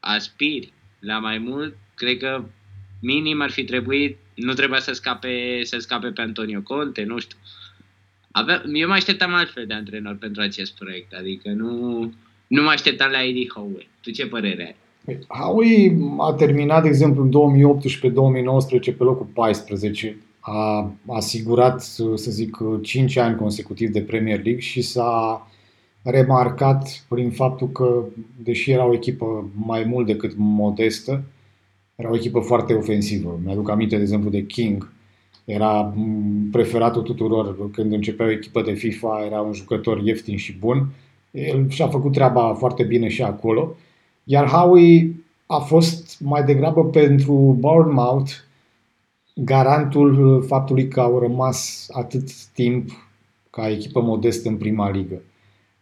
aspiri 0.00 0.72
la 0.98 1.18
mai 1.18 1.38
mult, 1.38 1.76
cred 1.94 2.18
că 2.18 2.44
minim 3.00 3.40
ar 3.40 3.50
fi 3.50 3.64
trebuit, 3.64 4.16
nu 4.34 4.52
trebuia 4.52 4.80
să 4.80 4.92
scape, 4.92 5.60
să 5.62 5.78
scape 5.78 6.10
pe 6.10 6.20
Antonio 6.20 6.60
Conte, 6.60 7.02
nu 7.02 7.18
știu. 7.18 7.38
Avea, 8.30 8.62
eu 8.72 8.88
mă 8.88 8.94
așteptam 8.94 9.34
altfel 9.34 9.66
de 9.66 9.74
antrenor 9.74 10.16
pentru 10.16 10.42
acest 10.42 10.78
proiect, 10.78 11.12
adică 11.12 11.48
nu, 11.48 12.00
nu 12.46 12.62
mă 12.62 12.70
așteptam 12.70 13.10
la 13.10 13.24
Eddie 13.24 13.48
Howe. 13.54 13.86
Tu 14.00 14.10
ce 14.10 14.26
părere 14.26 14.66
ai? 14.66 14.76
Păi, 15.04 15.18
Howie 15.28 15.98
a 16.18 16.32
terminat, 16.32 16.82
de 16.82 16.88
exemplu, 16.88 17.22
în 17.22 17.78
2018-2019 18.92 18.96
pe 18.96 19.04
locul 19.04 19.26
14. 19.32 20.16
A 20.40 20.90
asigurat, 21.06 21.80
să 22.14 22.30
zic, 22.30 22.56
5 22.82 23.16
ani 23.16 23.36
consecutiv 23.36 23.90
de 23.90 24.00
Premier 24.00 24.42
League 24.42 24.60
și 24.60 24.82
s-a 24.82 25.46
remarcat 26.02 27.04
prin 27.08 27.30
faptul 27.30 27.68
că, 27.68 28.04
deși 28.42 28.70
era 28.70 28.86
o 28.86 28.94
echipă 28.94 29.50
mai 29.66 29.84
mult 29.84 30.06
decât 30.06 30.32
modestă, 30.36 31.22
era 31.94 32.10
o 32.10 32.14
echipă 32.14 32.40
foarte 32.40 32.74
ofensivă. 32.74 33.40
Mi-aduc 33.44 33.70
aminte, 33.70 33.96
de 33.96 34.02
exemplu, 34.02 34.30
de 34.30 34.46
King. 34.46 34.92
Era 35.44 35.94
preferatul 36.50 37.02
tuturor 37.02 37.70
când 37.70 37.92
începea 37.92 38.26
o 38.26 38.30
echipă 38.30 38.62
de 38.62 38.72
FIFA, 38.72 39.22
era 39.26 39.40
un 39.40 39.52
jucător 39.52 40.00
ieftin 40.04 40.36
și 40.36 40.56
bun. 40.58 40.86
El 41.30 41.68
și-a 41.68 41.88
făcut 41.88 42.12
treaba 42.12 42.54
foarte 42.54 42.82
bine 42.82 43.08
și 43.08 43.22
acolo. 43.22 43.76
Iar 44.24 44.46
Howie 44.46 45.14
a 45.46 45.58
fost 45.58 46.20
mai 46.20 46.44
degrabă 46.44 46.84
pentru 46.84 47.56
Bournemouth 47.58 48.30
garantul 49.34 50.42
faptului 50.46 50.88
că 50.88 51.00
au 51.00 51.18
rămas 51.18 51.88
atât 51.92 52.44
timp 52.44 52.90
ca 53.50 53.70
echipă 53.70 54.00
modestă 54.00 54.48
în 54.48 54.56
prima 54.56 54.90
ligă. 54.90 55.22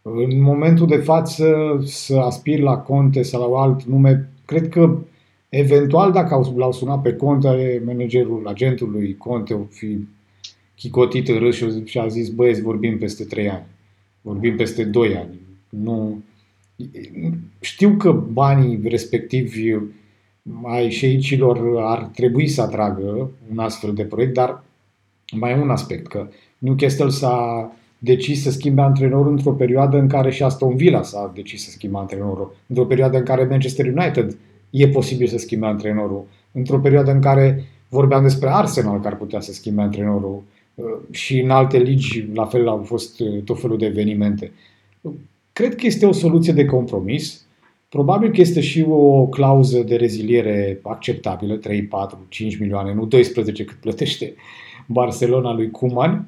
În 0.01 0.41
momentul 0.41 0.87
de 0.87 0.95
față 0.95 1.79
să 1.85 2.17
aspir 2.17 2.59
la 2.59 2.77
Conte 2.77 3.21
sau 3.21 3.51
la 3.51 3.61
alt 3.61 3.83
nume, 3.83 4.29
cred 4.45 4.69
că 4.69 4.97
eventual 5.49 6.11
dacă 6.11 6.51
l-au 6.55 6.71
sunat 6.71 7.01
pe 7.01 7.13
Conte, 7.13 7.81
managerul 7.85 8.47
agentului 8.47 9.17
Conte 9.17 9.53
o 9.53 9.63
fi 9.69 10.07
chicotit 10.75 11.27
în 11.27 11.37
râs 11.37 11.55
și 11.85 11.99
a 11.99 12.07
zis 12.07 12.29
băieți, 12.29 12.61
vorbim 12.61 12.97
peste 12.97 13.23
3 13.23 13.49
ani, 13.49 13.65
vorbim 14.21 14.55
peste 14.55 14.83
2 14.83 15.15
ani. 15.15 15.39
Nu, 15.69 16.21
știu 17.59 17.95
că 17.95 18.11
banii 18.11 18.79
respectivi 18.83 19.75
ai 20.63 20.89
șeicilor 20.89 21.81
ar 21.83 22.03
trebui 22.03 22.47
să 22.47 22.61
atragă 22.61 23.31
un 23.51 23.59
astfel 23.59 23.93
de 23.93 24.03
proiect, 24.03 24.33
dar 24.33 24.63
mai 25.31 25.51
e 25.51 25.61
un 25.61 25.69
aspect, 25.69 26.07
că 26.07 26.27
Newcastle 26.57 27.09
s-a 27.09 27.71
decis 27.97 28.41
să 28.41 28.51
schimbe 28.51 28.81
antrenorul 28.81 29.31
într-o 29.31 29.51
perioadă 29.51 29.97
în 29.97 30.07
care 30.07 30.31
și 30.31 30.43
Aston 30.43 30.75
Villa 30.75 31.01
s-a 31.01 31.31
decis 31.35 31.63
să 31.63 31.69
schimbe 31.69 31.97
antrenorul, 31.97 32.55
într-o 32.67 32.85
perioadă 32.85 33.17
în 33.17 33.23
care 33.23 33.43
Manchester 33.43 33.85
United 33.85 34.37
e 34.69 34.87
posibil 34.87 35.27
să 35.27 35.37
schimbe 35.37 35.65
antrenorul, 35.65 36.25
într-o 36.51 36.79
perioadă 36.79 37.11
în 37.11 37.21
care 37.21 37.63
vorbeam 37.89 38.23
despre 38.23 38.49
Arsenal 38.49 38.99
care 38.99 39.13
ar 39.13 39.17
putea 39.17 39.39
să 39.39 39.53
schimbe 39.53 39.81
antrenorul. 39.81 40.43
Și 41.11 41.39
în 41.39 41.49
alte 41.49 41.77
ligi 41.77 42.27
la 42.33 42.45
fel 42.45 42.67
au 42.67 42.83
fost 42.83 43.21
tot 43.45 43.61
felul 43.61 43.77
de 43.77 43.85
evenimente. 43.85 44.51
Cred 45.53 45.75
că 45.75 45.85
este 45.85 46.05
o 46.05 46.11
soluție 46.11 46.53
de 46.53 46.65
compromis. 46.65 47.45
Probabil 47.89 48.31
că 48.31 48.41
este 48.41 48.61
și 48.61 48.85
o 48.89 49.25
clauză 49.25 49.79
de 49.79 49.95
reziliere 49.95 50.79
acceptabilă, 50.83 51.55
3, 51.55 51.83
4, 51.83 52.25
5 52.29 52.57
milioane, 52.57 52.93
nu 52.93 53.05
12 53.05 53.63
cât 53.63 53.77
plătește 53.77 54.33
Barcelona 54.87 55.53
lui 55.53 55.71
Kuman, 55.71 56.27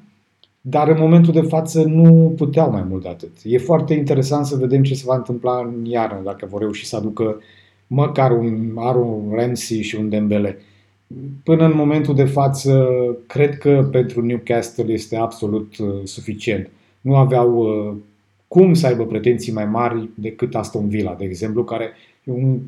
dar 0.61 0.87
în 0.87 0.97
momentul 0.99 1.33
de 1.33 1.41
față 1.41 1.83
nu 1.83 2.33
puteau 2.37 2.71
mai 2.71 2.83
mult 2.89 3.01
de 3.01 3.09
atât. 3.09 3.31
E 3.43 3.57
foarte 3.57 3.93
interesant 3.93 4.45
să 4.45 4.55
vedem 4.55 4.83
ce 4.83 4.95
se 4.95 5.03
va 5.05 5.15
întâmpla 5.15 5.57
în 5.57 5.85
iarnă, 5.85 6.21
dacă 6.23 6.45
vor 6.49 6.61
reuși 6.61 6.85
să 6.85 6.95
aducă 6.95 7.41
măcar 7.87 8.31
un 8.31 8.71
Aaron 8.75 9.31
Ramsey 9.31 9.81
și 9.81 9.95
un 9.95 10.09
Dembele. 10.09 10.57
Până 11.43 11.65
în 11.65 11.75
momentul 11.75 12.15
de 12.15 12.25
față, 12.25 12.87
cred 13.27 13.57
că 13.57 13.87
pentru 13.91 14.21
Newcastle 14.21 14.93
este 14.93 15.15
absolut 15.15 15.77
uh, 15.77 15.87
suficient. 16.03 16.69
Nu 17.01 17.15
aveau 17.15 17.55
uh, 17.57 17.95
cum 18.53 18.73
să 18.73 18.87
aibă 18.87 19.05
pretenții 19.05 19.53
mai 19.53 19.65
mari 19.65 20.09
decât 20.15 20.55
Aston 20.55 20.89
Villa, 20.89 21.13
de 21.13 21.25
exemplu, 21.25 21.63
care 21.63 21.93
e 22.23 22.31
un 22.31 22.59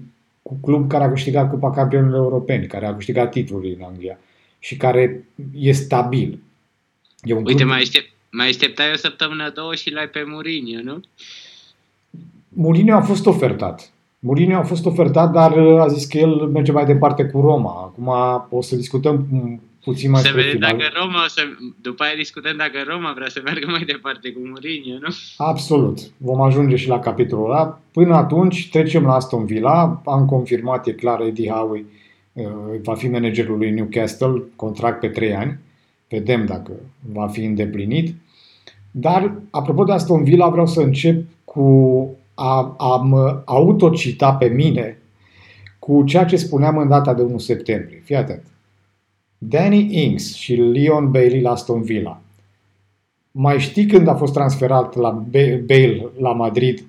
club 0.61 0.89
care 0.89 1.03
a 1.03 1.09
câștigat 1.09 1.49
Cupa 1.49 1.71
Campionilor 1.71 2.23
Europeni, 2.23 2.67
care 2.67 2.85
a 2.85 2.95
câștigat 2.95 3.31
titlul 3.31 3.75
în 3.77 3.85
Anglia 3.85 4.17
și 4.59 4.77
care 4.77 5.25
e 5.55 5.71
stabil. 5.71 6.39
E 7.23 7.33
un 7.33 7.45
Uite, 7.45 7.53
club... 7.53 7.69
mai, 7.69 7.79
aștept, 7.79 8.11
mai 8.31 8.47
așteptai 8.47 8.91
o 8.93 8.97
săptămână, 8.97 9.51
două 9.55 9.75
și 9.75 9.91
l-ai 9.91 10.07
pe 10.07 10.23
Mourinho, 10.27 10.81
nu? 10.83 10.99
Mourinho 12.49 12.95
a 12.95 13.01
fost 13.01 13.25
ofertat. 13.25 13.91
Mourinho 14.19 14.57
a 14.57 14.63
fost 14.63 14.85
ofertat, 14.85 15.31
dar 15.31 15.57
a 15.57 15.87
zis 15.87 16.05
că 16.05 16.17
el 16.17 16.29
merge 16.29 16.71
mai 16.71 16.85
departe 16.85 17.25
cu 17.25 17.41
Roma. 17.41 17.71
Acum 17.71 18.09
o 18.57 18.61
să 18.61 18.75
discutăm 18.75 19.27
puțin 19.85 20.09
mai 20.09 20.21
Se 20.21 20.31
vede 20.31 20.49
final. 20.49 20.69
dacă 20.71 20.83
Roma, 20.99 21.23
o 21.23 21.27
să, 21.27 21.41
după 21.81 22.03
aia 22.03 22.15
discutăm 22.15 22.57
dacă 22.57 22.77
Roma 22.87 23.13
vrea 23.15 23.29
să 23.29 23.41
meargă 23.43 23.67
mai 23.69 23.83
departe 23.83 24.31
cu 24.31 24.39
Mourinho, 24.43 24.97
nu? 25.01 25.15
Absolut. 25.37 25.97
Vom 26.17 26.41
ajunge 26.41 26.75
și 26.75 26.87
la 26.87 26.99
capitolul 26.99 27.45
ăla. 27.45 27.79
Până 27.91 28.15
atunci 28.15 28.69
trecem 28.69 29.03
la 29.03 29.13
Aston 29.13 29.45
Villa. 29.45 30.01
Am 30.05 30.25
confirmat, 30.25 30.87
e 30.87 30.91
clar, 30.91 31.21
Eddie 31.21 31.49
Howe 31.49 31.85
uh, 32.33 32.45
va 32.83 32.95
fi 32.95 33.07
managerul 33.07 33.57
lui 33.57 33.71
Newcastle, 33.71 34.43
contract 34.55 34.99
pe 34.99 35.07
3 35.07 35.35
ani. 35.35 35.59
Vedem 36.09 36.45
dacă 36.45 36.71
va 37.13 37.27
fi 37.27 37.43
îndeplinit. 37.43 38.15
Dar, 38.91 39.33
apropo 39.49 39.83
de 39.83 39.91
Aston 39.91 40.23
Villa, 40.23 40.49
vreau 40.49 40.67
să 40.67 40.79
încep 40.79 41.23
cu 41.43 41.65
a, 42.33 42.75
a 42.77 42.95
mă 42.95 43.41
autocita 43.45 44.33
pe 44.33 44.47
mine 44.47 44.97
cu 45.79 46.03
ceea 46.03 46.25
ce 46.25 46.35
spuneam 46.35 46.77
în 46.77 46.87
data 46.87 47.13
de 47.13 47.21
1 47.21 47.37
septembrie. 47.37 48.01
Fii 48.05 48.15
atent. 48.15 48.43
Danny 49.49 49.87
Ings 50.03 50.35
și 50.35 50.55
Leon 50.55 51.11
Bailey 51.11 51.41
la 51.41 51.51
Aston 51.51 51.81
Villa. 51.81 52.21
Mai 53.31 53.59
știi 53.59 53.85
când 53.85 54.07
a 54.07 54.15
fost 54.15 54.33
transferat 54.33 54.95
la 54.95 55.09
Bale 55.65 56.09
la 56.19 56.31
Madrid 56.31 56.83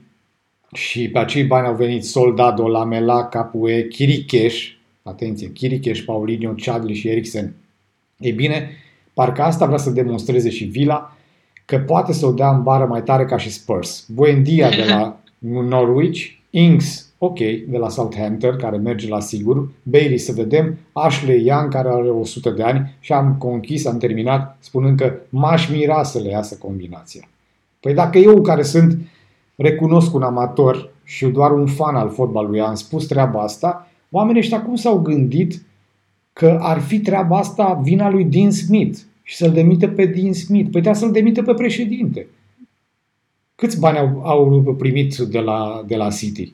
și 0.73 1.09
pe 1.09 1.19
acei 1.19 1.45
bani 1.45 1.67
au 1.67 1.75
venit 1.75 2.05
Soldado, 2.05 2.69
Lamela, 2.69 3.25
Capue, 3.25 3.87
Chiricheș, 3.89 4.73
atenție, 5.03 5.53
Chiricheș, 5.53 6.01
Paulinho, 6.01 6.55
Chadli 6.57 6.95
și 6.95 7.09
Eriksen. 7.09 7.55
Ei 8.19 8.33
bine, 8.33 8.71
parcă 9.15 9.43
asta 9.43 9.67
vrea 9.67 9.79
să 9.79 9.91
demonstreze 9.91 10.51
și 10.51 10.65
Villa 10.65 11.17
că 11.65 11.79
poate 11.79 12.13
să 12.13 12.27
o 12.27 12.33
dea 12.33 12.51
în 12.51 12.63
bară 12.63 12.85
mai 12.85 13.03
tare 13.03 13.25
ca 13.25 13.37
și 13.39 13.51
Spurs. 13.51 14.07
Buendia 14.09 14.71
de 14.71 14.85
la 14.89 15.21
Norwich, 15.69 16.25
Ings 16.51 17.06
ok, 17.19 17.39
de 17.69 17.77
la 17.79 17.89
Southampton, 17.89 18.57
care 18.57 18.77
merge 18.77 19.09
la 19.09 19.21
sigur, 19.21 19.69
Bailey 19.83 20.19
să 20.19 20.33
vedem, 20.33 20.79
Ashley 20.93 21.45
Young, 21.45 21.73
care 21.73 21.89
are 21.89 22.09
100 22.09 22.51
de 22.51 22.63
ani 22.63 22.97
și 23.01 23.13
am 23.13 23.37
conchis, 23.39 23.87
am 23.87 23.99
terminat, 23.99 24.57
spunând 24.61 24.99
că 24.99 25.15
m-aș 25.29 25.71
mira 25.71 26.03
să 26.03 26.19
le 26.19 26.29
iasă 26.29 26.57
combinația. 26.57 27.29
Păi 27.81 27.95
dacă 27.95 28.19
eu, 28.19 28.41
care 28.41 28.63
sunt, 28.63 28.99
recunosc 29.57 30.15
un 30.15 30.23
amator 30.23 30.91
și 31.05 31.27
doar 31.27 31.51
un 31.51 31.67
fan 31.67 31.95
al 31.95 32.11
fotbalului, 32.11 32.61
am 32.61 32.75
spus 32.75 33.07
treaba 33.07 33.43
asta, 33.43 33.91
oamenii 34.11 34.41
ăștia 34.41 34.63
cum 34.63 34.75
s-au 34.75 34.99
gândit 34.99 35.63
că 36.33 36.59
ar 36.61 36.81
fi 36.81 37.01
treaba 37.01 37.39
asta 37.39 37.81
vina 37.83 38.11
lui 38.11 38.25
Dean 38.25 38.51
Smith 38.51 38.99
și 39.23 39.37
să-l 39.37 39.53
demite 39.53 39.89
pe 39.89 40.07
Dean 40.07 40.33
Smith? 40.33 40.71
Păi 40.71 40.81
trebuie 40.81 40.95
să-l 40.95 41.13
demite 41.13 41.43
pe 41.43 41.55
președinte. 41.55 42.27
Câți 43.55 43.81
bani 43.81 43.99
au, 43.99 44.23
au 44.25 44.75
primit 44.79 45.17
de 45.17 45.39
la, 45.39 45.85
de 45.87 45.97
la 45.97 46.11
City? 46.11 46.53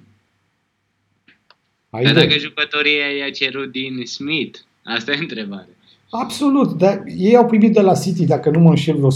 Ai 1.94 2.04
Dar 2.04 2.14
dacă 2.14 2.38
jucătorii 2.38 2.96
i-a 3.18 3.30
cerut 3.30 3.72
din 3.72 4.06
Smith, 4.06 4.58
asta 4.84 5.12
e 5.12 5.16
întrebare. 5.18 5.68
Absolut, 6.10 6.72
dar 6.72 7.02
ei 7.16 7.36
au 7.36 7.46
primit 7.46 7.72
de 7.72 7.80
la 7.80 7.94
City, 7.94 8.24
dacă 8.26 8.50
nu 8.50 8.58
mă 8.58 8.68
înșel, 8.68 9.08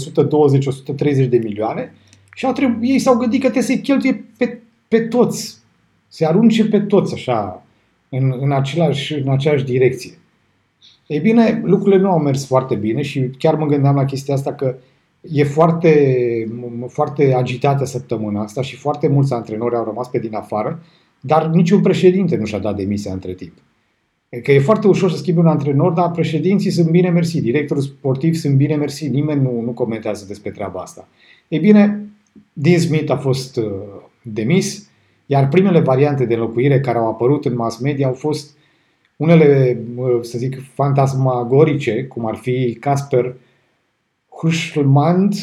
120-130 1.25 1.29
de 1.29 1.37
milioane 1.37 1.93
și 2.35 2.45
au 2.45 2.53
trebu- 2.53 2.85
ei 2.85 2.99
s-au 2.99 3.17
gândit 3.17 3.41
că 3.41 3.49
trebuie 3.49 3.63
să-i 3.63 3.81
cheltuie 3.81 4.25
pe, 4.37 4.61
pe 4.87 4.99
toți, 4.99 5.57
se 6.07 6.25
arunce 6.25 6.65
pe 6.65 6.79
toți 6.79 7.13
așa, 7.13 7.65
în, 8.09 8.33
în, 8.39 8.51
același, 8.51 9.13
în 9.13 9.29
aceeași 9.29 9.63
direcție. 9.63 10.17
Ei 11.07 11.19
bine, 11.19 11.61
lucrurile 11.63 12.01
nu 12.01 12.11
au 12.11 12.19
mers 12.19 12.45
foarte 12.45 12.75
bine 12.75 13.01
și 13.01 13.29
chiar 13.37 13.55
mă 13.55 13.65
gândeam 13.65 13.95
la 13.95 14.05
chestia 14.05 14.33
asta 14.33 14.53
că 14.53 14.75
e 15.21 15.43
foarte, 15.43 16.15
foarte 16.87 17.33
agitată 17.33 17.85
săptămâna 17.85 18.41
asta 18.41 18.61
și 18.61 18.75
foarte 18.75 19.07
mulți 19.07 19.33
antrenori 19.33 19.75
au 19.75 19.83
rămas 19.83 20.07
pe 20.07 20.19
din 20.19 20.35
afară 20.35 20.83
dar 21.19 21.47
niciun 21.47 21.81
președinte 21.81 22.35
nu 22.35 22.45
și-a 22.45 22.59
dat 22.59 22.75
demisia 22.75 23.13
între 23.13 23.33
timp. 23.33 23.53
Că 24.43 24.51
e 24.51 24.59
foarte 24.59 24.87
ușor 24.87 25.11
să 25.11 25.17
schimbi 25.17 25.39
un 25.39 25.47
antrenor, 25.47 25.91
dar 25.91 26.11
președinții 26.11 26.71
sunt 26.71 26.89
bine 26.89 27.09
mersi, 27.09 27.41
directorul 27.41 27.83
sportiv 27.83 28.33
sunt 28.33 28.55
bine 28.55 28.75
mersi, 28.75 29.07
nimeni 29.07 29.41
nu, 29.41 29.61
nu 29.61 29.71
comentează 29.71 30.25
despre 30.27 30.51
treaba 30.51 30.79
asta. 30.79 31.07
Ei 31.47 31.59
bine, 31.59 32.07
Dean 32.53 32.79
Smith 32.79 33.11
a 33.11 33.17
fost 33.17 33.57
uh, 33.57 33.65
demis, 34.21 34.89
iar 35.25 35.47
primele 35.47 35.79
variante 35.79 36.25
de 36.25 36.33
înlocuire 36.33 36.79
care 36.79 36.97
au 36.97 37.07
apărut 37.07 37.45
în 37.45 37.55
mass 37.55 37.79
media 37.79 38.07
au 38.07 38.13
fost 38.13 38.57
unele, 39.15 39.79
uh, 39.95 40.19
să 40.21 40.37
zic, 40.37 40.73
fantasmagorice, 40.73 42.03
cum 42.03 42.25
ar 42.25 42.35
fi 42.35 42.77
Casper 42.79 43.35
Huschelmand, 44.29 45.33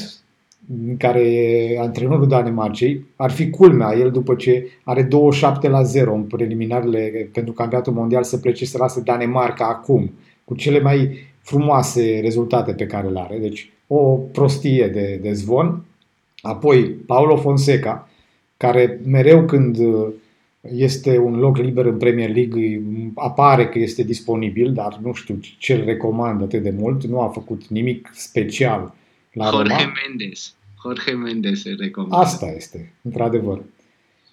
în 0.68 0.96
care 0.96 1.20
e 1.20 1.78
antrenorul 1.78 2.28
Danemarcei, 2.28 3.04
ar 3.16 3.30
fi 3.30 3.50
culmea 3.50 3.94
el 3.98 4.10
după 4.10 4.34
ce 4.34 4.68
are 4.82 5.02
27 5.02 5.68
la 5.68 5.82
0 5.82 6.14
în 6.14 6.22
preliminarele 6.22 7.30
pentru 7.32 7.52
campionatul 7.52 7.92
mondial 7.92 8.22
să 8.22 8.36
plece 8.36 8.64
să 8.64 8.78
lasă 8.78 9.00
Danemarca 9.00 9.66
acum, 9.66 10.12
cu 10.44 10.54
cele 10.54 10.80
mai 10.80 11.10
frumoase 11.40 12.20
rezultate 12.22 12.72
pe 12.72 12.86
care 12.86 13.08
le 13.08 13.20
are. 13.20 13.38
Deci 13.38 13.72
o 13.86 14.16
prostie 14.16 14.88
de, 14.88 15.18
de 15.22 15.32
zvon. 15.32 15.84
Apoi 16.40 16.84
Paulo 16.84 17.36
Fonseca, 17.36 18.08
care 18.56 19.00
mereu 19.06 19.44
când 19.44 19.78
este 20.76 21.18
un 21.18 21.38
loc 21.38 21.56
liber 21.56 21.84
în 21.84 21.96
Premier 21.96 22.34
League, 22.34 22.82
apare 23.14 23.68
că 23.68 23.78
este 23.78 24.02
disponibil, 24.02 24.72
dar 24.72 24.98
nu 25.02 25.12
știu 25.12 25.38
ce 25.58 25.74
îl 25.74 25.84
recomand 25.84 26.42
atât 26.42 26.62
de 26.62 26.74
mult, 26.78 27.04
nu 27.04 27.20
a 27.20 27.28
făcut 27.28 27.66
nimic 27.66 28.10
special 28.14 28.94
la 29.34 29.50
Jorge 29.50 29.74
Roma. 29.74 29.92
Mendes. 30.06 30.54
Jorge 30.82 31.12
Mendes 31.12 31.64
îl 31.64 31.76
recomand. 31.78 32.12
Asta 32.12 32.46
este, 32.46 32.92
într-adevăr. 33.02 33.62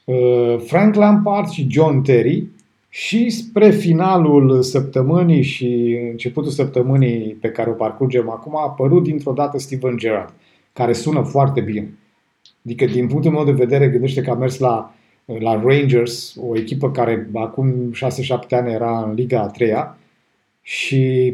Uh, 0.04 0.58
Frank 0.66 0.96
Lampard 0.96 1.50
și 1.50 1.68
John 1.70 2.02
Terry 2.02 2.48
și 2.90 3.30
spre 3.30 3.70
finalul 3.70 4.62
săptămânii 4.62 5.42
și 5.42 5.98
începutul 6.12 6.52
săptămânii 6.52 7.38
pe 7.42 7.50
care 7.50 7.70
o 7.70 7.74
parcurgem 7.74 8.30
acum 8.30 8.58
a 8.58 8.62
apărut 8.62 9.04
dintr-o 9.04 9.32
dată 9.32 9.58
Steven 9.58 9.98
Gerrard, 9.98 10.34
care 10.74 10.94
sună 10.94 11.22
foarte 11.22 11.62
bine. 11.62 11.94
Adică, 12.66 12.86
din 12.86 13.08
punctul 13.08 13.32
meu 13.32 13.46
de 13.46 13.52
vedere, 13.52 13.88
gândește 13.88 14.22
că 14.22 14.30
a 14.30 14.34
mers 14.34 14.58
la, 14.58 14.94
la 15.26 15.62
Rangers, 15.62 16.36
o 16.40 16.58
echipă 16.58 16.92
care 16.92 17.30
acum 17.34 17.92
6-7 17.92 18.00
ani 18.50 18.72
era 18.72 19.04
în 19.04 19.14
Liga 19.14 19.42
a 19.42 19.48
treia 19.48 19.98
și 20.62 21.34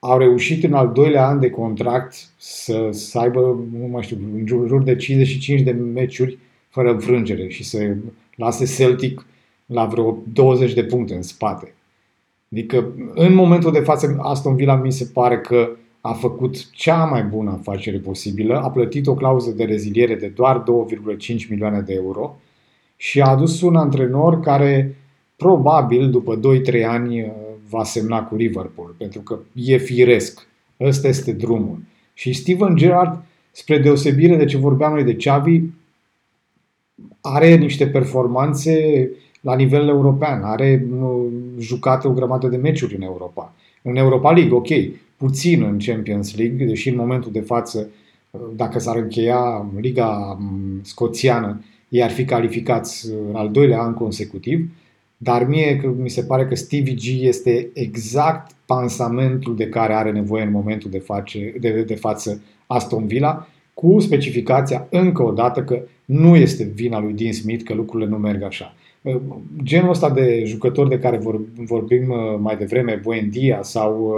au 0.00 0.18
reușit 0.18 0.64
în 0.64 0.74
al 0.74 0.92
doilea 0.92 1.26
an 1.26 1.40
de 1.40 1.50
contract 1.50 2.14
să, 2.36 2.88
să 2.90 3.18
aibă, 3.18 3.40
nu 3.78 3.86
mai 3.86 4.02
știu, 4.02 4.16
în 4.34 4.46
jur 4.46 4.82
de 4.82 4.96
55 4.96 5.60
de 5.60 5.70
meciuri 5.70 6.38
fără 6.68 6.90
înfrângere 6.90 7.48
și 7.48 7.64
să 7.64 7.96
lase 8.34 8.64
Celtic 8.64 9.26
la 9.66 9.84
vreo 9.84 10.18
20 10.32 10.72
de 10.72 10.84
puncte 10.84 11.14
în 11.14 11.22
spate. 11.22 11.74
Adică, 12.52 12.92
în 13.14 13.34
momentul 13.34 13.72
de 13.72 13.80
față, 13.80 14.16
Aston 14.20 14.56
Villa 14.56 14.74
mi 14.74 14.92
se 14.92 15.10
pare 15.12 15.38
că 15.38 15.70
a 16.00 16.12
făcut 16.12 16.70
cea 16.70 17.04
mai 17.04 17.22
bună 17.22 17.50
afacere 17.50 17.98
posibilă, 17.98 18.60
a 18.60 18.70
plătit 18.70 19.06
o 19.06 19.14
clauză 19.14 19.50
de 19.50 19.64
reziliere 19.64 20.14
de 20.14 20.26
doar 20.26 20.62
2,5 20.62 21.48
milioane 21.48 21.80
de 21.80 21.94
euro 21.94 22.36
și 22.96 23.20
a 23.20 23.28
adus 23.28 23.60
un 23.60 23.76
antrenor 23.76 24.40
care 24.40 24.96
probabil 25.36 26.10
după 26.10 26.40
2-3 26.80 26.84
ani 26.86 27.32
va 27.70 27.84
semna 27.84 28.22
cu 28.22 28.36
Liverpool, 28.36 28.94
pentru 28.98 29.20
că 29.20 29.38
e 29.54 29.76
firesc. 29.76 30.46
Ăsta 30.80 31.08
este 31.08 31.32
drumul. 31.32 31.78
Și 32.14 32.32
Steven 32.32 32.76
Gerrard, 32.76 33.22
spre 33.50 33.78
deosebire 33.78 34.36
de 34.36 34.44
ce 34.44 34.56
vorbeam 34.56 34.92
noi 34.92 35.04
de 35.04 35.16
Xavi, 35.16 35.60
are 37.20 37.56
niște 37.56 37.86
performanțe 37.86 39.08
la 39.40 39.54
nivel 39.54 39.88
european, 39.88 40.42
are 40.42 40.86
jucat 41.58 42.04
o 42.04 42.12
grămadă 42.12 42.48
de 42.48 42.56
meciuri 42.56 42.96
în 42.96 43.02
Europa. 43.02 43.54
În 43.82 43.96
Europa 43.96 44.32
League, 44.32 44.56
ok, 44.56 44.68
puțin 45.16 45.62
în 45.62 45.78
Champions 45.78 46.36
League, 46.36 46.66
deși 46.66 46.88
în 46.88 46.96
momentul 46.96 47.32
de 47.32 47.40
față, 47.40 47.88
dacă 48.56 48.78
s-ar 48.78 48.96
încheia 48.96 49.66
Liga 49.80 50.38
Scoțiană, 50.82 51.64
ei 51.88 52.02
ar 52.02 52.10
fi 52.10 52.24
calificați 52.24 53.10
al 53.32 53.50
doilea 53.50 53.80
an 53.80 53.94
consecutiv, 53.94 54.68
dar 55.22 55.46
mie 55.46 55.94
mi 55.96 56.10
se 56.10 56.22
pare 56.22 56.46
că 56.46 56.54
Stevie 56.54 56.94
G 56.94 57.22
este 57.22 57.70
exact 57.72 58.50
pansamentul 58.66 59.56
de 59.56 59.68
care 59.68 59.92
are 59.92 60.10
nevoie 60.10 60.42
în 60.42 60.50
momentul 60.50 60.90
de, 60.90 60.98
face, 60.98 61.54
de, 61.60 61.82
de 61.82 61.94
față 61.94 62.42
Aston 62.66 63.06
Villa, 63.06 63.48
cu 63.74 63.98
specificația 63.98 64.86
încă 64.90 65.22
o 65.22 65.32
dată 65.32 65.62
că 65.62 65.82
nu 66.04 66.36
este 66.36 66.70
vina 66.74 67.00
lui 67.00 67.12
Dean 67.12 67.32
Smith 67.32 67.64
că 67.64 67.74
lucrurile 67.74 68.08
nu 68.08 68.16
merg 68.16 68.42
așa. 68.42 68.74
Genul 69.62 69.90
ăsta 69.90 70.10
de 70.10 70.42
jucători 70.46 70.88
de 70.88 70.98
care 70.98 71.20
vorbim 71.54 72.14
mai 72.40 72.56
devreme, 72.56 73.00
Buendia 73.02 73.62
sau 73.62 74.14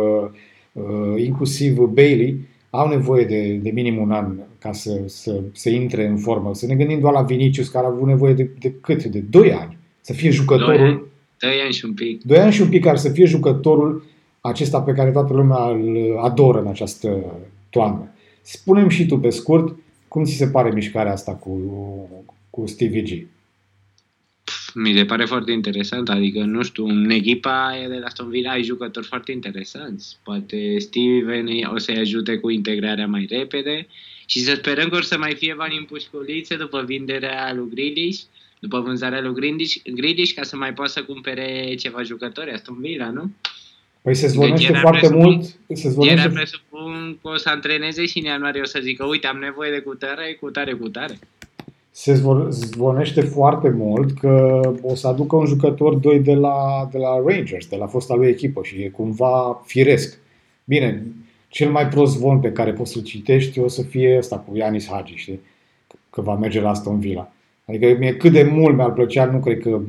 inclusiv 1.16 1.78
Bailey, 1.78 2.36
au 2.70 2.88
nevoie 2.88 3.24
de, 3.24 3.58
de 3.62 3.70
minim 3.70 4.00
un 4.00 4.10
an 4.10 4.38
ca 4.58 4.72
să, 4.72 5.00
să, 5.06 5.40
să 5.52 5.70
intre 5.70 6.06
în 6.06 6.16
formă. 6.16 6.54
Să 6.54 6.66
ne 6.66 6.74
gândim 6.74 7.00
doar 7.00 7.12
la 7.12 7.22
Vinicius, 7.22 7.68
care 7.68 7.86
a 7.86 7.88
avut 7.88 8.06
nevoie 8.06 8.32
de, 8.32 8.50
de 8.58 8.74
cât? 8.80 9.04
De 9.04 9.18
2 9.18 9.52
ani 9.52 9.80
să 10.02 10.12
fie 10.12 10.30
jucătorul... 10.30 11.10
Doi 11.38 11.60
ani 11.64 11.72
și 11.72 11.84
un 11.84 11.94
pic. 11.94 12.22
Doi 12.22 12.38
ani 12.38 12.52
și 12.52 12.60
un 12.60 12.68
pic 12.68 12.82
care 12.82 12.96
să 12.96 13.10
fie 13.10 13.24
jucătorul 13.24 14.04
acesta 14.40 14.80
pe 14.80 14.92
care 14.92 15.10
toată 15.10 15.32
lumea 15.32 15.68
îl 15.68 16.18
adoră 16.18 16.60
în 16.60 16.66
această 16.66 17.36
toamnă. 17.70 18.14
Spunem 18.42 18.88
și 18.88 19.06
tu 19.06 19.18
pe 19.18 19.30
scurt, 19.30 19.76
cum 20.08 20.24
ți 20.24 20.32
se 20.32 20.48
pare 20.48 20.70
mișcarea 20.70 21.12
asta 21.12 21.34
cu, 21.34 21.60
cu 22.50 22.66
Stevie 22.66 23.02
G? 23.02 23.26
Mi 24.74 24.94
se 24.96 25.04
pare 25.04 25.24
foarte 25.24 25.52
interesant, 25.52 26.08
adică, 26.08 26.44
nu 26.44 26.62
știu, 26.62 26.84
în 26.84 27.10
echipa 27.10 27.66
aia 27.66 27.88
de 27.88 27.96
la 27.96 28.06
Aston 28.06 28.28
Villa 28.28 28.50
ai 28.50 28.62
jucători 28.62 29.06
foarte 29.06 29.32
interesanți. 29.32 30.18
Poate 30.24 30.78
Steven 30.78 31.46
o 31.74 31.78
să-i 31.78 31.96
ajute 31.96 32.36
cu 32.36 32.50
integrarea 32.50 33.06
mai 33.06 33.26
repede 33.30 33.86
și 34.26 34.40
să 34.40 34.54
sperăm 34.54 34.88
că 34.88 34.96
o 34.96 35.00
să 35.00 35.18
mai 35.18 35.34
fie 35.34 35.54
bani 35.56 35.76
în 35.78 35.84
pușculițe 35.84 36.56
după 36.56 36.82
vinderea 36.86 37.52
lui 37.54 37.68
Grealish 37.74 38.20
după 38.62 38.81
vânzarea 38.81 39.20
lui 39.20 39.35
Grindish, 39.35 39.77
Grindish 39.94 40.35
ca 40.35 40.42
să 40.42 40.57
mai 40.57 40.72
poată 40.72 40.90
să 40.90 41.03
cumpere 41.03 41.75
ceva 41.75 42.03
jucători, 42.03 42.53
Aston 42.53 42.77
Villa, 42.81 43.11
nu? 43.11 43.31
Păi 44.03 44.14
se 44.14 44.27
zvonește 44.27 44.72
deci 44.72 44.81
foarte 44.81 45.09
mult. 45.09 45.42
Se 45.75 45.88
zvonește... 45.88 46.20
Era 46.20 46.31
presupun 46.31 47.18
că 47.22 47.29
o 47.29 47.37
să 47.37 47.48
antreneze 47.48 48.07
și 48.07 48.18
în 48.18 48.25
ianuarie 48.25 48.61
o 48.61 48.64
să 48.64 48.79
zică, 48.83 49.05
uite, 49.05 49.27
am 49.27 49.37
nevoie 49.37 49.70
de 49.70 49.79
cutare, 49.79 50.37
cutare, 50.40 50.72
cutare. 50.72 51.18
Se 51.90 52.22
zvonește 52.51 53.20
foarte 53.20 53.68
mult 53.68 54.18
că 54.18 54.61
o 54.83 54.94
să 54.94 55.07
aducă 55.07 55.37
un 55.37 55.46
jucător 55.46 55.94
doi 55.94 56.18
de 56.18 56.35
la, 56.35 56.88
de 56.92 56.98
la 56.98 57.22
Rangers, 57.27 57.66
de 57.66 57.77
la 57.77 57.87
fosta 57.87 58.14
lui 58.14 58.29
echipă 58.29 58.61
și 58.64 58.83
e 58.83 58.88
cumva 58.88 59.62
firesc. 59.66 60.18
Bine, 60.64 61.03
cel 61.48 61.70
mai 61.70 61.88
prost 61.88 62.16
zvon 62.16 62.40
pe 62.40 62.53
care 62.53 62.72
poți 62.72 62.92
să-l 62.92 63.03
citești 63.03 63.59
o 63.59 63.68
să 63.68 63.83
fie 63.83 64.16
ăsta 64.18 64.37
cu 64.37 64.57
Ianis 64.57 64.88
Hagi, 64.88 65.14
știi? 65.16 65.40
Că 66.11 66.20
va 66.20 66.35
merge 66.35 66.61
la 66.61 66.70
Aston 66.70 67.01
Villa. 67.01 67.33
Adică 67.72 67.96
mie 67.98 68.16
cât 68.16 68.32
de 68.32 68.42
mult 68.42 68.76
mi-ar 68.76 68.92
plăcea, 68.92 69.24
nu 69.24 69.38
cred 69.38 69.61
că 69.61 69.80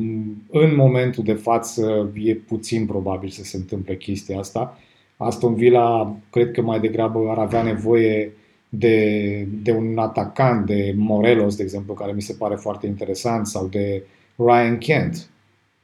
în 0.52 0.76
momentul 0.76 1.24
de 1.24 1.34
față 1.34 2.12
e 2.15 2.36
puțin 2.36 2.86
probabil 2.86 3.30
să 3.30 3.43
se 3.43 3.58
întâmple 3.58 3.96
chestia 3.96 4.39
asta. 4.39 4.80
Aston 5.17 5.56
Villa 5.56 6.15
cred 6.30 6.52
că 6.52 6.62
mai 6.62 6.80
degrabă 6.80 7.30
ar 7.30 7.38
avea 7.38 7.62
nevoie 7.62 8.32
de, 8.69 9.48
de 9.63 9.72
un 9.72 9.98
atacant, 9.98 10.65
de 10.65 10.93
Morelos, 10.98 11.56
de 11.56 11.63
exemplu, 11.63 11.93
care 11.93 12.12
mi 12.12 12.22
se 12.22 12.34
pare 12.34 12.56
foarte 12.56 12.88
interesant, 12.88 13.48
sau 13.48 13.67
de 13.67 14.04
Ryan 14.36 14.78
Kent. 14.78 15.30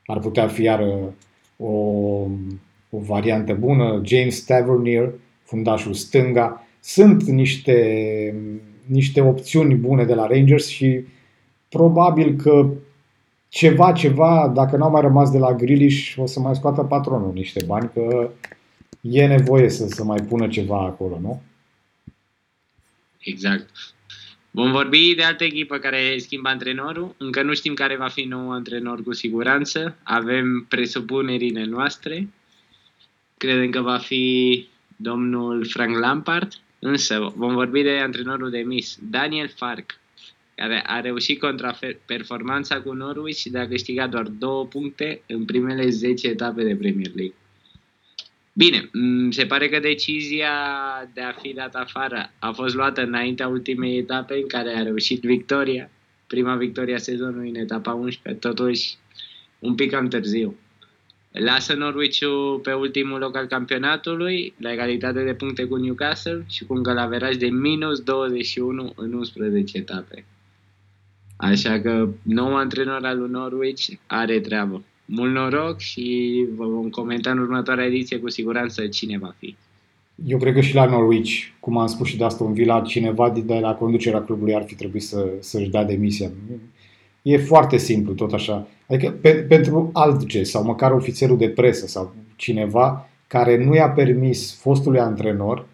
Ar 0.05 0.19
putea 0.19 0.47
fi 0.47 0.63
iară 0.63 1.13
o, 1.57 1.71
o 2.89 2.97
variantă 2.99 3.53
bună. 3.53 4.01
James 4.03 4.43
Tavernier, 4.43 5.11
fundașul 5.43 5.93
stânga. 5.93 6.67
Sunt 6.79 7.23
niște, 7.23 8.35
niște 8.85 9.21
opțiuni 9.21 9.75
bune 9.75 10.03
de 10.03 10.13
la 10.13 10.27
Rangers 10.27 10.67
și 10.67 11.03
probabil 11.69 12.35
că 12.35 12.69
ceva, 13.49 13.91
ceva, 13.91 14.51
dacă 14.55 14.77
n-au 14.77 14.91
mai 14.91 15.01
rămas 15.01 15.31
de 15.31 15.37
la 15.37 15.53
Grilish, 15.53 16.15
o 16.17 16.25
să 16.25 16.39
mai 16.39 16.55
scoată 16.55 16.83
patronul 16.83 17.33
niște 17.33 17.63
bani, 17.65 17.89
că 17.93 18.29
e 19.01 19.27
nevoie 19.27 19.69
să, 19.69 19.87
să 19.87 20.03
mai 20.03 20.19
pună 20.27 20.47
ceva 20.47 20.79
acolo, 20.79 21.19
nu? 21.19 21.41
Exact. 23.19 23.69
Vom 24.51 24.71
vorbi 24.71 25.13
de 25.15 25.23
altă 25.23 25.43
echipă 25.43 25.77
care 25.77 26.17
schimbă 26.17 26.49
antrenorul. 26.49 27.15
Încă 27.17 27.41
nu 27.41 27.53
știm 27.53 27.73
care 27.73 27.97
va 27.97 28.07
fi 28.07 28.21
nou 28.21 28.51
antrenor 28.51 29.03
cu 29.03 29.13
siguranță. 29.13 29.97
Avem 30.03 30.65
presupunerile 30.69 31.65
noastre. 31.65 32.29
Credem 33.37 33.69
că 33.69 33.81
va 33.81 33.97
fi 33.97 34.67
domnul 34.95 35.65
Frank 35.65 35.97
Lampard. 35.97 36.53
Însă 36.79 37.33
vom 37.35 37.53
vorbi 37.53 37.81
de 37.81 37.99
antrenorul 37.99 38.49
de 38.49 38.63
mis, 38.65 38.97
Daniel 39.01 39.51
Fark 39.55 39.99
care 40.59 40.83
a 40.85 40.99
reușit 40.99 41.39
contra 41.39 41.77
performanța 42.05 42.81
cu 42.81 42.93
Norwich 42.93 43.37
și 43.37 43.49
de 43.49 43.57
a 43.57 43.67
câștiga 43.67 44.07
doar 44.07 44.27
două 44.27 44.65
puncte 44.65 45.21
în 45.27 45.45
primele 45.45 45.89
10 45.89 46.27
etape 46.27 46.63
de 46.63 46.75
Premier 46.75 47.11
League. 47.15 47.35
Bine, 48.53 48.89
se 49.29 49.45
pare 49.45 49.69
că 49.69 49.79
decizia 49.79 50.51
de 51.13 51.21
a 51.21 51.31
fi 51.31 51.53
dat 51.53 51.75
afară 51.75 52.31
a 52.39 52.51
fost 52.51 52.75
luată 52.75 53.01
înaintea 53.01 53.47
ultimei 53.47 53.97
etape 53.97 54.33
în 54.33 54.47
care 54.47 54.77
a 54.77 54.83
reușit 54.83 55.21
victoria, 55.21 55.89
prima 56.27 56.55
victoria 56.55 56.97
sezonului 56.97 57.49
în 57.49 57.55
etapa 57.55 57.93
11, 57.93 58.47
totuși 58.47 58.95
un 59.59 59.75
pic 59.75 59.91
cam 59.91 60.07
târziu. 60.07 60.55
Lasă 61.31 61.73
norwich 61.73 62.19
pe 62.63 62.73
ultimul 62.73 63.19
loc 63.19 63.35
al 63.35 63.45
campionatului, 63.45 64.53
la 64.57 64.71
egalitate 64.71 65.23
de 65.23 65.33
puncte 65.33 65.65
cu 65.65 65.75
Newcastle 65.75 66.45
și 66.49 66.65
cu 66.65 66.73
un 66.73 66.83
galaveraj 66.83 67.35
de 67.35 67.47
minus 67.47 67.99
21 67.99 68.93
în 68.95 69.13
11 69.13 69.77
etape. 69.77 70.25
Așa 71.41 71.79
că 71.79 72.07
nou 72.21 72.55
antrenor 72.55 72.99
al 73.03 73.19
lui 73.19 73.29
Norwich 73.29 73.87
are 74.07 74.39
treabă. 74.39 74.83
Mult 75.05 75.33
noroc 75.33 75.79
și 75.79 76.45
vă 76.55 76.65
vom 76.65 76.89
comenta 76.89 77.31
în 77.31 77.37
următoarea 77.37 77.85
ediție 77.85 78.17
cu 78.17 78.29
siguranță 78.29 78.87
cine 78.87 79.17
va 79.17 79.35
fi. 79.37 79.55
Eu 80.25 80.37
cred 80.37 80.53
că 80.53 80.61
și 80.61 80.75
la 80.75 80.85
Norwich, 80.85 81.31
cum 81.59 81.77
am 81.77 81.87
spus 81.87 82.07
și 82.07 82.17
de 82.17 82.23
Aston 82.23 82.53
Villa, 82.53 82.81
cineva 82.81 83.29
de 83.29 83.59
la 83.59 83.73
conducerea 83.73 84.23
clubului 84.23 84.55
ar 84.55 84.63
fi 84.63 84.75
trebuit 84.75 85.03
să, 85.03 85.27
să-și 85.39 85.69
dea 85.69 85.83
demisia. 85.83 86.31
E 87.21 87.37
foarte 87.37 87.77
simplu, 87.77 88.13
tot 88.13 88.33
așa. 88.33 88.67
Adică 88.87 89.11
pe, 89.21 89.31
pentru 89.31 89.89
alt 89.93 90.25
gest 90.25 90.51
sau 90.51 90.63
măcar 90.63 90.91
ofițerul 90.91 91.37
de 91.37 91.49
presă 91.49 91.87
sau 91.87 92.15
cineva 92.35 93.09
care 93.27 93.63
nu 93.65 93.75
i-a 93.75 93.89
permis 93.89 94.59
fostului 94.59 94.99
antrenor 94.99 95.65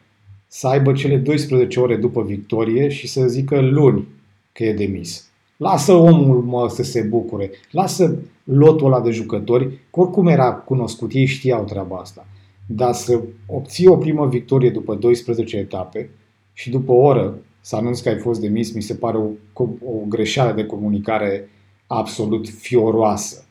să 0.48 0.68
aibă 0.68 0.94
cele 0.94 1.18
12 1.18 1.80
ore 1.80 1.96
după 1.96 2.24
victorie 2.24 2.90
și 2.90 3.08
să 3.08 3.28
zică 3.28 3.62
luni 3.62 4.08
că 4.52 4.64
e 4.64 4.74
demis. 4.74 5.25
Lasă 5.58 5.94
omul 5.94 6.42
mă 6.42 6.70
să 6.70 6.84
se 6.84 7.02
bucure, 7.02 7.52
lasă 7.72 8.18
lotul 8.44 8.86
ăla 8.86 9.02
de 9.02 9.12
jucători, 9.12 9.66
că 9.92 10.00
oricum 10.00 10.28
era 10.28 10.54
cunoscut, 10.54 11.14
ei 11.14 11.26
știau 11.26 11.64
treaba 11.64 11.98
asta. 11.98 12.28
Dar 12.66 12.94
să 12.94 13.22
obții 13.48 13.88
o 13.88 13.98
primă 13.98 14.28
victorie 14.28 14.70
după 14.70 14.96
12 14.96 15.58
etape 15.58 16.10
și 16.54 16.70
după 16.70 16.92
o 16.92 16.96
oră 16.96 17.36
să 17.62 17.76
anunți 17.76 18.04
că 18.04 18.10
ai 18.10 18.18
fost 18.18 18.42
demis, 18.42 18.74
mi 18.74 18.82
se 18.82 18.96
pare 18.96 19.18
o, 19.18 19.30
o 19.64 20.06
greșeală 20.08 20.52
de 20.52 20.66
comunicare 20.66 21.50
absolut 21.88 22.50
fioroasă. 22.50 23.46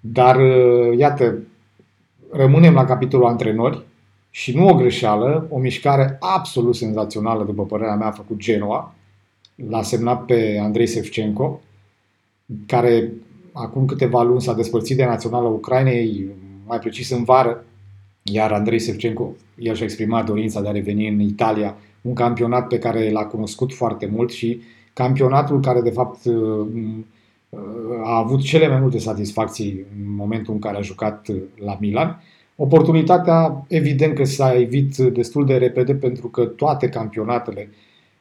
Dar, 0.00 0.36
uh, 0.36 0.98
iată, 0.98 1.38
rămânem 2.32 2.74
la 2.74 2.84
capitolul 2.84 3.26
antrenori 3.26 3.84
și 4.30 4.56
nu 4.56 4.68
o 4.68 4.74
greșeală, 4.74 5.46
o 5.50 5.58
mișcare 5.58 6.16
absolut 6.20 6.74
senzațională, 6.74 7.44
după 7.44 7.64
părerea 7.64 7.94
mea, 7.94 8.06
a 8.06 8.10
făcut 8.10 8.36
Genoa. 8.36 8.94
L-a 9.66 9.82
semnat 9.82 10.24
pe 10.24 10.58
Andrei 10.62 10.86
Sevchenko, 10.86 11.60
care 12.66 13.12
acum 13.52 13.86
câteva 13.86 14.22
luni 14.22 14.40
s-a 14.40 14.54
despărțit 14.54 14.96
de 14.96 15.04
Naționala 15.04 15.48
Ucrainei, 15.48 16.26
mai 16.66 16.78
precis 16.78 17.10
în 17.10 17.24
vară, 17.24 17.64
iar 18.22 18.52
Andrei 18.52 18.78
Sevchenko, 18.78 19.32
el 19.58 19.74
și-a 19.74 19.84
exprimat 19.84 20.26
dorința 20.26 20.60
de 20.60 20.68
a 20.68 20.72
reveni 20.72 21.08
în 21.08 21.20
Italia, 21.20 21.76
un 22.00 22.14
campionat 22.14 22.66
pe 22.66 22.78
care 22.78 23.10
l-a 23.10 23.24
cunoscut 23.24 23.74
foarte 23.74 24.06
mult 24.06 24.30
și 24.30 24.60
campionatul 24.92 25.60
care 25.60 25.80
de 25.80 25.90
fapt 25.90 26.18
a 28.04 28.16
avut 28.16 28.40
cele 28.40 28.68
mai 28.68 28.80
multe 28.80 28.98
satisfacții 28.98 29.84
în 29.98 30.14
momentul 30.14 30.54
în 30.54 30.60
care 30.60 30.76
a 30.76 30.80
jucat 30.80 31.26
la 31.54 31.76
Milan. 31.80 32.22
Oportunitatea, 32.56 33.64
evident 33.68 34.14
că 34.14 34.24
s-a 34.24 34.54
evit 34.60 34.96
destul 34.96 35.46
de 35.46 35.56
repede 35.56 35.94
pentru 35.94 36.28
că 36.28 36.44
toate 36.44 36.88
campionatele 36.88 37.70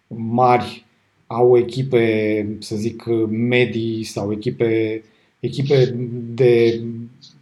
mari 0.07 0.85
au 1.27 1.57
echipe, 1.57 2.47
să 2.59 2.75
zic, 2.75 3.03
medii 3.29 4.03
sau 4.03 4.31
echipe, 4.31 5.03
echipe 5.39 5.95
de, 6.33 6.81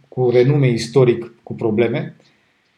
cu 0.08 0.30
renume 0.30 0.68
istoric 0.68 1.32
cu 1.42 1.54
probleme. 1.54 2.16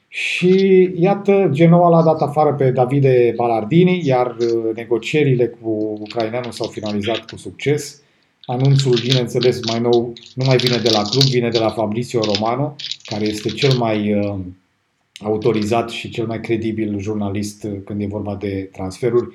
Și 0.08 0.90
iată, 0.96 1.48
Genoa 1.52 1.88
l-a 1.88 2.02
dat 2.02 2.20
afară 2.20 2.54
pe 2.54 2.70
Davide 2.70 3.32
Ballardini, 3.36 4.06
iar 4.06 4.36
negocierile 4.74 5.46
cu 5.46 5.98
ucraineanul 6.00 6.50
s-au 6.50 6.66
finalizat 6.66 7.30
cu 7.30 7.36
succes. 7.36 8.02
Anunțul, 8.44 8.98
bineînțeles, 9.02 9.60
mai 9.66 9.80
nou 9.80 10.12
nu 10.34 10.44
mai 10.44 10.56
vine 10.56 10.76
de 10.76 10.90
la 10.92 11.02
club, 11.02 11.22
vine 11.22 11.48
de 11.48 11.58
la 11.58 11.70
Fabrizio 11.70 12.20
Romano, 12.20 12.76
care 13.04 13.24
este 13.24 13.48
cel 13.48 13.76
mai 13.76 14.12
uh, 14.12 14.38
autorizat 15.20 15.90
și 15.90 16.10
cel 16.10 16.26
mai 16.26 16.40
credibil 16.40 16.98
jurnalist 16.98 17.64
uh, 17.64 17.72
când 17.84 18.00
e 18.00 18.06
vorba 18.06 18.34
de 18.34 18.68
transferuri. 18.72 19.34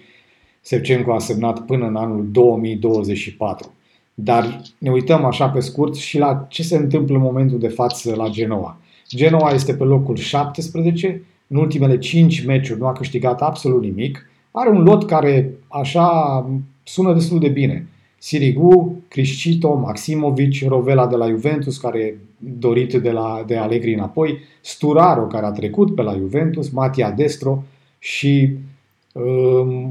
Sevcenco 0.66 1.14
a 1.14 1.20
semnat 1.20 1.66
până 1.66 1.86
în 1.86 1.96
anul 1.96 2.28
2024. 2.32 3.74
Dar 4.14 4.62
ne 4.78 4.92
uităm 4.92 5.26
așa 5.26 5.50
pe 5.50 5.60
scurt 5.60 5.96
și 5.96 6.18
la 6.18 6.46
ce 6.50 6.64
se 6.64 6.78
întâmplă 6.78 7.16
în 7.16 7.22
momentul 7.22 7.60
de 7.60 7.68
față 7.68 8.16
la 8.16 8.28
Genoa. 8.28 8.78
Genoa 9.08 9.52
este 9.52 9.74
pe 9.74 9.84
locul 9.84 10.16
17, 10.16 11.22
în 11.48 11.58
ultimele 11.58 11.98
5 11.98 12.46
meciuri 12.46 12.80
nu 12.80 12.88
a 12.88 12.92
câștigat 12.92 13.42
absolut 13.42 13.82
nimic, 13.82 14.26
are 14.52 14.70
un 14.70 14.84
lot 14.84 15.06
care 15.06 15.54
așa 15.68 16.46
sună 16.84 17.14
destul 17.14 17.40
de 17.40 17.48
bine. 17.48 17.88
Sirigu, 18.18 18.96
Criscito, 19.08 19.74
Maximovic, 19.74 20.68
Rovela 20.68 21.08
de 21.08 21.16
la 21.16 21.30
Juventus, 21.30 21.78
care 21.78 22.00
e 22.00 22.16
dorit 22.38 22.94
de, 22.94 23.12
la, 23.12 23.44
de 23.48 23.58
Allegri 23.58 23.94
înapoi, 23.94 24.38
Sturaro, 24.62 25.28
care 25.28 25.46
a 25.46 25.52
trecut 25.52 25.96
pe 25.96 26.02
la 26.02 26.14
Juventus, 26.14 26.70
Matia 26.70 27.12
Destro 27.12 27.64
și 28.00 28.50
uh, 28.52 28.58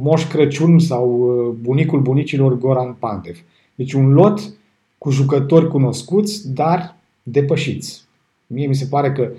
Moș 0.02 0.26
Crăciun 0.26 0.78
sau 0.78 1.10
uh, 1.10 1.54
bunicul 1.60 2.00
bunicilor 2.00 2.58
Goran 2.58 2.96
Pandev. 2.98 3.38
Deci 3.74 3.92
un 3.92 4.12
lot 4.12 4.40
cu 4.98 5.10
jucători 5.10 5.68
cunoscuți, 5.68 6.52
dar 6.52 6.96
depășiți. 7.22 8.04
Mie 8.46 8.66
mi 8.66 8.74
se 8.74 8.86
pare 8.90 9.12
că 9.12 9.30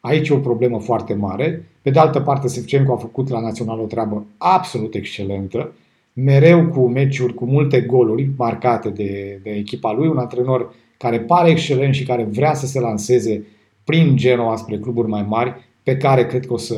aici 0.00 0.28
e 0.28 0.34
o 0.34 0.38
problemă 0.38 0.80
foarte 0.80 1.14
mare. 1.14 1.68
Pe 1.82 1.90
de 1.90 1.98
altă 1.98 2.20
parte, 2.20 2.48
Sevcenco 2.48 2.92
a 2.92 2.96
făcut 2.96 3.28
la 3.28 3.40
Național 3.40 3.80
o 3.80 3.86
treabă 3.86 4.24
absolut 4.38 4.94
excelentă 4.94 5.72
mereu 6.12 6.66
cu 6.66 6.88
meciuri 6.88 7.34
cu 7.34 7.44
multe 7.44 7.80
goluri 7.80 8.30
marcate 8.36 8.88
de, 8.88 9.40
de 9.42 9.50
echipa 9.50 9.92
lui, 9.92 10.08
un 10.08 10.18
antrenor 10.18 10.74
care 10.96 11.20
pare 11.20 11.50
excelent 11.50 11.94
și 11.94 12.04
care 12.04 12.22
vrea 12.22 12.54
să 12.54 12.66
se 12.66 12.80
lanseze 12.80 13.46
prin 13.84 14.16
Genoa 14.16 14.56
spre 14.56 14.78
cluburi 14.78 15.08
mai 15.08 15.26
mari, 15.28 15.54
pe 15.82 15.96
care 15.96 16.26
cred 16.26 16.46
că 16.46 16.52
o 16.52 16.56
să 16.56 16.76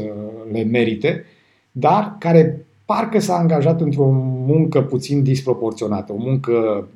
le 0.53 0.63
merite, 0.63 1.25
dar 1.77 2.17
care 2.19 2.67
parcă 2.85 3.19
s-a 3.19 3.35
angajat 3.35 3.81
într-o 3.81 4.11
muncă 4.47 4.83
puțin 4.83 5.23
disproporționată, 5.23 6.13
o 6.13 6.17
muncă 6.17 6.89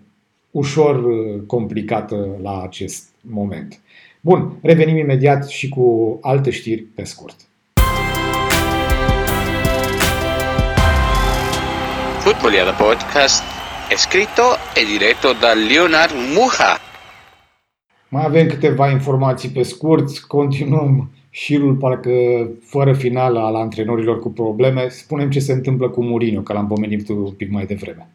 ușor 0.51 1.05
uh, 1.05 1.41
complicată 1.47 2.29
la 2.43 2.63
acest 2.63 3.09
moment. 3.21 3.81
Bun, 4.21 4.53
revenim 4.63 4.97
imediat 4.97 5.49
și 5.49 5.69
cu 5.69 6.19
alte 6.21 6.51
știri 6.51 6.81
pe 6.83 7.05
scurt. 7.05 7.37
Futboliada 12.19 12.71
Podcast, 12.71 13.43
scritto 13.97 14.43
e 14.75 14.99
diretto 14.99 15.29
da 15.41 15.53
Leonard 15.53 16.13
Muha. 16.35 16.79
Mai 18.09 18.25
avem 18.25 18.47
câteva 18.47 18.91
informații 18.91 19.49
pe 19.49 19.63
scurt, 19.63 20.19
continuăm 20.19 21.11
șirul 21.43 21.75
parcă 21.75 22.11
fără 22.63 22.95
final 22.95 23.37
al 23.37 23.55
antrenorilor 23.55 24.21
cu 24.21 24.33
probleme. 24.33 24.89
Spunem 24.89 25.31
ce 25.31 25.39
se 25.39 25.53
întâmplă 25.53 25.89
cu 25.89 26.05
Mourinho, 26.05 26.41
că 26.41 26.53
l-am 26.53 26.67
pomenit 26.67 27.09
un 27.09 27.33
pic 27.33 27.51
mai 27.51 27.67
devreme. 27.67 28.11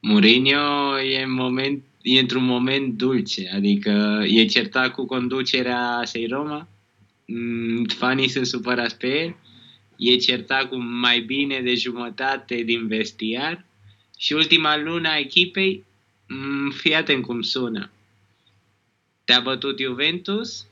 Mourinho 0.00 1.00
e, 1.00 1.26
moment, 1.26 1.82
e 2.02 2.18
într-un 2.18 2.44
moment 2.44 2.94
dulce, 2.94 3.50
adică 3.54 4.22
e 4.26 4.44
certat 4.44 4.92
cu 4.92 5.06
conducerea 5.06 6.02
Sei 6.04 6.26
Roma, 6.26 6.68
mm, 7.26 7.84
fanii 7.84 8.28
sunt 8.28 8.46
supărați 8.46 8.96
pe 8.96 9.06
el, 9.06 9.36
e 9.96 10.16
certat 10.16 10.68
cu 10.68 10.76
mai 10.76 11.20
bine 11.20 11.60
de 11.60 11.74
jumătate 11.74 12.54
din 12.54 12.86
vestiar 12.86 13.64
și 14.18 14.32
ultima 14.32 14.78
lună 14.78 15.08
a 15.08 15.18
echipei, 15.18 15.84
mm, 16.28 16.70
fii 16.70 16.94
atent 16.94 17.24
cum 17.24 17.40
sună. 17.40 17.90
Te-a 19.24 19.40
bătut 19.40 19.80
Juventus, 19.80 20.66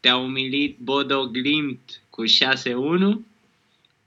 te-a 0.00 0.16
umilit 0.16 0.76
Bodo 0.78 1.26
Glimt 1.26 2.00
cu 2.10 2.22
6-1, 2.26 2.28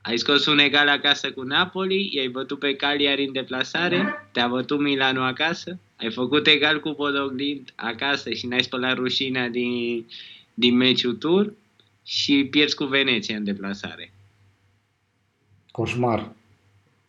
ai 0.02 0.18
scos 0.18 0.46
un 0.46 0.60
egal 0.60 0.88
acasă 0.88 1.32
cu 1.32 1.42
Napoli, 1.42 2.10
i-ai 2.14 2.28
bătut 2.28 2.60
pe 2.60 2.76
Cagliari 2.76 3.26
în 3.26 3.32
deplasare, 3.32 4.30
te-a 4.32 4.48
bătut 4.48 4.80
Milano 4.80 5.22
acasă, 5.22 5.80
ai 5.96 6.12
făcut 6.12 6.48
egal 6.48 6.80
cu 6.80 6.92
Bodo 6.92 7.28
Glimt 7.28 7.74
acasă 7.76 8.32
și 8.32 8.48
n-ai 8.48 8.64
spălat 8.64 8.96
rușina 8.96 9.48
din, 9.48 10.06
din 10.54 10.76
meciul 10.76 11.16
tur 11.16 11.54
și 12.06 12.48
pierzi 12.52 12.76
cu 12.76 12.84
Veneția 12.84 13.36
în 13.36 13.44
deplasare. 13.44 14.12
Coșmar. 15.72 16.32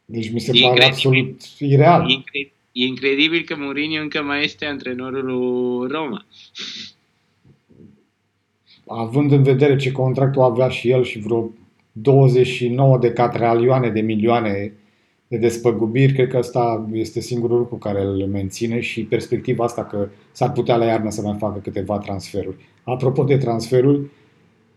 Deci 0.05 0.31
mi 0.31 0.41
se 0.41 0.51
e 0.55 0.69
pare 0.69 0.85
absolut 0.85 1.41
ireal. 1.59 2.11
E, 2.11 2.13
incre- 2.13 2.53
e 2.73 2.85
incredibil 2.85 3.43
că 3.43 3.57
Mourinho 3.57 4.01
încă 4.01 4.23
mai 4.23 4.45
este 4.45 4.67
antrenorul 4.67 5.25
lui 5.25 5.89
Roma. 5.89 6.25
Având 8.87 9.33
în 9.33 9.43
vedere 9.43 9.77
ce 9.77 9.93
contractul 9.93 10.43
avea 10.43 10.69
și 10.69 10.91
el 10.91 11.05
și 11.05 11.19
vreo 11.19 11.51
29 11.93 12.99
de 12.99 13.13
catralioane 13.13 13.91
de 13.91 14.01
milioane 14.01 14.73
de 15.29 15.37
despăgubiri, 15.37 16.13
cred 16.13 16.29
că 16.29 16.37
asta 16.37 16.89
este 16.93 17.21
singurul 17.21 17.59
lucru 17.59 17.77
care 17.77 18.03
îl 18.03 18.27
menține 18.27 18.81
și 18.81 19.03
perspectiva 19.03 19.65
asta 19.65 19.85
că 19.85 20.09
s-ar 20.33 20.53
putea 20.53 20.77
la 20.77 20.85
iarnă 20.85 21.11
să 21.11 21.23
mai 21.23 21.37
facă 21.39 21.59
câteva 21.59 21.99
transferuri. 21.99 22.57
Apropo 22.83 23.25
de 23.25 23.37
transferuri, 23.37 24.01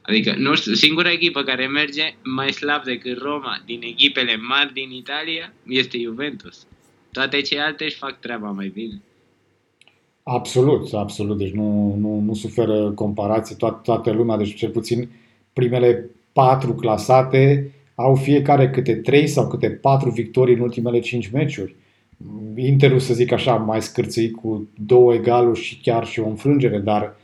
Adică, 0.08 0.36
nu 0.38 0.56
știu, 0.56 0.74
singura 0.74 1.12
echipă 1.12 1.44
care 1.44 1.68
merge 1.68 2.16
mai 2.24 2.52
slab 2.52 2.84
decât 2.84 3.18
Roma 3.22 3.62
din 3.66 3.82
echipele 3.82 4.36
mari 4.36 4.74
din 4.74 4.92
Italia 4.92 5.54
este 5.68 5.98
Juventus. 6.00 6.68
Toate 7.12 7.42
celelalte 7.42 7.84
își 7.84 7.96
fac 7.96 8.20
treaba 8.20 8.50
mai 8.50 8.68
bine. 8.68 9.02
Absolut, 10.30 10.94
absolut. 10.94 11.38
Deci 11.38 11.52
nu, 11.52 11.96
nu, 12.00 12.20
nu 12.20 12.34
suferă 12.34 12.92
comparație 12.92 13.56
toată, 13.56 13.80
toată 13.84 14.12
lumea. 14.12 14.38
Deci 14.38 14.56
cel 14.56 14.70
puțin 14.70 15.10
primele 15.54 16.10
patru 16.34 16.74
clasate 16.74 17.72
au 17.96 18.16
fiecare 18.16 18.70
câte 18.70 18.96
trei 18.96 19.28
sau 19.28 19.48
câte 19.48 19.70
patru 19.70 20.10
victorii 20.10 20.56
în 20.56 20.62
ultimele 20.62 21.00
cinci 21.00 21.32
meciuri. 21.32 21.76
Interul, 22.56 23.00
să 23.00 23.14
zic 23.14 23.32
așa, 23.32 23.56
mai 23.56 23.82
scârțâit 23.82 24.36
cu 24.36 24.68
două 24.86 25.14
egaluri 25.14 25.60
și 25.60 25.80
chiar 25.82 26.06
și 26.06 26.20
o 26.20 26.28
înfrângere, 26.28 26.78
dar 26.78 27.16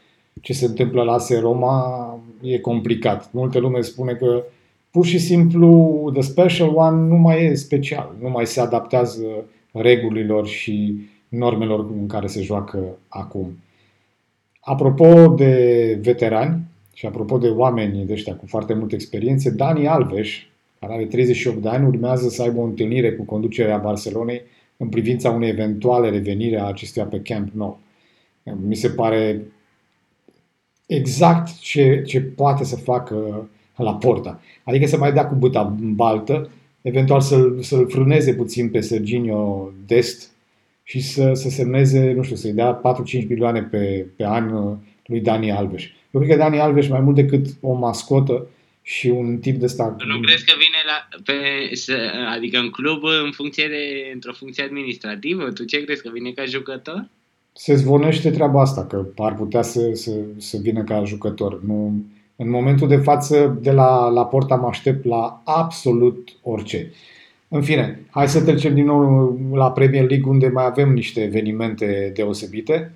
ce 0.42 0.54
se 0.54 0.66
întâmplă 0.66 1.04
la 1.04 1.14
AS 1.14 1.40
Roma 1.40 2.20
e 2.42 2.58
complicat. 2.58 3.34
Multe 3.34 3.60
lume 3.60 3.82
spune 3.82 4.14
că 4.14 4.44
pur 4.92 5.06
și 5.06 5.20
simplu 5.20 6.10
The 6.14 6.22
Special 6.22 6.72
One 6.76 7.08
nu 7.08 7.16
mai 7.16 7.44
e 7.44 7.56
special, 7.56 8.16
nu 8.22 8.30
mai 8.30 8.46
se 8.46 8.60
adaptează 8.60 9.26
regulilor 9.72 10.48
și 10.48 10.96
normelor 11.34 11.80
în 12.00 12.08
care 12.08 12.28
se 12.28 12.42
joacă 12.42 12.98
acum. 13.08 13.58
Apropo 14.60 15.28
de 15.28 16.00
veterani 16.02 16.60
și 16.94 17.06
apropo 17.06 17.38
de 17.38 17.48
oameni 17.48 18.06
de 18.06 18.14
ăștia 18.14 18.36
cu 18.36 18.46
foarte 18.46 18.74
multă 18.74 18.96
experiență, 18.96 19.50
Dani 19.50 19.88
Alves, 19.88 20.28
care 20.80 20.94
are 20.94 21.06
38 21.06 21.62
de 21.62 21.70
ani, 21.70 21.86
urmează 21.86 22.30
să 22.30 22.42
aibă 22.42 22.60
o 22.60 22.64
întâlnire 22.64 23.14
cu 23.14 23.24
conducerea 23.24 23.78
Barcelonei 23.78 24.42
în 24.78 24.90
privința 24.90 25.30
unei 25.30 25.50
eventuale 25.50 26.10
revenire 26.10 26.60
a 26.60 26.66
acestuia 26.66 27.06
pe 27.06 27.22
Camp 27.22 27.50
Nou. 27.54 27.80
Mi 28.68 28.76
se 28.76 28.90
pare 28.90 29.42
exact 30.86 31.60
ce, 31.60 32.02
ce 32.06 32.22
poate 32.22 32.64
să 32.64 32.76
facă 32.76 33.50
la 33.76 33.96
porta. 33.96 34.42
Adică 34.64 34.86
să 34.86 34.98
mai 34.98 35.14
dea 35.14 35.28
cu 35.28 35.36
buta 35.36 35.76
în 35.80 35.96
baltă, 35.96 36.50
eventual 36.82 37.22
să-l, 37.22 37.62
să-l 37.62 37.90
frâneze 37.90 38.34
puțin 38.34 38.70
pe 38.70 38.80
Serginio 38.80 39.72
Dest 39.86 40.33
și 40.84 41.02
să, 41.02 41.32
să 41.34 41.50
semneze, 41.50 42.12
nu 42.12 42.24
știu, 42.24 42.36
să-i 42.36 42.54
dea 42.54 42.82
4-5 43.24 43.28
milioane 43.28 43.62
pe, 43.62 44.08
pe 44.16 44.26
an 44.26 44.52
uh, 44.52 44.78
lui 45.06 45.20
Dani 45.20 45.52
Alves. 45.52 45.84
Eu 46.12 46.22
cred 46.22 46.32
că 46.32 46.38
Dani 46.38 46.60
Alves, 46.60 46.88
mai 46.88 47.00
mult 47.00 47.16
decât 47.16 47.46
o 47.62 47.74
mascotă 47.74 48.48
și 48.82 49.08
un 49.08 49.38
tip 49.38 49.56
de 49.56 49.66
ăsta... 49.66 49.96
Nu 50.08 50.20
crezi 50.20 50.46
că 50.46 50.54
vine 50.58 50.78
la, 50.86 51.08
pe, 51.24 51.34
adică 52.36 52.58
în 52.58 52.70
club 52.70 53.04
în 53.26 53.32
funcție 53.32 53.68
de, 53.68 54.12
într-o 54.14 54.34
funcție 54.34 54.64
administrativă? 54.64 55.52
Tu 55.52 55.64
ce 55.64 55.84
crezi 55.84 56.02
că 56.02 56.10
vine 56.14 56.32
ca 56.32 56.46
jucător? 56.46 57.08
Se 57.54 57.76
zvonește 57.76 58.32
treaba 58.32 58.62
asta, 58.62 58.86
că 58.86 59.06
ar 59.18 59.36
putea 59.36 59.62
să, 59.62 59.90
să, 59.94 60.12
să 60.38 60.58
vină 60.62 60.84
ca 60.84 61.04
jucător. 61.04 61.64
Nu, 61.64 62.06
în 62.36 62.50
momentul 62.50 62.88
de 62.88 62.98
față, 62.98 63.58
de 63.62 63.72
la, 63.72 64.10
la 64.10 64.26
porta 64.26 64.56
mă 64.56 64.68
aștept 64.68 65.06
la 65.06 65.42
absolut 65.46 66.30
orice. 66.42 66.92
În 67.54 67.64
fine, 67.64 68.06
hai 68.12 68.28
să 68.28 68.44
trecem 68.44 68.74
din 68.74 68.86
nou 68.86 69.40
la 69.54 69.72
Premier 69.72 70.10
League, 70.10 70.30
unde 70.30 70.48
mai 70.48 70.66
avem 70.66 70.94
niște 70.94 71.24
evenimente 71.24 72.12
deosebite. 72.16 72.94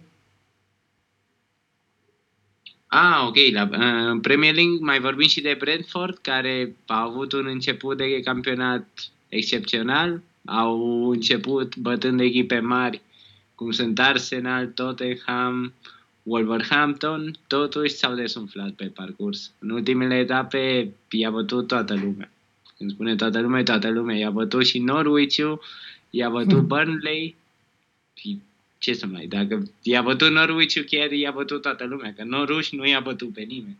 Ah, 2.87 3.25
ok. 3.27 3.35
La 3.51 3.69
uh, 3.71 4.19
Premier 4.21 4.53
League 4.53 4.77
mai 4.79 4.99
vorbim 4.99 5.27
și 5.27 5.41
de 5.41 5.55
Brentford, 5.59 6.17
care 6.17 6.75
a 6.85 7.01
avut 7.01 7.31
un 7.31 7.45
început 7.45 7.97
de 7.97 8.19
campionat 8.19 8.87
excepțional. 9.29 10.21
Au 10.45 11.09
început 11.09 11.75
bătând 11.75 12.19
echipe 12.19 12.59
mari, 12.59 13.01
cum 13.55 13.71
sunt 13.71 13.99
Arsenal, 13.99 14.67
Tottenham, 14.67 15.73
Wolverhampton. 16.23 17.35
Totuși 17.47 17.93
s-au 17.93 18.15
desumflat 18.15 18.69
pe 18.69 18.85
parcurs. 18.85 19.51
În 19.59 19.69
ultimele 19.69 20.15
etape 20.15 20.91
i-a 21.09 21.29
bătut 21.29 21.67
toată 21.67 21.93
lumea. 21.93 22.31
Când 22.77 22.91
spune 22.91 23.15
toată 23.15 23.39
lumea, 23.39 23.63
toată 23.63 23.89
lumea. 23.89 24.15
I-a 24.15 24.29
bătut 24.29 24.65
și 24.65 24.79
Norwich-ul, 24.79 25.61
i-a 26.09 26.29
bătut 26.29 26.57
hmm. 26.57 26.67
Burnley. 26.67 27.35
Și 28.13 28.39
ce 28.77 28.93
să 28.93 29.05
mai, 29.05 29.25
dacă 29.25 29.71
i-a 29.81 30.01
bătut 30.01 30.31
Norwich-ul, 30.31 30.83
chiar 30.83 31.11
i-a 31.11 31.31
bătut 31.31 31.61
toată 31.61 31.85
lumea, 31.85 32.13
că 32.17 32.23
Norwich 32.23 32.69
nu 32.69 32.87
i-a 32.87 32.99
bătut 32.99 33.33
pe 33.33 33.41
nimeni. 33.41 33.77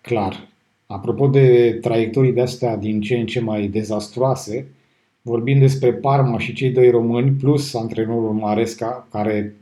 Clar. 0.00 0.48
Apropo 0.86 1.26
de 1.26 1.78
traiectorii 1.80 2.32
de-astea 2.32 2.76
din 2.76 3.00
ce 3.00 3.16
în 3.16 3.26
ce 3.26 3.40
mai 3.40 3.66
dezastroase, 3.66 4.66
vorbim 5.22 5.58
despre 5.58 5.92
Parma 5.92 6.38
și 6.38 6.52
cei 6.52 6.70
doi 6.70 6.90
români, 6.90 7.30
plus 7.30 7.74
antrenorul 7.74 8.32
Maresca, 8.32 9.08
care, 9.10 9.54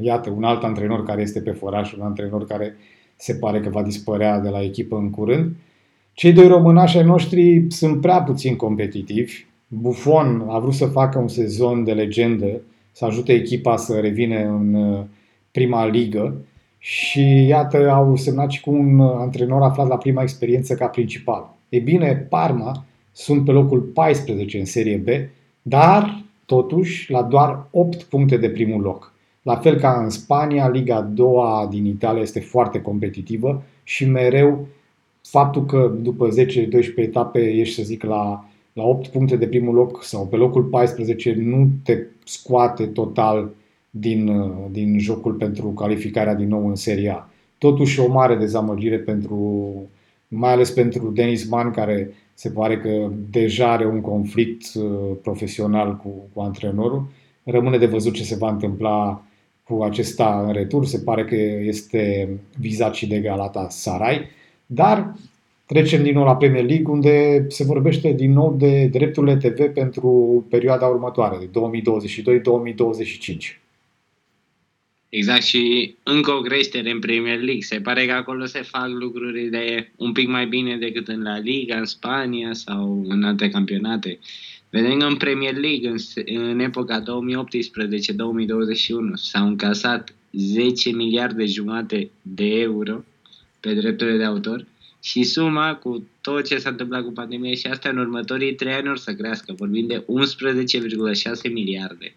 iată, 0.00 0.30
un 0.30 0.44
alt 0.44 0.62
antrenor 0.62 1.04
care 1.04 1.22
este 1.22 1.40
pe 1.40 1.50
foraș, 1.50 1.92
un 1.92 2.00
antrenor 2.00 2.46
care 2.46 2.76
se 3.16 3.34
pare 3.34 3.60
că 3.60 3.68
va 3.68 3.82
dispărea 3.82 4.38
de 4.38 4.48
la 4.48 4.62
echipă 4.62 4.96
în 4.96 5.10
curând. 5.10 5.52
Cei 6.16 6.32
doi 6.32 6.46
românași 6.46 6.96
ai 6.96 7.04
noștri 7.04 7.64
sunt 7.68 8.00
prea 8.00 8.22
puțin 8.22 8.56
competitivi. 8.56 9.44
Buffon 9.68 10.44
a 10.48 10.58
vrut 10.58 10.74
să 10.74 10.86
facă 10.86 11.18
un 11.18 11.28
sezon 11.28 11.84
de 11.84 11.92
legendă, 11.92 12.60
să 12.92 13.04
ajute 13.04 13.32
echipa 13.32 13.76
să 13.76 13.98
revină 14.00 14.38
în 14.38 14.74
uh, 14.74 15.04
prima 15.50 15.86
ligă 15.86 16.34
și 16.78 17.46
iată 17.46 17.90
au 17.90 18.16
semnat 18.16 18.50
și 18.50 18.60
cu 18.60 18.70
un 18.70 18.98
uh, 18.98 19.14
antrenor 19.18 19.62
aflat 19.62 19.88
la 19.88 19.96
prima 19.96 20.22
experiență 20.22 20.74
ca 20.74 20.86
principal. 20.86 21.54
E 21.68 21.78
bine, 21.78 22.26
Parma 22.28 22.84
sunt 23.12 23.44
pe 23.44 23.50
locul 23.50 23.80
14 23.80 24.58
în 24.58 24.64
Serie 24.64 24.96
B, 24.96 25.08
dar 25.62 26.24
totuși 26.46 27.10
la 27.10 27.22
doar 27.22 27.66
8 27.70 28.02
puncte 28.02 28.36
de 28.36 28.48
primul 28.48 28.80
loc. 28.80 29.12
La 29.42 29.56
fel 29.56 29.78
ca 29.78 30.00
în 30.02 30.10
Spania, 30.10 30.68
Liga 30.68 31.00
2 31.00 31.28
din 31.70 31.84
Italia 31.84 32.22
este 32.22 32.40
foarte 32.40 32.80
competitivă 32.80 33.62
și 33.82 34.08
mereu 34.08 34.66
faptul 35.30 35.64
că 35.64 35.94
după 36.02 36.28
10-12 36.28 36.96
etape 36.96 37.40
ești, 37.40 37.74
să 37.74 37.82
zic, 37.82 38.02
la 38.02 38.44
la 38.76 38.82
8 38.82 39.06
puncte 39.06 39.36
de 39.36 39.46
primul 39.46 39.74
loc 39.74 40.02
sau 40.04 40.26
pe 40.26 40.36
locul 40.36 40.62
14 40.62 41.34
nu 41.34 41.68
te 41.82 41.98
scoate 42.24 42.86
total 42.86 43.50
din, 43.90 44.28
uh, 44.28 44.50
din 44.70 44.98
jocul 44.98 45.32
pentru 45.32 45.68
calificarea 45.68 46.34
din 46.34 46.48
nou 46.48 46.68
în 46.68 46.74
Serie 46.74 47.10
A. 47.10 47.28
Totuși 47.58 48.00
o 48.00 48.12
mare 48.12 48.36
dezamăgire 48.36 48.98
pentru, 48.98 49.72
mai 50.28 50.52
ales 50.52 50.70
pentru 50.70 51.10
Denis 51.10 51.48
Mann, 51.48 51.70
care 51.70 52.12
se 52.34 52.50
pare 52.50 52.78
că 52.78 53.10
deja 53.30 53.72
are 53.72 53.86
un 53.86 54.00
conflict 54.00 54.74
uh, 54.74 55.16
profesional 55.22 55.96
cu, 55.96 56.28
cu 56.32 56.40
antrenorul. 56.40 57.06
Rămâne 57.44 57.78
de 57.78 57.86
văzut 57.86 58.12
ce 58.12 58.24
se 58.24 58.36
va 58.36 58.50
întâmpla 58.50 59.22
cu 59.64 59.82
acesta 59.82 60.44
în 60.46 60.52
retur. 60.52 60.86
Se 60.86 60.98
pare 60.98 61.24
că 61.24 61.34
este 61.62 62.28
vizat 62.58 62.94
și 62.94 63.06
de 63.06 63.18
Galata 63.18 63.66
Sarai. 63.70 64.20
Dar 64.66 65.14
Trecem 65.66 66.02
din 66.02 66.14
nou 66.14 66.24
la 66.24 66.36
Premier 66.36 66.64
League, 66.64 66.92
unde 66.92 67.46
se 67.48 67.64
vorbește 67.64 68.12
din 68.12 68.32
nou 68.32 68.56
de 68.58 68.88
drepturile 68.92 69.36
TV 69.36 69.72
pentru 69.74 70.46
perioada 70.50 70.86
următoare, 70.86 71.36
de 71.38 71.46
2022-2025. 71.46 71.50
Exact, 75.08 75.42
și 75.42 75.94
încă 76.02 76.30
o 76.30 76.40
creștere 76.40 76.90
în 76.90 76.98
Premier 76.98 77.36
League. 77.36 77.60
Se 77.60 77.80
pare 77.80 78.06
că 78.06 78.12
acolo 78.12 78.44
se 78.44 78.62
fac 78.62 78.88
lucruri 78.88 79.48
de 79.48 79.92
un 79.96 80.12
pic 80.12 80.28
mai 80.28 80.46
bine 80.46 80.76
decât 80.76 81.08
în 81.08 81.22
La 81.22 81.38
Liga, 81.38 81.76
în 81.76 81.84
Spania 81.84 82.52
sau 82.52 83.04
în 83.08 83.22
alte 83.22 83.48
campionate. 83.48 84.18
Vedem 84.70 85.00
în 85.00 85.16
Premier 85.16 85.54
League, 85.54 85.88
în, 85.88 85.96
în 86.50 86.60
epoca 86.60 87.02
2018-2021, 87.02 87.04
s-au 89.14 89.46
încasat 89.46 90.14
10 90.32 90.90
miliarde 90.90 91.44
jumate 91.44 92.10
de 92.22 92.60
euro 92.60 93.04
pe 93.66 93.74
drepturile 93.74 94.16
de 94.16 94.24
autor 94.24 94.66
și 95.02 95.22
suma 95.22 95.74
cu 95.74 96.08
tot 96.20 96.46
ce 96.46 96.58
s-a 96.58 96.70
întâmplat 96.70 97.04
cu 97.04 97.12
pandemia 97.12 97.54
și 97.54 97.66
asta 97.66 97.88
în 97.88 97.98
următorii 97.98 98.54
trei 98.54 98.72
ani 98.72 98.88
or 98.88 98.96
să 98.96 99.14
crească. 99.14 99.54
Vorbim 99.56 99.86
de 99.86 100.04
11,6 101.46 101.52
miliarde. 101.52 102.14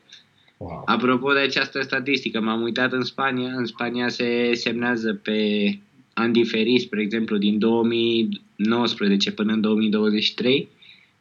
Wow. 0.57 0.81
Apropo 0.85 1.33
de 1.33 1.39
această 1.39 1.81
statistică, 1.81 2.41
m-am 2.41 2.61
uitat 2.61 2.91
în 2.91 3.03
Spania. 3.03 3.53
În 3.55 3.65
Spania 3.65 4.09
se 4.09 4.51
semnează 4.53 5.13
pe 5.13 5.39
ani 6.13 6.33
diferiți, 6.33 6.83
spre 6.83 7.01
exemplu, 7.01 7.37
din 7.37 7.59
2019 7.59 9.31
până 9.31 9.53
în 9.53 9.61
2023. 9.61 10.67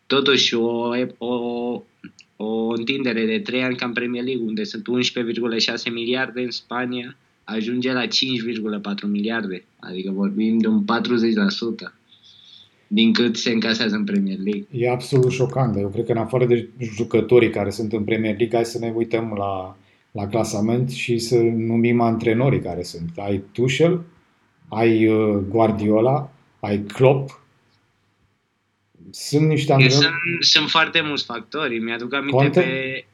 Totuși, 0.07 0.55
o, 0.55 0.93
o, 1.19 1.35
o 2.37 2.69
întindere 2.69 3.27
de 3.27 3.39
3 3.39 3.63
ani 3.63 3.77
ca 3.77 3.87
în 3.87 3.93
Premier 3.93 4.25
League, 4.25 4.47
unde 4.47 4.65
sunt 4.65 4.87
11,6 5.87 5.93
miliarde 5.93 6.41
în 6.41 6.51
Spania, 6.51 7.17
ajunge 7.57 7.93
la 7.93 8.07
5,4 8.07 8.09
miliarde. 9.07 9.65
Adică 9.81 10.11
vorbim 10.11 10.59
de 10.59 10.67
un 10.67 10.85
40% 10.85 11.93
din 12.87 13.13
cât 13.13 13.37
se 13.37 13.51
încasează 13.51 13.95
în 13.95 14.05
Premier 14.05 14.39
League. 14.39 14.67
E 14.71 14.91
absolut 14.91 15.31
șocant, 15.31 15.73
dar 15.73 15.83
eu 15.83 15.89
cred 15.89 16.05
că 16.05 16.13
în 16.13 16.19
afară 16.19 16.47
de 16.47 16.69
jucătorii 16.95 17.51
care 17.51 17.71
sunt 17.71 17.93
în 17.93 18.05
Premier 18.05 18.37
League, 18.37 18.57
hai 18.57 18.65
să 18.65 18.79
ne 18.79 18.93
uităm 18.97 19.35
la, 19.37 19.77
la 20.11 20.27
clasament 20.27 20.91
și 20.91 21.19
să 21.19 21.37
numim 21.57 22.01
antrenorii 22.01 22.61
care 22.61 22.83
sunt. 22.83 23.11
Ai 23.17 23.43
Tuchel, 23.53 24.01
ai 24.69 25.07
uh, 25.07 25.39
Guardiola, 25.49 26.33
ai 26.61 26.83
Klopp, 26.83 27.41
sunt 29.11 29.49
niște 29.49 29.73
antrenori... 29.73 30.03
Sunt, 30.03 30.15
sunt 30.39 30.69
foarte 30.69 31.01
mulți 31.01 31.25
factori. 31.25 31.79
Mi-aduc 31.79 32.15
aminte 32.15 32.37
Conte? 32.37 32.61
pe 32.61 33.05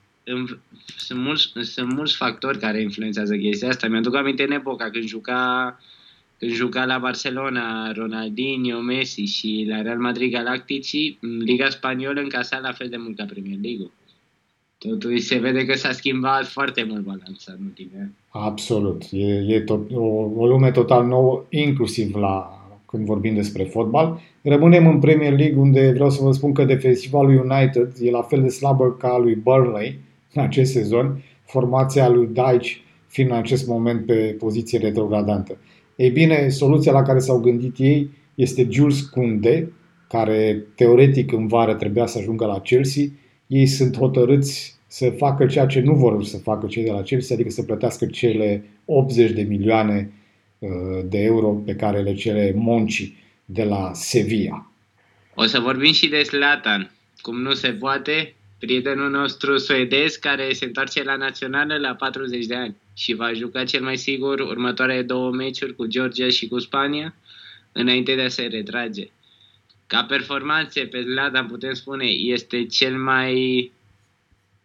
sunt 0.96 1.20
mulți, 1.20 1.52
sunt 1.60 1.92
mulți 1.92 2.16
factori 2.16 2.58
care 2.58 2.80
influențează 2.80 3.36
chestia 3.36 3.68
asta. 3.68 3.88
Mi-aduc 3.88 4.14
aminte 4.14 4.42
în 4.42 4.50
epoca 4.50 4.90
când 4.90 5.04
juca, 5.04 5.78
când 6.38 6.52
juca 6.52 6.84
la 6.84 6.98
Barcelona 6.98 7.92
Ronaldinho, 7.92 8.80
Messi 8.80 9.20
și 9.20 9.66
la 9.68 9.82
Real 9.82 9.98
Madrid 9.98 10.32
Galactici, 10.32 11.16
Liga 11.44 11.68
Spaniolă 11.68 12.20
încasa 12.20 12.58
la 12.58 12.72
fel 12.72 12.88
de 12.88 12.96
mult 12.96 13.16
ca 13.16 13.24
Premier 13.24 13.58
League. 13.62 13.90
Totuși 14.78 15.20
se 15.20 15.38
vede 15.38 15.64
că 15.64 15.74
s-a 15.74 15.92
schimbat 15.92 16.46
foarte 16.46 16.82
mult 16.88 17.02
balanța 17.02 17.52
în 17.58 17.64
ultimii 17.64 17.98
ani. 17.98 18.14
Absolut. 18.28 19.02
E, 19.10 19.26
e 19.26 19.60
tot, 19.60 19.90
o, 19.92 20.04
o 20.36 20.46
lume 20.46 20.70
total 20.70 21.06
nouă, 21.06 21.44
inclusiv 21.48 22.14
la 22.14 22.58
când 22.86 23.06
vorbim 23.06 23.34
despre 23.34 23.64
fotbal. 23.64 24.20
Rămânem 24.42 24.86
în 24.86 24.98
Premier 24.98 25.36
League, 25.36 25.56
unde 25.56 25.90
vreau 25.92 26.10
să 26.10 26.22
vă 26.22 26.32
spun 26.32 26.52
că 26.52 26.64
defensiva 26.64 27.22
lui 27.22 27.36
United 27.36 27.92
e 28.00 28.10
la 28.10 28.22
fel 28.22 28.42
de 28.42 28.48
slabă 28.48 28.92
ca 28.92 29.08
a 29.08 29.18
lui 29.18 29.34
Burnley 29.34 29.98
în 30.34 30.42
acest 30.42 30.72
sezon, 30.72 31.22
formația 31.44 32.08
lui 32.08 32.28
Deitch 32.32 32.76
fiind 33.06 33.30
în 33.30 33.36
acest 33.36 33.66
moment 33.66 34.06
pe 34.06 34.36
poziție 34.38 34.78
retrogradantă. 34.78 35.58
Ei 35.96 36.10
bine, 36.10 36.48
soluția 36.48 36.92
la 36.92 37.02
care 37.02 37.18
s-au 37.18 37.40
gândit 37.40 37.78
ei 37.78 38.10
este 38.34 38.66
Jules 38.70 39.00
Kunde, 39.00 39.72
care 40.08 40.64
teoretic 40.74 41.32
în 41.32 41.46
vară 41.46 41.74
trebuia 41.74 42.06
să 42.06 42.18
ajungă 42.18 42.46
la 42.46 42.60
Chelsea, 42.60 43.04
ei 43.46 43.66
sunt 43.66 43.96
hotărâți 43.96 44.76
să 44.86 45.10
facă 45.10 45.46
ceea 45.46 45.66
ce 45.66 45.80
nu 45.80 45.94
vor 45.94 46.24
să 46.24 46.38
facă 46.38 46.66
cei 46.66 46.84
de 46.84 46.90
la 46.90 47.02
Chelsea, 47.02 47.34
adică 47.34 47.50
să 47.50 47.62
plătească 47.62 48.06
cele 48.06 48.64
80 48.84 49.30
de 49.30 49.42
milioane 49.42 50.12
uh, 50.58 50.68
de 51.08 51.18
euro 51.18 51.48
pe 51.48 51.74
care 51.74 52.00
le 52.00 52.14
cere 52.14 52.52
Monci 52.56 53.12
de 53.44 53.64
la 53.64 53.90
Sevilla. 53.94 54.70
O 55.34 55.44
să 55.44 55.60
vorbim 55.60 55.92
și 55.92 56.08
de 56.08 56.22
Slatan, 56.22 56.90
cum 57.20 57.40
nu 57.40 57.52
se 57.52 57.68
poate, 57.68 58.34
prietenul 58.58 59.10
nostru 59.10 59.56
suedez 59.56 60.16
care 60.16 60.52
se 60.52 60.64
întoarce 60.64 61.02
la 61.02 61.16
națională 61.16 61.76
la 61.76 61.94
40 61.94 62.46
de 62.46 62.54
ani 62.54 62.76
și 62.94 63.14
va 63.14 63.32
juca 63.32 63.64
cel 63.64 63.82
mai 63.82 63.96
sigur 63.96 64.40
următoarele 64.40 65.02
două 65.02 65.30
meciuri 65.30 65.76
cu 65.76 65.86
Georgia 65.86 66.28
și 66.28 66.48
cu 66.48 66.58
Spania 66.58 67.14
înainte 67.72 68.14
de 68.14 68.22
a 68.22 68.28
se 68.28 68.42
retrage. 68.42 69.10
Ca 69.86 70.04
performanțe 70.04 70.80
pe 70.80 71.02
Zlatan 71.02 71.46
putem 71.46 71.72
spune 71.72 72.06
este 72.06 72.66
cel 72.66 72.98
mai 72.98 73.72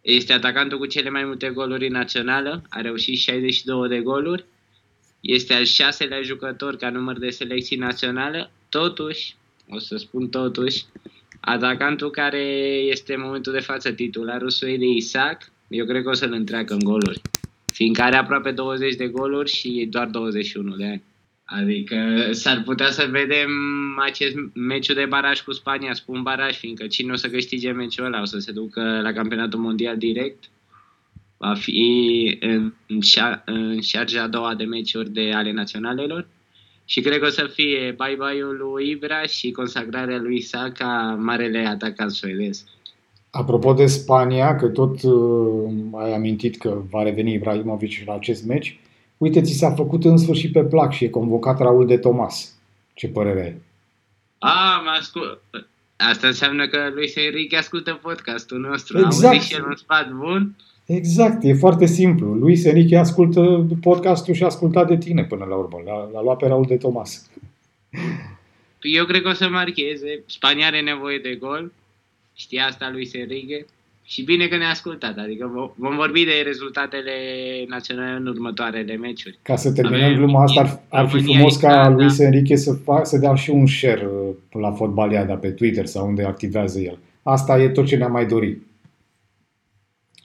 este 0.00 0.32
atacantul 0.32 0.78
cu 0.78 0.86
cele 0.86 1.10
mai 1.10 1.24
multe 1.24 1.48
goluri 1.48 1.86
în 1.86 1.92
națională, 1.92 2.62
a 2.68 2.80
reușit 2.80 3.18
62 3.18 3.88
de 3.88 4.00
goluri, 4.00 4.44
este 5.20 5.54
al 5.54 5.64
șaselea 5.64 6.22
jucător 6.22 6.76
ca 6.76 6.90
număr 6.90 7.18
de 7.18 7.30
selecții 7.30 7.76
națională, 7.76 8.50
totuși, 8.68 9.34
o 9.68 9.78
să 9.78 9.96
spun 9.96 10.28
totuși, 10.28 10.84
atacantul 11.40 12.10
care 12.10 12.42
este 12.90 13.14
în 13.14 13.20
momentul 13.24 13.52
de 13.52 13.60
față 13.60 13.92
titularul 13.92 14.50
de 14.60 14.86
Isaac, 14.96 15.52
eu 15.68 15.86
cred 15.86 16.02
că 16.02 16.08
o 16.08 16.12
să-l 16.12 16.32
întreacă 16.32 16.72
în 16.72 16.84
goluri, 16.84 17.20
fiindcă 17.72 18.02
are 18.02 18.16
aproape 18.16 18.50
20 18.50 18.94
de 18.94 19.06
goluri 19.06 19.50
și 19.50 19.86
doar 19.90 20.06
21 20.06 20.76
de 20.76 20.84
ani. 20.84 21.02
Adică 21.44 22.28
s-ar 22.30 22.62
putea 22.62 22.90
să 22.90 23.08
vedem 23.10 23.50
acest 23.98 24.34
meciul 24.54 24.94
de 24.94 25.04
baraj 25.04 25.40
cu 25.40 25.52
Spania, 25.52 25.92
spun 25.92 26.22
baraj, 26.22 26.56
fiindcă 26.56 26.86
cine 26.86 27.12
o 27.12 27.16
să 27.16 27.28
câștige 27.28 27.72
meciul 27.72 28.04
ăla 28.04 28.20
o 28.20 28.24
să 28.24 28.38
se 28.38 28.52
ducă 28.52 29.00
la 29.02 29.12
campionatul 29.12 29.60
mondial 29.60 29.96
direct. 29.96 30.44
Va 31.36 31.54
fi 31.54 32.38
în, 32.86 33.00
șa, 33.00 33.42
în 33.46 33.80
șarja 33.80 34.22
a 34.22 34.28
doua 34.28 34.54
de 34.54 34.64
meciuri 34.64 35.10
de 35.10 35.32
ale 35.34 35.52
naționalelor. 35.52 36.26
Și 36.90 37.00
cred 37.00 37.18
că 37.18 37.26
o 37.26 37.30
să 37.30 37.50
fie 37.54 37.96
bye-bye-ul 37.96 38.56
lui 38.56 38.90
Ibra 38.90 39.22
și 39.22 39.50
consacrarea 39.50 40.18
lui 40.18 40.40
Saka, 40.40 41.18
marele 41.20 41.66
atacant 41.66 42.10
suedez. 42.10 42.64
Apropo 43.30 43.72
de 43.72 43.86
Spania, 43.86 44.56
că 44.56 44.66
tot 44.66 45.02
uh, 45.02 45.72
ai 45.92 46.14
amintit 46.14 46.56
că 46.56 46.82
va 46.90 47.02
reveni 47.02 47.32
Ibrahimovic 47.32 48.06
la 48.06 48.14
acest 48.14 48.44
meci, 48.44 48.78
Uite, 49.20 49.40
ți 49.40 49.52
s-a 49.52 49.70
făcut 49.70 50.04
în 50.04 50.16
sfârșit 50.16 50.52
pe 50.52 50.64
plac 50.64 50.92
și 50.92 51.04
e 51.04 51.08
convocat 51.08 51.58
Raul 51.58 51.86
de 51.86 51.98
Tomas. 51.98 52.54
Ce 52.94 53.08
părere 53.08 53.42
ai? 53.42 53.62
A, 54.38 54.80
mă 54.84 54.90
ascult. 54.90 55.40
Asta 55.96 56.26
înseamnă 56.26 56.68
că 56.68 56.90
lui 56.94 57.12
Enrique 57.14 57.58
ascultă 57.58 57.98
podcastul 58.02 58.58
nostru. 58.58 58.98
Exact. 58.98 59.34
Auzi 59.34 59.46
și 59.46 59.54
el 59.54 59.64
un 59.64 59.74
sfat 59.74 60.12
bun? 60.12 60.56
Exact, 60.96 61.42
e 61.42 61.52
foarte 61.52 61.86
simplu. 61.86 62.34
Lui 62.34 62.60
Enrique 62.64 62.96
ascultă 62.96 63.66
podcastul 63.80 64.34
și 64.34 64.42
a 64.42 64.46
ascultat 64.46 64.88
de 64.88 64.98
tine 64.98 65.24
până 65.24 65.44
la 65.48 65.54
urmă. 65.54 65.82
L-a, 65.84 66.10
l-a 66.12 66.22
luat 66.22 66.36
pe 66.36 66.46
Raul 66.46 66.64
de 66.68 66.76
Tomas. 66.76 67.30
Eu 68.80 69.04
cred 69.04 69.22
că 69.22 69.28
o 69.28 69.32
să 69.32 69.48
marcheze. 69.48 70.22
Spania 70.26 70.66
are 70.66 70.80
nevoie 70.80 71.18
de 71.18 71.34
gol. 71.40 71.72
Știa 72.34 72.64
asta 72.64 72.90
lui 72.92 73.10
Enrique. 73.12 73.66
Și 74.04 74.22
bine 74.22 74.46
că 74.46 74.56
ne-a 74.56 74.68
ascultat, 74.68 75.18
adică 75.18 75.72
vom 75.76 75.96
vorbi 75.96 76.24
de 76.24 76.42
rezultatele 76.44 77.12
naționale 77.68 78.16
în 78.16 78.26
următoarele 78.26 78.96
meciuri. 78.96 79.38
Ca 79.42 79.56
să 79.56 79.72
terminăm 79.72 80.04
Avem 80.04 80.16
gluma 80.16 80.42
asta, 80.42 80.60
ar, 80.60 80.80
ar 80.88 81.08
fi 81.08 81.22
frumos 81.22 81.56
ca 81.56 81.68
da. 81.68 81.88
Luis 81.88 82.18
Enrique 82.18 82.56
să, 82.56 82.72
fac, 82.72 83.06
să 83.06 83.18
dea 83.18 83.34
și 83.34 83.50
un 83.50 83.66
share 83.66 84.06
uh, 84.06 84.60
la 84.60 84.72
Fotbaliada 84.72 85.34
pe 85.34 85.50
Twitter 85.50 85.86
sau 85.86 86.06
unde 86.06 86.24
activează 86.24 86.80
el. 86.80 86.98
Asta 87.22 87.62
e 87.62 87.68
tot 87.68 87.86
ce 87.86 87.96
ne-am 87.96 88.12
mai 88.12 88.26
dorit. 88.26 88.62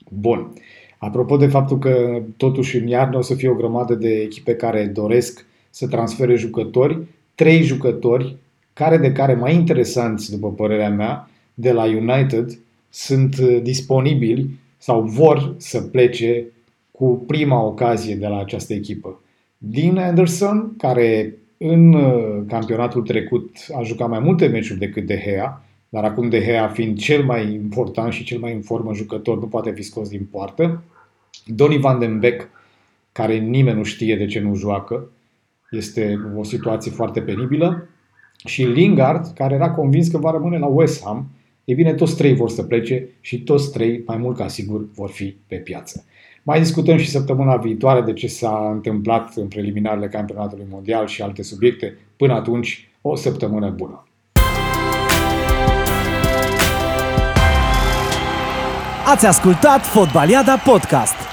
Bun. 0.08 0.52
Apropo 0.98 1.36
de 1.36 1.46
faptul 1.46 1.78
că 1.78 2.22
totuși 2.36 2.76
în 2.76 2.86
iarnă 2.86 3.16
o 3.16 3.20
să 3.20 3.34
fie 3.34 3.48
o 3.48 3.54
grămadă 3.54 3.94
de 3.94 4.20
echipe 4.20 4.54
care 4.54 4.84
doresc 4.84 5.46
să 5.70 5.88
transfere 5.88 6.36
jucători, 6.36 6.98
trei 7.34 7.62
jucători, 7.62 8.36
care 8.72 8.96
de 8.96 9.12
care 9.12 9.34
mai 9.34 9.54
interesanți, 9.54 10.30
după 10.30 10.52
părerea 10.52 10.90
mea, 10.90 11.30
de 11.54 11.72
la 11.72 11.84
United, 11.84 12.58
sunt 12.88 13.38
uh, 13.38 13.58
disponibili 13.62 14.50
sau 14.78 15.02
vor 15.02 15.54
să 15.56 15.80
plece 15.80 16.44
cu 16.90 17.24
prima 17.26 17.62
ocazie 17.62 18.14
de 18.14 18.26
la 18.26 18.38
această 18.38 18.74
echipă. 18.74 19.20
Dean 19.58 19.96
Anderson, 19.96 20.74
care 20.78 21.34
în 21.58 21.92
uh, 21.92 22.42
campionatul 22.48 23.02
trecut 23.02 23.56
a 23.78 23.82
jucat 23.82 24.08
mai 24.08 24.18
multe 24.18 24.46
meciuri 24.46 24.78
decât 24.78 25.06
De 25.06 25.22
Gea, 25.24 25.65
dar 25.88 26.04
acum 26.04 26.28
De 26.28 26.42
Gea 26.44 26.68
fiind 26.68 26.98
cel 26.98 27.24
mai 27.24 27.52
important 27.52 28.12
și 28.12 28.24
cel 28.24 28.38
mai 28.38 28.52
în 28.52 28.60
formă 28.60 28.94
jucător, 28.94 29.38
nu 29.38 29.46
poate 29.46 29.70
fi 29.70 29.82
scos 29.82 30.08
din 30.08 30.28
poartă. 30.30 30.82
Donny 31.46 31.78
van 31.78 31.98
den 31.98 32.18
Beek, 32.18 32.48
care 33.12 33.36
nimeni 33.36 33.76
nu 33.76 33.82
știe 33.82 34.16
de 34.16 34.26
ce 34.26 34.40
nu 34.40 34.54
joacă, 34.54 35.10
este 35.70 36.18
o 36.36 36.42
situație 36.42 36.90
foarte 36.90 37.20
penibilă. 37.20 37.88
Și 38.44 38.64
Lingard, 38.64 39.26
care 39.34 39.54
era 39.54 39.70
convins 39.70 40.08
că 40.08 40.18
va 40.18 40.30
rămâne 40.30 40.58
la 40.58 40.66
West 40.66 41.04
Ham, 41.04 41.30
E 41.66 41.74
bine, 41.74 41.94
toți 41.94 42.16
trei 42.16 42.34
vor 42.34 42.50
să 42.50 42.62
plece 42.62 43.08
și 43.20 43.42
toți 43.42 43.72
trei, 43.72 44.02
mai 44.06 44.16
mult 44.16 44.36
ca 44.36 44.48
sigur, 44.48 44.88
vor 44.94 45.10
fi 45.10 45.36
pe 45.46 45.56
piață. 45.56 46.04
Mai 46.42 46.58
discutăm 46.58 46.96
și 46.96 47.08
săptămâna 47.08 47.56
viitoare 47.56 48.00
de 48.00 48.12
ce 48.12 48.26
s-a 48.26 48.70
întâmplat 48.72 49.36
în 49.36 49.48
preliminarele 49.48 50.08
campionatului 50.08 50.66
mondial 50.70 51.06
și 51.06 51.22
alte 51.22 51.42
subiecte. 51.42 51.98
Până 52.16 52.32
atunci, 52.32 52.88
o 53.00 53.14
săptămână 53.14 53.70
bună! 53.70 54.05
Ați 59.08 59.26
ascultat 59.26 59.86
Fotbaliada 59.86 60.56
Podcast 60.64 61.25